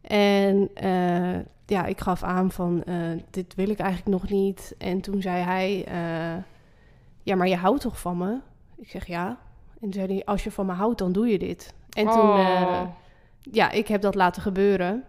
En 0.00 0.70
eh, 0.74 1.38
ja, 1.66 1.84
ik 1.84 2.00
gaf 2.00 2.22
aan 2.22 2.50
van, 2.50 2.82
eh, 2.84 2.96
dit 3.30 3.54
wil 3.54 3.68
ik 3.68 3.78
eigenlijk 3.78 4.10
nog 4.20 4.30
niet. 4.30 4.74
En 4.78 5.00
toen 5.00 5.22
zei 5.22 5.42
hij, 5.42 5.84
ja, 7.22 7.34
maar 7.34 7.48
je 7.48 7.56
houdt 7.56 7.80
toch 7.80 8.00
van 8.00 8.16
me? 8.16 8.38
Ik 8.76 8.90
zeg 8.90 9.06
ja. 9.06 9.26
En 9.72 9.80
toen 9.80 9.92
zei 9.92 10.06
hij, 10.06 10.24
als 10.24 10.44
je 10.44 10.50
van 10.50 10.66
me 10.66 10.72
houdt, 10.72 10.98
dan 10.98 11.12
doe 11.12 11.28
je 11.28 11.38
dit. 11.38 11.74
En 11.90 12.06
toen... 12.06 12.20
Oh. 12.20 12.82
ja, 13.40 13.70
ik 13.70 13.88
heb 13.88 14.00
dat 14.02 14.14
laten 14.14 14.42
gebeuren. 14.42 15.04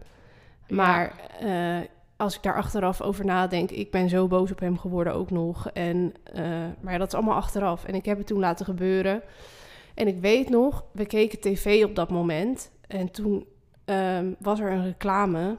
Ja. 0.67 0.76
Maar 0.76 1.13
eh, 1.39 1.88
als 2.17 2.36
ik 2.36 2.43
daar 2.43 2.56
achteraf 2.56 3.02
over 3.02 3.26
nadenk, 3.26 3.71
ik 3.71 3.91
ben 3.91 4.10
zo 4.10 4.28
boos 4.28 4.52
op 4.52 4.60
hem 4.60 4.78
geworden 4.78 5.13
ook 5.13 5.32
nog. 5.32 5.69
En, 5.69 6.13
eh, 6.34 6.43
maar 6.82 6.93
ja, 6.93 6.97
dat 6.97 7.08
is 7.08 7.13
allemaal 7.13 7.36
achteraf. 7.36 7.84
En 7.86 7.95
ik 7.95 8.06
heb 8.06 8.17
het 8.17 8.28
toen 8.28 8.39
laten 8.39 8.65
gebeuren. 8.65 9.21
En 9.93 10.08
ik 10.08 10.19
weet 10.21 10.49
nog, 10.49 10.84
we 10.91 11.06
keken 11.06 11.39
tv 11.39 11.84
op 11.86 11.95
dat 11.95 12.10
moment. 12.10 12.71
En 12.88 13.12
toen 13.12 13.45
ehm, 13.86 14.26
was 14.39 14.60
er 14.60 14.71
een 14.71 14.84
reclame 14.84 15.58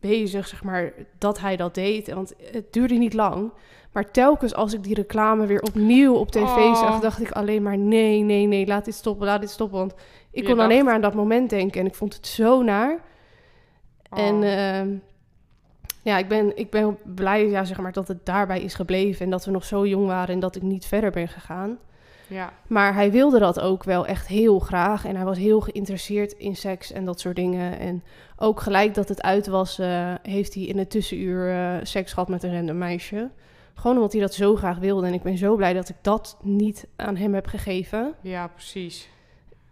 bezig, 0.00 0.48
zeg 0.48 0.62
maar, 0.64 0.92
dat 1.18 1.40
hij 1.40 1.56
dat 1.56 1.74
deed. 1.74 2.12
Want 2.12 2.34
het 2.52 2.72
duurde 2.72 2.94
niet 2.94 3.14
lang. 3.14 3.52
Maar 3.92 4.10
telkens 4.10 4.54
als 4.54 4.72
ik 4.74 4.82
die 4.82 4.94
reclame 4.94 5.46
weer 5.46 5.62
opnieuw 5.62 6.14
op 6.14 6.30
tv 6.30 6.42
Oh. 6.56 6.76
zag, 6.76 7.00
dacht 7.00 7.20
ik 7.20 7.30
alleen 7.30 7.62
maar 7.62 7.78
nee, 7.78 8.20
nee, 8.22 8.46
nee, 8.46 8.66
laat 8.66 8.84
dit 8.84 8.94
stoppen, 8.94 9.26
laat 9.26 9.40
dit 9.40 9.50
stoppen. 9.50 9.78
Want 9.78 9.92
ik 9.92 9.98
Je 10.30 10.42
kon 10.46 10.56
dacht- 10.56 10.68
alleen 10.70 10.84
maar 10.84 10.94
aan 10.94 11.00
dat 11.00 11.14
moment 11.14 11.50
denken 11.50 11.80
en 11.80 11.86
ik 11.86 11.94
vond 11.94 12.14
het 12.14 12.26
zo 12.26 12.62
naar. 12.62 13.00
En 14.10 14.34
Oh. 14.34 14.52
ehm, 14.52 14.88
ja, 16.02 16.18
ik 16.18 16.28
ben, 16.28 16.56
ik 16.56 16.70
ben 16.70 16.98
blij 17.14 17.48
ja, 17.48 17.64
zeg 17.64 17.80
maar, 17.80 17.92
dat 17.92 18.08
het 18.08 18.26
daarbij 18.26 18.60
is 18.62 18.74
gebleven 18.74 19.24
en 19.24 19.30
dat 19.30 19.44
we 19.44 19.50
nog 19.50 19.64
zo 19.64 19.86
jong 19.86 20.06
waren 20.06 20.34
en 20.34 20.40
dat 20.40 20.56
ik 20.56 20.62
niet 20.62 20.86
verder 20.86 21.10
ben 21.10 21.28
gegaan. 21.28 21.78
ja. 22.28 22.52
Maar 22.66 22.94
hij 22.94 23.10
wilde 23.10 23.38
dat 23.38 23.60
ook 23.60 23.84
wel 23.84 24.06
echt 24.06 24.26
heel 24.26 24.58
graag 24.58 25.04
en 25.04 25.16
hij 25.16 25.24
was 25.24 25.38
heel 25.38 25.60
geïnteresseerd 25.60 26.32
in 26.32 26.56
seks 26.56 26.92
en 26.92 27.04
dat 27.04 27.20
soort 27.20 27.36
dingen. 27.36 27.78
En 27.78 28.02
ook 28.36 28.60
gelijk 28.60 28.94
dat 28.94 29.08
het 29.08 29.22
uit 29.22 29.46
was, 29.46 29.78
eh, 29.78 30.14
heeft 30.22 30.54
hij 30.54 30.62
in 30.62 30.78
het 30.78 30.90
tussenuur 30.90 31.50
eh, 31.50 31.74
seks 31.82 32.12
gehad 32.12 32.28
met 32.28 32.42
een 32.42 32.54
random 32.54 32.78
meisje. 32.78 33.30
Gewoon 33.74 33.96
omdat 33.96 34.12
hij 34.12 34.20
dat 34.20 34.34
zo 34.34 34.56
graag 34.56 34.78
wilde. 34.78 35.06
En 35.06 35.12
ik 35.12 35.22
ben 35.22 35.38
zo 35.38 35.56
blij 35.56 35.72
dat 35.72 35.88
ik 35.88 35.96
dat 36.02 36.36
niet 36.42 36.86
aan 36.96 37.16
hem 37.16 37.34
heb 37.34 37.46
gegeven. 37.46 38.14
ja, 38.20 38.46
precies. 38.48 39.08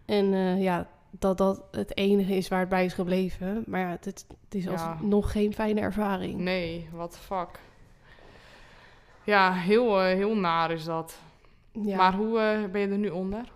En 0.05 0.33
eh, 0.35 0.63
ja, 0.63 0.87
dat 1.19 1.39
dat 1.39 1.63
het 1.71 1.97
enige 1.97 2.37
is 2.37 2.49
waar 2.49 2.61
het 2.61 2.69
bij 2.69 2.85
is 2.85 2.93
gebleven. 2.93 3.63
Maar 3.67 3.81
ja, 3.81 3.89
het, 3.89 4.05
het 4.05 4.27
is 4.49 4.65
Ja. 4.65 4.71
alsnog 4.71 5.33
geen 5.33 5.55
fijne 5.55 5.81
ervaring. 5.81 6.39
Nee, 6.41 6.89
the 7.11 7.19
fuck. 7.19 7.49
Ja, 9.25 9.53
heel, 9.53 10.01
eh, 10.01 10.15
heel 10.15 10.37
naar 10.37 10.71
is 10.71 10.85
dat. 10.85 11.19
Ja. 11.73 11.97
Maar 11.97 12.15
hoe 12.15 12.39
eh, 12.39 12.71
ben 12.71 12.81
je 12.81 12.87
er 12.89 12.99
nu 12.99 13.09
onder? 13.09 13.53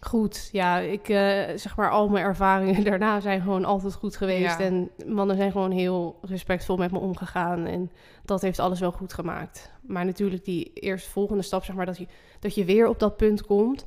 Goed, 0.00 0.48
ja, 0.52 0.78
ik 0.78 1.08
eh, 1.08 1.56
zeg 1.56 1.76
maar 1.76 1.90
al 1.90 2.08
mijn 2.08 2.24
ervaringen 2.24 2.84
daarna 2.90 3.20
zijn 3.20 3.40
gewoon 3.40 3.64
altijd 3.64 3.94
goed 3.94 4.16
geweest. 4.16 4.58
Ja. 4.58 4.64
En 4.64 4.90
mannen 5.06 5.36
zijn 5.36 5.52
gewoon 5.52 5.70
heel 5.70 6.18
respectvol 6.22 6.76
met 6.76 6.92
me 6.92 6.98
omgegaan. 6.98 7.66
En 7.66 7.90
dat 8.24 8.40
heeft 8.42 8.58
alles 8.58 8.80
wel 8.80 8.92
goed 8.92 9.12
gemaakt. 9.12 9.72
Maar 9.80 10.04
natuurlijk 10.04 10.44
die 10.44 10.72
eerste 10.72 11.10
volgende 11.10 11.42
stap, 11.42 11.64
zeg 11.64 11.76
maar, 11.76 11.86
dat 11.86 11.98
je, 11.98 12.06
dat 12.40 12.54
je 12.54 12.64
weer 12.64 12.88
op 12.88 12.98
dat 12.98 13.16
punt 13.16 13.46
komt. 13.46 13.86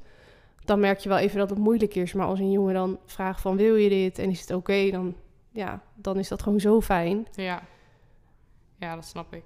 Dan 0.66 0.80
merk 0.80 1.00
je 1.00 1.10
wel 1.10 1.18
even 1.18 1.38
dat 1.38 1.50
het 1.50 1.60
moeilijk 1.60 1.96
is. 1.96 2.14
Maar 2.14 2.26
als 2.26 2.40
een 2.40 2.52
jongen 2.52 2.74
dan 2.74 3.00
vraagt 3.06 3.42
van 3.42 3.56
wil 3.58 3.76
je 3.76 3.90
dit 3.90 4.20
en 4.20 4.30
is 4.30 4.42
het 4.42 4.52
oké, 4.52 4.90
dan, 4.92 5.16
ja, 5.52 5.82
dan 5.96 6.18
is 6.18 6.28
dat 6.28 6.42
gewoon 6.44 6.60
zo 6.60 6.82
fijn. 6.82 7.28
Ja. 7.32 7.62
Ja, 8.78 8.96
dat 8.96 9.06
snap 9.06 9.34
ik. 9.34 9.44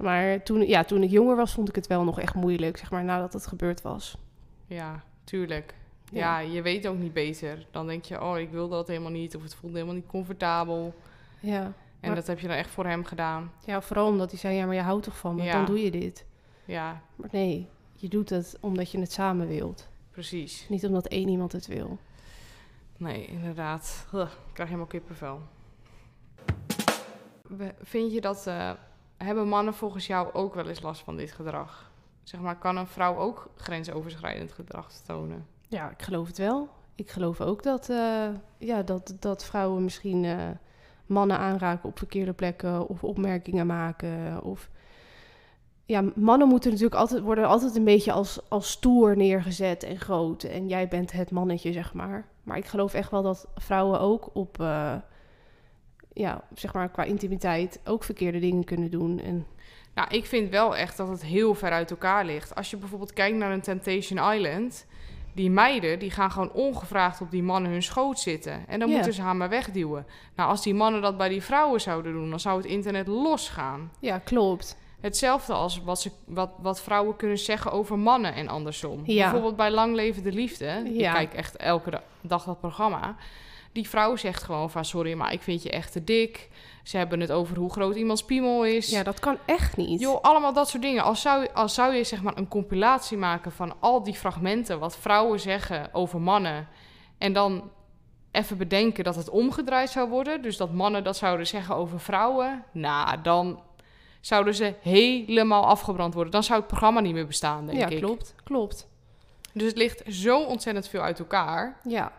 Maar 0.00 0.42
toen, 0.42 0.66
ja, 0.66 0.84
toen 0.84 1.02
ik 1.02 1.10
jonger 1.10 1.36
was, 1.36 1.52
vond 1.52 1.68
ik 1.68 1.74
het 1.74 1.86
wel 1.86 2.04
nog 2.04 2.20
echt 2.20 2.34
moeilijk, 2.34 2.76
zeg 2.76 2.90
maar, 2.90 3.04
nadat 3.04 3.32
het 3.32 3.46
gebeurd 3.46 3.82
was. 3.82 4.16
Ja, 4.66 5.02
tuurlijk. 5.24 5.74
Ja. 6.10 6.40
Ja. 6.40 6.48
je 6.52 6.62
weet 6.62 6.86
ook 6.86 6.98
niet 6.98 7.12
beter. 7.12 7.66
Dan 7.70 7.86
denk 7.86 8.04
je, 8.04 8.22
oh, 8.22 8.38
ik 8.38 8.50
wil 8.50 8.68
dat 8.68 8.86
helemaal 8.88 9.10
niet. 9.10 9.36
Of 9.36 9.42
het 9.42 9.54
voelt 9.54 9.72
helemaal 9.72 9.94
niet 9.94 10.06
comfortabel. 10.06 10.94
Ja, 11.40 11.62
En 11.64 11.74
Maar- 12.08 12.14
dat 12.14 12.26
heb 12.26 12.38
je 12.38 12.48
dan 12.48 12.56
echt 12.56 12.70
voor 12.70 12.86
hem 12.86 13.04
gedaan. 13.04 13.52
ja 13.64 13.80
vooral 13.80 14.06
omdat 14.06 14.30
hij 14.30 14.38
zei, 14.40 14.54
ja, 14.56 14.66
maar 14.66 14.74
je 14.74 14.80
houdt 14.80 15.04
toch 15.04 15.16
van 15.18 15.34
me, 15.34 15.42
Ja. 15.42 15.52
dan 15.52 15.64
doe 15.64 15.82
je 15.84 15.90
dit. 15.90 16.24
Ja, 16.64 17.02
Maar 17.16 17.28
nee, 17.32 17.66
je 17.94 18.08
doet 18.08 18.30
het 18.30 18.56
omdat 18.60 18.90
je 18.90 18.98
het 19.00 19.12
samen 19.12 19.48
wilt. 19.48 19.88
Precies. 20.12 20.66
Niet 20.68 20.86
omdat 20.86 21.06
één 21.06 21.28
iemand 21.28 21.52
het 21.52 21.66
wil. 21.66 21.98
Nee, 22.96 23.26
inderdaad. 23.26 24.06
Ugh, 24.14 24.32
ik 24.32 24.52
krijg 24.52 24.68
helemaal 24.68 24.90
kippenvel. 24.90 25.40
Vind 27.82 28.12
je 28.12 28.20
dat... 28.20 28.46
eh, 28.46 28.70
hebben 29.16 29.48
mannen 29.48 29.74
volgens 29.74 30.06
jou 30.06 30.32
ook 30.32 30.54
wel 30.54 30.68
eens 30.68 30.80
last 30.80 31.02
van 31.02 31.16
dit 31.16 31.32
gedrag? 31.32 31.90
Zeg 32.22 32.40
maar, 32.40 32.58
kan 32.58 32.76
een 32.76 32.86
vrouw 32.86 33.16
ook 33.16 33.50
grensoverschrijdend 33.56 34.52
gedrag 34.52 34.92
tonen? 34.92 35.46
Ja, 35.68 35.90
ik 35.90 36.02
geloof 36.02 36.26
het 36.26 36.38
wel. 36.38 36.68
Ik 36.94 37.10
geloof 37.10 37.40
ook 37.40 37.62
dat, 37.62 37.88
eh, 37.88 38.28
ja, 38.58 38.82
dat, 38.82 39.16
dat 39.18 39.44
vrouwen 39.44 39.84
misschien 39.84 40.24
eh, 40.24 40.48
mannen 41.06 41.38
aanraken 41.38 41.88
op 41.88 41.98
verkeerde 41.98 42.32
plekken 42.32 42.88
of 42.88 43.04
opmerkingen 43.04 43.66
maken. 43.66 44.42
Of... 44.42 44.70
Ja, 45.84 46.04
mannen 46.14 46.48
moeten 46.48 46.70
natuurlijk 46.70 47.00
altijd, 47.00 47.22
worden 47.22 47.46
altijd 47.46 47.76
een 47.76 47.84
beetje 47.84 48.12
als, 48.12 48.40
als 48.48 48.70
stoer 48.70 49.16
neergezet 49.16 49.82
en 49.82 50.00
groot. 50.00 50.42
En 50.42 50.68
jij 50.68 50.88
bent 50.88 51.12
het 51.12 51.30
mannetje, 51.30 51.72
zeg 51.72 51.94
maar. 51.94 52.28
Maar 52.42 52.56
ik 52.56 52.66
geloof 52.66 52.94
echt 52.94 53.10
wel 53.10 53.22
dat 53.22 53.46
vrouwen 53.54 54.00
ook 54.00 54.30
op, 54.32 54.60
eh, 54.60 54.94
ja, 56.12 56.44
zeg 56.54 56.72
maar 56.74 56.90
qua 56.90 57.02
intimiteit 57.02 57.80
ook 57.84 58.04
verkeerde 58.04 58.38
dingen 58.38 58.64
kunnen 58.64 58.90
doen. 58.90 59.20
En 59.20 59.46
Nou, 59.94 60.08
ik 60.10 60.26
vind 60.26 60.50
wel 60.50 60.76
echt 60.76 60.96
dat 60.96 61.08
het 61.08 61.24
heel 61.24 61.54
ver 61.54 61.70
uit 61.70 61.90
elkaar 61.90 62.24
ligt. 62.24 62.54
Als 62.54 62.70
je 62.70 62.76
bijvoorbeeld 62.76 63.12
kijkt 63.12 63.36
naar 63.36 63.52
een 63.52 63.60
Temptation 63.60 64.32
Island... 64.32 64.86
Die 65.34 65.50
meiden, 65.50 65.98
die 65.98 66.10
gaan 66.10 66.30
gewoon 66.30 66.52
ongevraagd 66.52 67.20
op 67.20 67.30
die 67.30 67.42
mannen 67.42 67.70
hun 67.70 67.82
schoot 67.82 68.18
zitten. 68.18 68.68
En 68.68 68.78
dan 68.78 68.90
moeten 68.90 69.12
ze 69.12 69.22
haar 69.22 69.36
maar 69.36 69.48
wegduwen. 69.48 70.06
Nou, 70.36 70.50
als 70.50 70.62
die 70.62 70.74
mannen 70.74 71.02
dat 71.02 71.16
bij 71.16 71.28
die 71.28 71.42
vrouwen 71.42 71.80
zouden 71.80 72.12
doen... 72.12 72.30
dan 72.30 72.40
zou 72.40 72.56
het 72.56 72.66
internet 72.66 73.06
losgaan. 73.06 73.90
ja, 74.00 74.18
klopt. 74.18 74.76
Hetzelfde 75.02 75.52
als 75.52 75.82
wat, 75.82 76.00
ze, 76.00 76.10
wat, 76.26 76.50
wat 76.58 76.80
vrouwen 76.80 77.16
kunnen 77.16 77.38
zeggen 77.38 77.72
over 77.72 77.98
mannen 77.98 78.34
en 78.34 78.48
andersom. 78.48 79.02
Ja. 79.04 79.22
Bijvoorbeeld 79.22 79.56
bij 79.56 79.70
Lang 79.70 79.94
Leven 79.94 80.22
de 80.22 80.32
Liefde. 80.32 80.82
Ja. 80.84 81.08
Ik 81.08 81.14
kijk 81.14 81.34
echt 81.34 81.56
elke 81.56 81.90
da- 81.90 82.02
dag 82.20 82.44
dat 82.44 82.60
programma. 82.60 83.16
Die 83.72 83.88
vrouw 83.88 84.16
zegt 84.16 84.42
gewoon 84.42 84.70
van... 84.70 84.84
sorry, 84.84 85.14
maar 85.14 85.32
ik 85.32 85.42
vind 85.42 85.62
je 85.62 85.70
echt 85.70 85.92
te 85.92 86.04
dik. 86.04 86.48
Ze 86.82 86.96
hebben 86.96 87.20
het 87.20 87.32
over 87.32 87.56
hoe 87.56 87.70
groot 87.70 87.96
iemands 87.96 88.24
piemel 88.24 88.64
is. 88.64 88.90
Ja, 88.90 89.02
dat 89.02 89.18
kan 89.18 89.38
echt 89.44 89.76
niet. 89.76 90.00
Joh, 90.00 90.20
allemaal 90.22 90.52
dat 90.52 90.68
soort 90.68 90.82
dingen. 90.82 91.02
Als 91.02 91.20
zou, 91.20 91.48
als 91.54 91.74
zou 91.74 91.94
je 91.94 92.04
zeg 92.04 92.22
maar 92.22 92.36
een 92.36 92.48
compilatie 92.48 93.16
maken 93.16 93.52
van 93.52 93.74
al 93.80 94.02
die 94.02 94.14
fragmenten... 94.14 94.78
wat 94.78 94.96
vrouwen 94.96 95.40
zeggen 95.40 95.94
over 95.94 96.20
mannen... 96.20 96.68
en 97.18 97.32
dan 97.32 97.70
even 98.30 98.56
bedenken 98.58 99.04
dat 99.04 99.16
het 99.16 99.30
omgedraaid 99.30 99.90
zou 99.90 100.08
worden... 100.08 100.42
dus 100.42 100.56
dat 100.56 100.72
mannen 100.72 101.04
dat 101.04 101.16
zouden 101.16 101.46
zeggen 101.46 101.76
over 101.76 102.00
vrouwen... 102.00 102.64
nou, 102.72 103.20
dan 103.22 103.60
zouden 104.22 104.54
ze 104.54 104.74
helemaal 104.80 105.66
afgebrand 105.66 106.14
worden. 106.14 106.32
Dan 106.32 106.42
zou 106.42 106.58
het 106.58 106.68
programma 106.68 107.00
niet 107.00 107.14
meer 107.14 107.26
bestaan, 107.26 107.66
denk 107.66 107.78
ja, 107.78 107.88
ik. 107.88 107.98
klopt. 107.98 108.34
Klopt. 108.44 108.88
Dus 109.52 109.66
het 109.66 109.76
ligt 109.76 110.02
zo 110.06 110.42
ontzettend 110.42 110.88
veel 110.88 111.00
uit 111.00 111.18
elkaar... 111.18 111.80
Ja. 111.88 112.12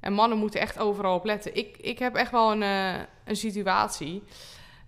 En 0.00 0.12
mannen 0.12 0.38
moeten 0.38 0.60
echt 0.60 0.78
overal 0.78 1.14
op 1.14 1.24
letten. 1.24 1.56
Ik, 1.56 1.76
ik 1.76 1.98
heb 1.98 2.14
echt 2.14 2.30
wel 2.30 2.52
een, 2.52 2.62
eh, 2.62 3.02
een 3.24 3.36
situatie. 3.36 4.22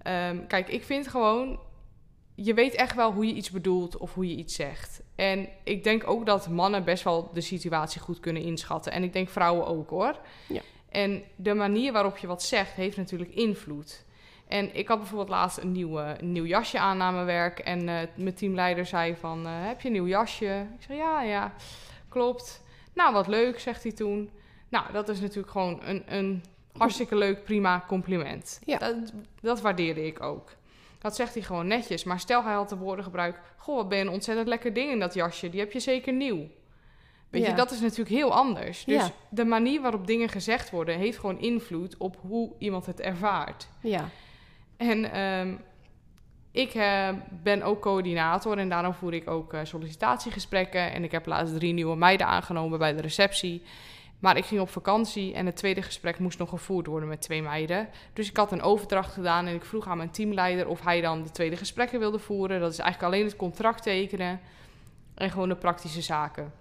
Ehm, 0.03 0.47
kijk, 0.47 0.69
ik 0.69 0.85
vind 0.85 1.09
gewoon... 1.09 1.61
Je 2.35 2.55
weet 2.55 2.75
echt 2.75 2.95
wel 2.95 3.13
hoe 3.13 3.27
je 3.27 3.35
iets 3.35 3.51
bedoelt 3.51 3.97
of 3.97 4.15
hoe 4.15 4.29
je 4.29 4.37
iets 4.37 4.55
zegt. 4.55 5.03
En 5.15 5.49
ik 5.65 5.85
denk 5.85 6.09
ook 6.09 6.27
dat 6.27 6.49
mannen 6.49 6.85
best 6.85 7.05
wel 7.05 7.31
de 7.33 7.41
situatie 7.41 8.01
goed 8.01 8.21
kunnen 8.21 8.43
inschatten. 8.43 8.93
En 8.93 9.03
ik 9.03 9.13
denk 9.13 9.29
vrouwen 9.29 9.67
ook 9.67 9.91
hoor. 9.91 10.19
Ja. 10.49 10.61
En 10.89 11.23
de 11.37 11.55
manier 11.55 11.93
waarop 11.93 12.17
je 12.17 12.27
wat 12.27 12.43
zegt 12.43 12.73
heeft 12.73 12.97
natuurlijk 12.97 13.31
invloed. 13.31 14.05
En 14.49 14.75
ik 14.77 14.89
had 14.89 14.99
bijvoorbeeld 14.99 15.29
laatst 15.29 15.59
een, 15.59 15.73
nieuwe, 15.73 16.17
een 16.21 16.33
nieuw 16.33 16.45
jasje 16.45 16.79
aan 16.79 16.97
na 16.97 17.11
mijn 17.11 17.27
werk. 17.27 17.59
En 17.59 17.89
eh, 17.89 17.95
mijn 18.15 18.35
teamleider 18.35 18.87
zei 18.87 19.17
van, 19.17 19.47
eh, 19.47 19.53
heb 19.53 19.81
je 19.81 19.87
een 19.87 19.95
nieuw 19.95 20.07
jasje? 20.07 20.67
Ik 20.79 20.83
zei, 20.87 20.99
ja, 20.99 21.23
ja, 21.23 21.53
klopt. 22.09 22.63
Nou, 22.95 23.13
wat 23.13 23.27
leuk, 23.27 23.61
zegt 23.61 23.83
hij 23.83 23.93
toen. 23.93 24.31
Nou, 24.69 24.93
dat 24.93 25.09
is 25.09 25.21
natuurlijk 25.21 25.51
gewoon 25.51 25.81
een, 25.85 26.03
een 26.07 26.45
hartstikke 26.77 27.17
leuk, 27.17 27.45
prima 27.45 27.85
compliment. 27.87 28.61
Ja. 28.65 28.79
Dat, 28.79 29.13
dat 29.41 29.61
waardeerde 29.61 30.07
ik 30.07 30.23
ook. 30.23 30.51
Dat 30.99 31.17
zegt 31.17 31.35
hij 31.35 31.43
gewoon 31.43 31.67
netjes. 31.67 32.05
Maar 32.05 32.21
stel 32.21 32.43
hij 32.43 32.55
had 32.55 32.69
de 32.69 32.77
woorden 32.77 33.05
gebruikt... 33.05 33.39
Goh, 33.57 33.77
wat 33.77 33.89
ben 33.89 33.99
je 33.99 34.05
een 34.05 34.11
ontzettend 34.11 34.49
lekker 34.49 34.73
ding 34.73 34.91
in 34.91 34.99
dat 34.99 35.15
jasje. 35.15 35.51
Die 35.51 35.61
heb 35.61 35.73
je 35.73 35.81
zeker 35.81 36.13
nieuw. 36.13 36.47
Weet 37.31 37.43
Ja. 37.43 37.49
je, 37.49 37.55
dat 37.55 37.71
is 37.71 37.81
natuurlijk 37.81 38.09
heel 38.09 38.33
anders. 38.35 38.85
Dus 38.85 38.95
Ja. 39.07 39.11
de 39.29 39.45
manier 39.45 39.81
waarop 39.81 40.07
dingen 40.07 40.29
gezegd 40.29 40.71
worden... 40.71 40.99
heeft 40.99 41.19
gewoon 41.19 41.39
invloed 41.39 41.97
op 41.97 42.17
hoe 42.21 42.53
iemand 42.59 42.87
het 42.87 43.01
ervaart. 43.01 43.69
Ja. 43.81 44.09
En 44.77 45.13
ehm, 45.13 45.55
ik 46.51 46.75
eh, 46.75 47.09
ben 47.43 47.63
ook 47.63 47.81
coördinator 47.81 48.59
en 48.59 48.69
daarom 48.69 48.95
voer 48.95 49.15
ik 49.15 49.31
ook 49.31 49.53
eh, 49.53 49.61
sollicitatiegesprekken. 49.63 50.93
En 50.93 51.05
ik 51.05 51.13
heb 51.13 51.27
laatst 51.27 51.55
drie 51.55 51.73
nieuwe 51.73 51.97
meiden 51.97 52.27
aangenomen 52.27 52.79
bij 52.79 52.95
de 52.95 53.03
receptie. 53.03 53.63
Maar 54.19 54.37
ik 54.37 54.45
ging 54.45 54.61
op 54.61 54.69
vakantie 54.69 55.35
en 55.35 55.47
het 55.47 55.57
tweede 55.57 55.83
gesprek 55.83 56.19
moest 56.19 56.39
nog 56.39 56.49
gevoerd 56.49 56.87
worden 56.87 57.09
met 57.09 57.21
twee 57.21 57.43
meiden. 57.43 57.89
Dus 58.13 58.29
ik 58.29 58.37
had 58.37 58.53
een 58.53 58.63
overdracht 58.63 59.13
gedaan 59.13 59.47
en 59.47 59.55
ik 59.55 59.65
vroeg 59.65 59.87
aan 59.87 59.97
mijn 59.97 60.11
teamleider 60.11 60.69
of 60.69 60.85
hij 60.85 61.01
dan 61.01 61.23
de 61.23 61.31
tweede 61.31 61.57
gesprekken 61.57 61.99
wilde 61.99 62.19
voeren. 62.19 62.61
Dat 62.61 62.73
is 62.73 62.79
eigenlijk 62.79 63.13
alleen 63.13 63.27
het 63.27 63.37
contract 63.37 63.83
tekenen 63.83 64.41
en 65.15 65.31
gewoon 65.31 65.49
de 65.49 65.57
praktische 65.57 66.03
zaken. 66.03 66.53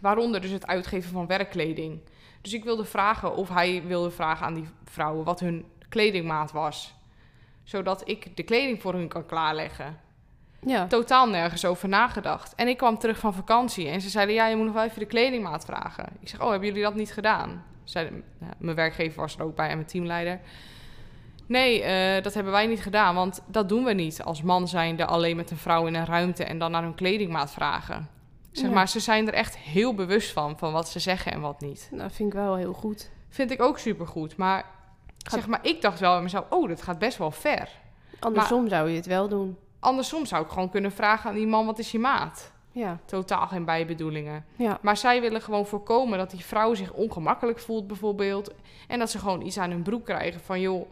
Waaronder 0.00 0.40
dus 0.40 0.50
het 0.50 0.66
uitgeven 0.66 1.10
van 1.10 1.26
werkkleding. 1.26 2.00
Dus 2.40 2.52
ik 2.52 2.64
wilde 2.64 2.84
vragen 2.84 3.36
of 3.36 3.48
hij 3.48 3.82
wilde 3.86 4.10
vragen 4.10 4.46
aan 4.46 4.54
die 4.54 4.68
vrouwen 4.84 5.24
wat 5.24 5.40
hun 5.40 5.64
kledingmaat 5.88 6.52
was. 6.52 6.94
Zodat 7.62 8.08
ik 8.08 8.36
de 8.36 8.42
kleding 8.42 8.82
voor 8.82 8.92
hun 8.94 9.08
kan 9.08 9.26
klaarleggen. 9.26 9.96
Ja. 10.66 10.86
Totaal 10.86 11.28
nergens 11.28 11.64
over 11.64 11.88
nagedacht. 11.88 12.54
En 12.54 12.68
ik 12.68 12.76
kwam 12.76 12.98
terug 12.98 13.18
van 13.18 13.34
vakantie 13.34 13.88
en 13.88 14.00
ze 14.00 14.08
zeiden: 14.08 14.34
Ja, 14.34 14.46
je 14.46 14.56
moet 14.56 14.64
nog 14.64 14.74
wel 14.74 14.84
even 14.84 14.98
de 14.98 15.06
kledingmaat 15.06 15.64
vragen. 15.64 16.06
Ik 16.20 16.28
zeg: 16.28 16.40
Oh, 16.40 16.50
hebben 16.50 16.68
jullie 16.68 16.82
dat 16.82 16.94
niet 16.94 17.12
gedaan? 17.12 17.64
Zeiden, 17.84 18.24
nou, 18.38 18.52
mijn 18.58 18.76
werkgever 18.76 19.20
was 19.20 19.36
er 19.36 19.42
ook 19.44 19.56
bij 19.56 19.68
en 19.68 19.76
mijn 19.76 19.88
teamleider. 19.88 20.40
Nee, 21.46 21.82
eh, 21.82 22.22
dat 22.22 22.34
hebben 22.34 22.52
wij 22.52 22.66
niet 22.66 22.82
gedaan, 22.82 23.14
want 23.14 23.42
dat 23.46 23.68
doen 23.68 23.84
we 23.84 23.92
niet 23.92 24.22
als 24.22 24.42
man 24.42 24.68
zijnde 24.68 25.06
alleen 25.06 25.36
met 25.36 25.50
een 25.50 25.56
vrouw 25.56 25.86
in 25.86 25.94
een 25.94 26.06
ruimte 26.06 26.44
en 26.44 26.58
dan 26.58 26.70
naar 26.70 26.82
hun 26.82 26.94
kledingmaat 26.94 27.50
vragen. 27.52 28.08
Zeg 28.52 28.68
Ja. 28.68 28.74
maar, 28.74 28.88
ze 28.88 29.00
zijn 29.00 29.26
er 29.26 29.34
echt 29.34 29.56
heel 29.58 29.94
bewust 29.94 30.32
van, 30.32 30.58
van 30.58 30.72
wat 30.72 30.88
ze 30.88 30.98
zeggen 30.98 31.32
en 31.32 31.40
wat 31.40 31.60
niet. 31.60 31.88
Nou, 31.92 32.10
vind 32.10 32.28
ik 32.28 32.34
wel 32.38 32.56
heel 32.56 32.72
goed. 32.72 33.10
Vind 33.28 33.50
ik 33.50 33.62
ook 33.62 33.78
supergoed, 33.78 34.36
maar 34.36 34.64
zeg 35.30 35.46
maar, 35.46 35.60
ik 35.62 35.82
dacht 35.82 36.00
wel 36.00 36.16
in 36.16 36.22
mezelf, 36.22 36.44
oh, 36.50 36.68
dat 36.68 36.82
gaat 36.82 36.98
best 36.98 37.18
wel 37.18 37.30
ver. 37.30 37.68
Andersom 38.18 38.68
zou 38.68 38.90
je 38.90 38.96
het 38.96 39.06
wel 39.06 39.28
doen. 39.28 39.56
Andersom 39.80 40.26
zou 40.26 40.44
ik 40.44 40.50
gewoon 40.50 40.70
kunnen 40.70 40.92
vragen 40.92 41.30
aan 41.30 41.36
die 41.36 41.46
man, 41.46 41.66
wat 41.66 41.78
is 41.78 41.90
je 41.90 41.98
maat? 41.98 42.52
Ja. 42.72 42.98
Totaal 43.04 43.46
geen 43.46 43.64
bijbedoelingen. 43.64 44.44
Ja. 44.56 44.78
Maar 44.82 44.96
zij 44.96 45.20
willen 45.20 45.42
gewoon 45.42 45.66
voorkomen 45.66 46.18
dat 46.18 46.30
die 46.30 46.44
vrouw 46.44 46.74
zich 46.74 46.92
ongemakkelijk 46.92 47.58
voelt 47.58 47.86
bijvoorbeeld. 47.86 48.50
En 48.88 48.98
dat 48.98 49.10
ze 49.10 49.18
gewoon 49.18 49.40
iets 49.40 49.58
aan 49.58 49.70
hun 49.70 49.82
broek 49.82 50.04
krijgen 50.04 50.40
van, 50.40 50.60
joh, 50.60 50.90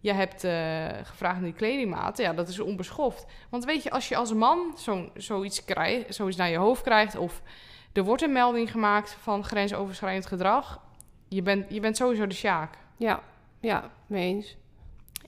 je 0.00 0.12
hebt 0.12 0.44
eh, 0.44 0.86
gevraagd 1.02 1.34
naar 1.34 1.44
die 1.44 1.52
kledingmaat. 1.52 2.18
Ja, 2.18 2.32
dat 2.32 2.48
is 2.48 2.60
onbeschoft. 2.60 3.26
Want 3.50 3.64
weet 3.64 3.82
je, 3.82 3.90
als 3.90 4.08
je 4.08 4.16
als 4.16 4.32
man 4.32 4.72
zo'n 4.76 5.10
zoiets, 5.14 5.64
krijgt, 5.64 6.14
zoiets 6.14 6.36
naar 6.36 6.50
je 6.50 6.56
hoofd 6.56 6.82
krijgt... 6.82 7.16
of 7.16 7.42
er 7.92 8.04
wordt 8.04 8.22
een 8.22 8.32
melding 8.32 8.70
gemaakt 8.70 9.16
van 9.20 9.44
grensoverschrijdend 9.44 10.26
gedrag... 10.26 10.80
je 11.28 11.42
bent, 11.42 11.66
je 11.68 11.80
bent 11.80 11.96
sowieso 11.96 12.26
de 12.26 12.34
sjaak. 12.34 12.78
Ja. 12.96 13.22
Ja, 13.64 13.90
mee 14.06 14.34
eens. 14.34 14.56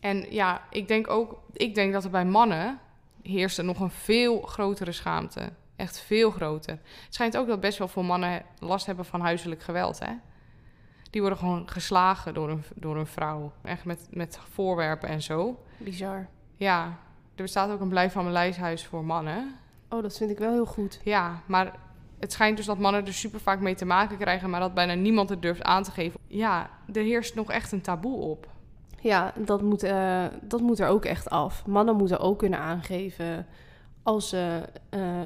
En 0.01 0.27
ja, 0.31 0.63
ik 0.71 0.89
denk 0.89 1.11
ook, 1.11 1.41
ik 1.53 1.75
denk 1.75 1.93
dat 1.93 2.05
er 2.05 2.11
bij 2.11 2.25
mannen 2.25 2.79
heerst 3.23 3.59
er 3.59 3.65
nog 3.65 3.81
een 3.81 3.91
veel 3.91 4.41
grotere 4.41 4.93
schaamte. 4.93 5.53
Echt 5.77 6.01
veel 6.01 6.31
groter. 6.31 6.79
Het 7.05 7.15
schijnt 7.15 7.37
ook 7.37 7.47
dat 7.47 7.61
best 7.61 7.79
wel 7.79 7.89
veel 7.89 8.03
mannen 8.03 8.43
last 8.59 8.87
hebben 8.87 9.05
van 9.05 9.21
huiselijk 9.21 9.63
geweld, 9.63 9.99
hè? 9.99 10.13
Die 11.11 11.21
worden 11.21 11.39
gewoon 11.39 11.69
geslagen 11.69 12.35
door 12.35 12.51
een, 12.51 12.65
door 12.75 12.97
een 12.97 13.07
vrouw. 13.07 13.53
Echt 13.63 13.85
met, 13.85 14.07
met 14.11 14.39
voorwerpen 14.53 15.09
en 15.09 15.23
zo. 15.23 15.61
Bizar. 15.79 16.29
Ja, 16.57 16.85
er 17.35 17.43
bestaat 17.43 17.71
ook 17.71 17.81
een 17.81 17.89
blijf 17.89 18.13
van 18.13 18.23
mijn 18.23 18.35
lijsthuis 18.35 18.87
voor 18.87 19.05
mannen. 19.05 19.55
Oh, 19.89 20.03
dat 20.03 20.17
vind 20.17 20.31
ik 20.31 20.39
wel 20.39 20.53
heel 20.53 20.67
goed. 20.67 21.01
Ja, 21.05 21.43
maar 21.47 21.79
het 22.27 22.35
schijnt 22.35 22.57
dus 22.57 22.67
dat 22.67 22.79
mannen 22.79 23.07
er 23.07 23.13
super 23.15 23.41
vaak 23.41 23.61
mee 23.61 23.75
te 23.75 23.85
maken 23.85 24.17
krijgen, 24.19 24.51
maar 24.51 24.61
dat 24.61 24.75
bijna 24.75 24.95
niemand 24.95 25.29
het 25.29 25.43
durft 25.43 25.63
aan 25.63 25.83
te 25.83 25.91
geven. 25.91 26.21
Ja, 26.27 26.71
er 26.93 27.03
heerst 27.03 27.35
nog 27.35 27.51
echt 27.51 27.73
een 27.73 27.81
taboe 27.81 28.17
op. 28.21 28.49
Ja, 29.01 29.33
dat 29.37 29.63
moet, 29.63 29.83
eh, 29.83 30.25
dat 30.43 30.61
moet 30.61 30.79
er 30.79 30.89
ook 30.89 31.05
echt 31.05 31.31
af. 31.31 31.67
Mannen 31.67 31.97
moeten 31.97 32.19
ook 32.21 32.39
kunnen 32.39 32.59
aangeven 32.59 33.47
als 34.03 34.29
ze 34.29 34.63
eh, 34.89 35.21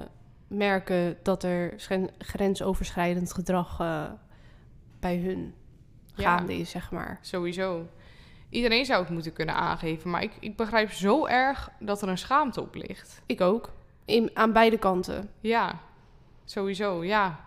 merken 0.49 1.17
dat 1.23 1.43
er 1.43 1.75
grensoverschrijdend 2.19 3.33
gedrag 3.33 3.81
eh, 3.81 4.05
bij 5.01 5.17
hun 5.17 5.55
Ja. 6.15 6.37
gaande 6.37 6.55
is, 6.59 6.71
zeg 6.71 6.91
maar. 6.91 7.19
Sowieso. 7.21 7.87
Iedereen 8.49 8.85
zou 8.85 9.01
het 9.03 9.11
moeten 9.11 9.33
kunnen 9.33 9.55
aangeven, 9.55 10.11
maar 10.11 10.23
ik, 10.23 10.33
ik 10.41 10.57
begrijp 10.57 10.91
zo 10.91 11.27
erg 11.27 11.71
dat 11.79 12.03
er 12.03 12.09
een 12.09 12.19
schaamte 12.19 12.61
op 12.61 12.75
ligt. 12.75 13.23
Ik 13.27 13.41
ook. 13.41 13.73
In, 14.05 14.31
aan 14.35 14.53
beide 14.53 14.79
kanten. 14.79 15.31
Ja, 15.41 15.79
sowieso, 16.51 17.05
ja. 17.05 17.41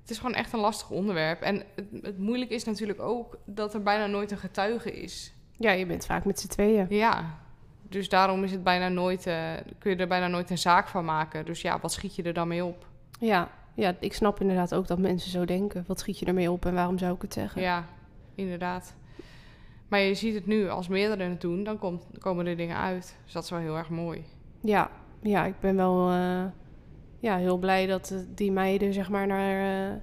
Het 0.00 0.10
is 0.10 0.16
gewoon 0.16 0.34
echt 0.34 0.52
een 0.52 0.60
lastig 0.60 0.90
onderwerp. 0.90 1.40
En 1.40 1.62
het, 1.74 1.86
het 2.02 2.18
moeilijke 2.18 2.54
is 2.54 2.64
natuurlijk 2.64 3.00
ook 3.00 3.38
dat 3.44 3.74
er 3.74 3.82
bijna 3.82 4.06
nooit 4.06 4.30
een 4.30 4.38
getuige 4.38 4.92
is. 4.92 5.34
Ja, 5.56 5.70
je 5.70 5.86
bent 5.86 6.06
vaak 6.06 6.24
met 6.24 6.40
z'n 6.40 6.48
tweeën. 6.48 6.86
Ja, 6.88 7.38
dus 7.82 8.08
daarom 8.08 8.44
is 8.44 8.52
het 8.52 8.62
bijna 8.62 8.88
nooit, 8.88 9.26
eh, 9.26 9.52
kun 9.78 9.90
je 9.90 9.96
er 9.96 10.08
bijna 10.08 10.26
nooit 10.26 10.50
een 10.50 10.58
zaak 10.58 10.88
van 10.88 11.04
maken. 11.04 11.44
Dus 11.44 11.60
ja, 11.60 11.80
wat 11.80 11.92
schiet 11.92 12.14
je 12.14 12.22
er 12.22 12.32
dan 12.32 12.48
mee 12.48 12.64
op? 12.64 12.86
Ja, 13.18 13.50
ja, 13.74 13.96
ik 14.00 14.14
snap 14.14 14.40
inderdaad 14.40 14.74
ook 14.74 14.86
dat 14.86 14.98
mensen 14.98 15.30
zo 15.30 15.44
denken. 15.44 15.84
Wat 15.86 16.00
schiet 16.00 16.18
je 16.18 16.26
ermee 16.26 16.50
op 16.50 16.66
en 16.66 16.74
waarom 16.74 16.98
zou 16.98 17.14
ik 17.14 17.22
het 17.22 17.32
zeggen? 17.32 17.62
Ja, 17.62 17.84
inderdaad. 18.34 18.94
Maar 19.88 20.00
je 20.00 20.14
ziet 20.14 20.34
het 20.34 20.46
nu, 20.46 20.68
als 20.68 20.88
meerdere 20.88 21.22
het 21.22 21.40
doen, 21.40 21.64
dan 21.64 21.78
komt, 21.78 22.04
komen 22.18 22.46
er 22.46 22.56
dingen 22.56 22.76
uit. 22.76 23.16
Dus 23.24 23.32
dat 23.32 23.44
is 23.44 23.50
wel 23.50 23.58
heel 23.58 23.76
erg 23.76 23.90
mooi. 23.90 24.24
Ja, 24.60 24.90
ja, 25.22 25.44
ik 25.44 25.60
ben 25.60 25.76
wel 25.76 26.10
eh, 26.10 26.44
ja, 27.26 27.36
heel 27.36 27.56
blij 27.56 27.86
dat 27.86 28.10
eh, 28.10 28.18
die 28.34 28.52
meiden 28.52 28.92
zeg 28.92 29.08
maar 29.08 29.26
naar, 29.26 29.90
eh, 29.90 29.96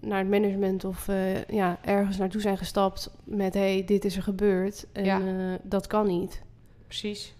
naar 0.00 0.18
het 0.18 0.28
management 0.28 0.84
of 0.84 1.08
eh, 1.08 1.44
ja, 1.44 1.78
ergens 1.84 2.16
naartoe 2.16 2.40
zijn 2.40 2.58
gestapt 2.58 3.10
met 3.24 3.54
hey, 3.54 3.84
dit 3.86 4.04
is 4.04 4.16
er 4.16 4.22
gebeurd 4.22 4.86
en 4.92 5.04
Ja. 5.04 5.20
dat 5.62 5.86
kan 5.86 6.06
niet. 6.06 6.42
Precies. 6.86 7.34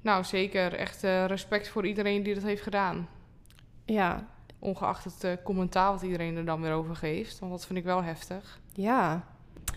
Nou, 0.00 0.24
zeker. 0.24 0.72
Echt 0.74 1.02
respect 1.26 1.68
voor 1.68 1.86
iedereen 1.86 2.22
die 2.22 2.34
dat 2.34 2.42
heeft 2.42 2.62
gedaan. 2.62 3.08
Ja, 3.84 4.26
Ongeacht 4.58 5.04
het 5.04 5.42
commentaar 5.42 5.92
wat 5.92 6.02
iedereen 6.02 6.36
er 6.36 6.44
dan 6.44 6.60
weer 6.60 6.72
over 6.72 6.96
geeft. 6.96 7.38
Want 7.38 7.52
dat 7.52 7.66
vind 7.66 7.78
ik 7.78 7.84
wel 7.84 8.02
heftig. 8.02 8.60
ja. 8.72 9.24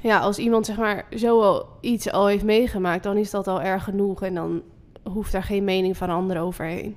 Ja, 0.01 0.19
als 0.19 0.37
iemand 0.37 0.65
zeg 0.65 0.77
maar 0.77 1.05
zo 1.15 1.41
al 1.41 1.67
iets 1.81 2.11
al 2.11 2.27
heeft 2.27 2.43
meegemaakt, 2.43 3.03
dan 3.03 3.17
is 3.17 3.31
dat 3.31 3.47
al 3.47 3.61
erg 3.61 3.83
genoeg 3.83 4.23
en 4.23 4.33
dan 4.33 4.61
hoeft 5.03 5.31
daar 5.31 5.43
geen 5.43 5.63
mening 5.63 5.97
van 5.97 6.09
anderen 6.09 6.41
overheen. 6.41 6.95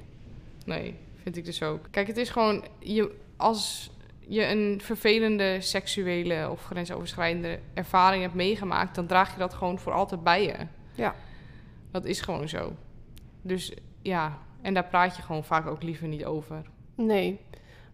Nee, 0.64 0.96
vind 1.14 1.36
ik 1.36 1.44
dus 1.44 1.62
ook. 1.62 1.80
Kijk, 1.90 2.06
het 2.06 2.16
is 2.16 2.30
gewoon... 2.30 2.64
Je, 2.78 3.14
als 3.36 3.90
je 4.18 4.46
een 4.46 4.80
vervelende 4.82 5.60
seksuele 5.60 6.48
of 6.50 6.64
grensoverschrijdende 6.64 7.58
ervaring 7.74 8.22
hebt 8.22 8.34
meegemaakt... 8.34 8.94
dan 8.94 9.06
draag 9.06 9.32
je 9.32 9.38
dat 9.38 9.54
gewoon 9.54 9.78
voor 9.78 9.92
altijd 9.92 10.22
bij 10.22 10.42
je. 10.42 10.56
Ja. 10.94 11.14
Dat 11.90 12.04
is 12.04 12.20
gewoon 12.20 12.48
zo. 12.48 12.72
Dus 13.42 13.72
ja, 14.02 14.38
en 14.62 14.74
daar 14.74 14.88
praat 14.88 15.16
je 15.16 15.22
gewoon 15.22 15.44
vaak 15.44 15.66
ook 15.66 15.82
liever 15.82 16.08
niet 16.08 16.24
over. 16.24 16.62
Nee, 16.94 17.40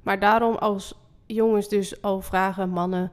maar 0.03 0.19
daarom 0.19 0.55
als 0.55 0.95
jongens 1.27 1.69
dus 1.69 2.03
al 2.03 2.21
vragen, 2.21 2.69
mannen, 2.69 3.13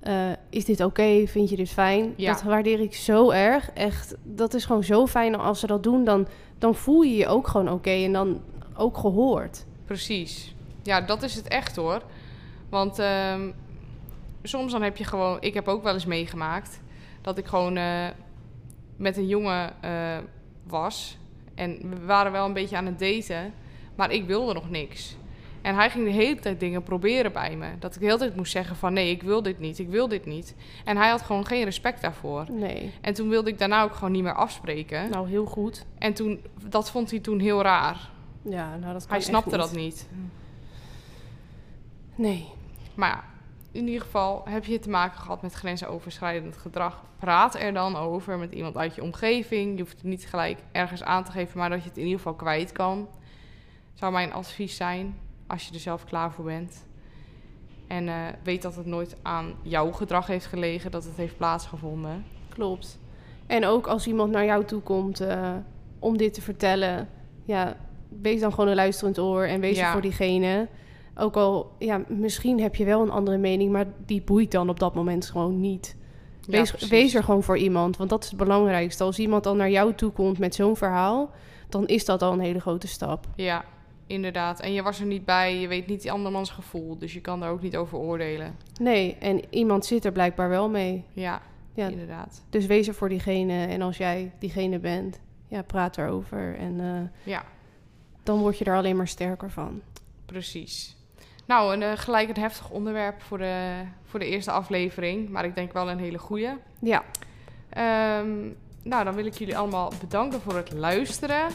eh, 0.00 0.30
is 0.50 0.64
dit 0.64 0.84
oké? 0.84 1.26
Vind 1.26 1.50
je 1.50 1.56
dit 1.56 1.70
fijn? 1.70 2.14
Ja. 2.16 2.32
Dat 2.32 2.42
waardeer 2.42 2.80
ik 2.80 2.94
zo 2.94 3.30
erg. 3.30 3.70
Echt, 3.70 4.14
dat 4.22 4.54
is 4.54 4.64
gewoon 4.64 4.84
zo 4.84 5.06
fijn 5.06 5.34
als 5.34 5.60
ze 5.60 5.66
dat 5.66 5.82
doen. 5.82 6.04
Dan, 6.04 6.28
dan 6.58 6.74
voel 6.74 7.02
je 7.02 7.16
je 7.16 7.26
ook 7.26 7.48
gewoon 7.48 7.70
oké 7.70 7.90
en 7.90 8.12
dan 8.12 8.40
ook 8.78 8.96
gehoord. 8.98 9.64
Precies. 9.84 10.54
Ja, 10.82 11.00
dat 11.00 11.22
is 11.22 11.34
het 11.34 11.48
echt 11.48 11.76
hoor. 11.76 12.02
Want 12.68 12.98
ehm, 12.98 13.50
soms 14.42 14.72
dan 14.72 14.82
heb 14.82 14.96
je 14.96 15.04
gewoon... 15.04 15.36
Ik 15.40 15.54
heb 15.54 15.68
ook 15.68 15.82
wel 15.82 15.94
eens 15.94 16.06
meegemaakt... 16.06 16.80
dat 17.22 17.38
ik 17.38 17.46
gewoon 17.46 17.76
eh, 17.76 18.06
met 18.96 19.16
een 19.16 19.26
jongen 19.26 19.82
eh, 19.82 20.18
was. 20.66 21.18
En 21.54 21.90
we 21.90 22.04
waren 22.04 22.32
wel 22.32 22.46
een 22.46 22.52
beetje 22.52 22.76
aan 22.76 22.86
het 22.86 22.98
daten. 22.98 23.52
Maar 23.94 24.10
ik 24.10 24.26
wilde 24.26 24.54
nog 24.54 24.70
niks. 24.70 25.16
En 25.62 25.74
hij 25.74 25.90
ging 25.90 26.04
de 26.04 26.12
hele 26.12 26.40
tijd 26.40 26.60
dingen 26.60 26.82
proberen 26.82 27.32
bij 27.32 27.56
me. 27.56 27.66
Dat 27.78 27.94
ik 27.94 28.00
de 28.00 28.06
hele 28.06 28.18
tijd 28.18 28.36
moest 28.36 28.52
zeggen 28.52 28.76
van... 28.76 28.92
nee, 28.92 29.10
ik 29.10 29.22
wil 29.22 29.42
dit 29.42 29.58
niet, 29.58 29.78
ik 29.78 29.88
wil 29.88 30.08
dit 30.08 30.26
niet. 30.26 30.54
En 30.84 30.96
hij 30.96 31.08
had 31.08 31.22
gewoon 31.22 31.46
geen 31.46 31.64
respect 31.64 32.02
daarvoor. 32.02 32.44
Nee, 32.50 32.92
En 33.00 33.14
toen 33.14 33.28
wilde 33.28 33.50
ik 33.50 33.58
daarna 33.58 33.82
ook 33.82 33.94
gewoon 33.94 34.12
niet 34.12 34.22
meer 34.22 34.34
afspreken. 34.34 35.10
nou 35.10 35.28
heel 35.28 35.46
goed. 35.46 35.84
En 35.98 36.14
toen, 36.14 36.40
dat 36.68 36.90
vond 36.90 37.10
hij 37.10 37.20
toen 37.20 37.38
heel 37.38 37.62
raar. 37.62 38.10
Ja, 38.50 38.76
nou 38.76 38.92
dat 38.92 39.02
kan 39.02 39.10
Hij 39.16 39.20
snapte 39.20 39.50
niet. 39.50 39.58
dat 39.58 39.72
niet. 39.72 40.08
Nee, 42.14 42.48
Maar 42.94 43.08
ja, 43.08 43.24
in 43.72 43.86
ieder 43.86 44.02
geval 44.02 44.42
heb 44.44 44.64
je 44.64 44.78
te 44.78 44.90
maken 44.90 45.20
gehad 45.20 45.42
met 45.42 45.52
grensoverschrijdend 45.52 46.56
gedrag. 46.56 47.02
Praat 47.18 47.54
er 47.54 47.72
dan 47.72 47.96
over 47.96 48.38
met 48.38 48.52
iemand 48.52 48.76
uit 48.76 48.94
je 48.94 49.02
omgeving. 49.02 49.76
Je 49.76 49.82
hoeft 49.82 49.96
het 49.96 50.02
niet 50.04 50.26
gelijk 50.26 50.58
ergens 50.72 51.02
aan 51.02 51.24
te 51.24 51.30
geven, 51.30 51.58
maar 51.58 51.70
dat 51.70 51.82
je 51.82 51.88
het 51.88 51.98
in 51.98 52.04
ieder 52.04 52.18
geval 52.18 52.34
kwijt 52.34 52.72
kan. 52.72 53.08
Zou 53.94 54.12
mijn 54.12 54.32
advies 54.32 54.76
zijn, 54.76 55.18
als 55.46 55.68
je 55.68 55.74
er 55.74 55.80
zelf 55.80 56.04
klaar 56.04 56.32
voor 56.32 56.44
bent. 56.44 56.86
En 57.86 58.08
eh, 58.08 58.14
weet 58.42 58.62
dat 58.62 58.76
het 58.76 58.86
nooit 58.86 59.16
aan 59.22 59.54
jouw 59.62 59.92
gedrag 59.92 60.26
heeft 60.26 60.46
gelegen, 60.46 60.90
dat 60.90 61.04
het 61.04 61.16
heeft 61.16 61.36
plaatsgevonden. 61.36 62.24
klopt. 62.48 62.98
En 63.46 63.64
ook 63.66 63.86
als 63.86 64.06
iemand 64.06 64.30
naar 64.32 64.44
jou 64.44 64.64
toe 64.64 64.80
komt 64.80 65.20
eh, 65.20 65.52
om 65.98 66.16
dit 66.16 66.34
te 66.34 66.42
vertellen, 66.42 67.08
ja, 67.44 67.76
wees 68.22 68.40
dan 68.40 68.50
gewoon 68.52 68.68
een 68.70 68.76
luisterend 68.76 69.18
oor 69.18 69.44
en 69.44 69.60
wees 69.60 69.78
er 69.78 69.86
voor 69.92 70.00
diegene. 70.00 70.68
Ook 71.16 71.36
al, 71.36 71.70
ja, 71.78 72.00
misschien 72.08 72.60
heb 72.60 72.74
je 72.74 72.84
wel 72.84 73.02
een 73.02 73.10
andere 73.10 73.36
mening, 73.38 73.72
maar 73.72 73.86
die 74.06 74.22
boeit 74.22 74.50
dan 74.50 74.68
op 74.68 74.78
dat 74.80 74.94
moment 74.94 75.26
gewoon 75.30 75.60
niet. 75.60 75.96
Wees, 76.46 76.88
wees 76.88 77.14
er 77.14 77.24
gewoon 77.24 77.42
voor 77.42 77.58
iemand, 77.58 77.96
want 77.96 78.10
dat 78.10 78.22
is 78.22 78.28
het 78.28 78.38
belangrijkste. 78.38 79.04
Als 79.04 79.18
iemand 79.18 79.44
dan 79.44 79.56
naar 79.56 79.70
jou 79.70 79.94
toe 79.94 80.10
komt 80.10 80.38
met 80.38 80.54
zo'n 80.54 80.76
verhaal, 80.76 81.30
dan 81.68 81.86
is 81.86 82.04
dat 82.04 82.22
al 82.22 82.32
een 82.32 82.40
hele 82.40 82.60
grote 82.60 82.86
stap. 82.88 83.26
Ja, 83.36 83.64
inderdaad. 84.06 84.60
En 84.60 84.72
je 84.72 84.82
was 84.82 85.00
er 85.00 85.06
niet 85.06 85.24
bij, 85.24 85.60
je 85.60 85.68
weet 85.68 85.86
niet 85.86 86.02
die 86.02 86.12
andermans 86.12 86.50
gevoel, 86.50 86.98
dus 86.98 87.12
je 87.12 87.20
kan 87.20 87.40
daar 87.40 87.50
ook 87.50 87.62
niet 87.62 87.76
over 87.76 87.98
oordelen. 87.98 88.56
Nee, 88.80 89.16
en 89.20 89.40
iemand 89.50 89.84
zit 89.86 90.04
er 90.04 90.12
blijkbaar 90.12 90.48
wel 90.48 90.68
mee. 90.68 91.04
Ja, 91.12 91.42
Ja, 91.74 91.88
inderdaad. 91.88 92.44
dus 92.50 92.66
wees 92.66 92.88
er 92.88 92.94
voor 92.94 93.08
diegene. 93.08 93.66
En 93.66 93.82
als 93.82 93.96
jij 93.96 94.32
diegene 94.38 94.78
bent, 94.78 95.20
ja, 95.48 95.62
praat 95.62 95.98
erover. 95.98 96.56
En 96.58 96.80
eh, 96.80 97.32
Ja. 97.32 97.44
Dan 98.28 98.38
word 98.38 98.58
je 98.58 98.64
er 98.64 98.76
alleen 98.76 98.96
maar 98.96 99.08
sterker 99.08 99.50
van. 99.50 99.80
Precies. 100.26 100.96
Nou, 101.46 101.74
een, 101.74 101.82
eh, 101.82 101.92
gelijk 101.94 102.28
een 102.28 102.42
heftig 102.42 102.70
onderwerp 102.70 103.22
voor 103.22 103.38
de, 103.38 103.82
voor 104.04 104.20
de 104.20 104.26
eerste 104.26 104.50
aflevering. 104.50 105.28
Maar 105.28 105.44
ik 105.44 105.54
denk 105.54 105.72
wel 105.72 105.90
een 105.90 105.98
hele 105.98 106.18
goeie. 106.18 106.50
Ja, 106.80 107.04
Ehm, 107.70 108.30
nou, 108.82 109.04
dan 109.04 109.14
wil 109.14 109.26
ik 109.26 109.38
jullie 109.38 109.58
allemaal 109.58 109.92
bedanken 110.00 110.40
voor 110.40 110.56
het 110.56 110.72
luisteren 110.72 111.50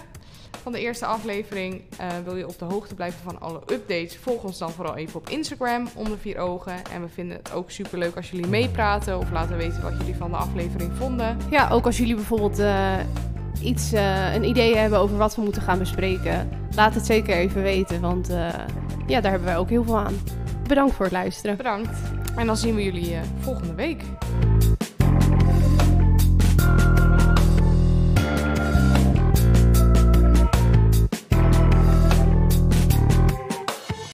van 0.62 0.72
de 0.72 0.80
eerste 0.80 1.06
aflevering. 1.06 1.82
Eh, 1.98 2.08
wil 2.24 2.36
je 2.36 2.48
op 2.48 2.60
de 2.60 2.66
hoogte 2.66 2.96
blijven 2.96 3.20
van 3.24 3.42
alle 3.42 3.62
updates? 3.68 4.18
Volg 4.18 4.44
ons 4.44 4.58
dan 4.58 4.72
vooral 4.72 4.96
even 4.96 5.20
op 5.20 5.30
Instagram, 5.30 5.88
onder 5.96 6.18
vier 6.18 6.38
ogen. 6.38 6.86
En 6.92 7.02
we 7.02 7.08
vinden 7.08 7.38
het 7.38 7.52
ook 7.54 7.72
superleuk 7.72 8.16
als 8.16 8.32
jullie 8.32 8.48
meepraten 8.48 9.18
of 9.18 9.32
laten 9.32 9.58
weten 9.58 9.82
wat 9.82 9.98
jullie 9.98 10.16
van 10.16 10.32
de 10.32 10.38
aflevering 10.38 10.92
vonden. 10.96 11.38
ja 11.50 11.70
ook 11.70 11.86
als 11.86 11.98
jullie 11.98 12.16
bijvoorbeeld 12.16 12.60
eh, 12.60 13.00
iets, 13.62 13.94
eh, 13.94 14.34
een 14.34 14.44
idee 14.44 14.76
hebben 14.76 15.00
over 15.00 15.18
wat 15.18 15.36
we 15.36 15.42
moeten 15.42 15.62
gaan 15.62 15.80
bespreken, 15.80 16.50
laat 16.76 16.94
het 16.94 17.06
zeker 17.06 17.36
even 17.36 17.62
weten. 17.62 18.02
Want 18.02 18.30
eh, 18.30 18.48
ja, 19.08 19.22
daar 19.22 19.32
hebben 19.32 19.50
wij 19.50 19.58
ook 19.58 19.70
heel 19.70 19.84
veel 19.84 19.98
aan. 19.98 20.16
Bedankt 20.68 20.94
voor 20.96 21.06
het 21.06 21.14
luisteren. 21.14 21.58
Bedankt. 21.58 21.98
En 22.36 22.46
dan 22.46 22.58
zien 22.58 22.76
we 22.76 22.84
jullie 22.84 23.14
eh, 23.14 23.22
volgende 23.40 23.74
week. 23.74 24.04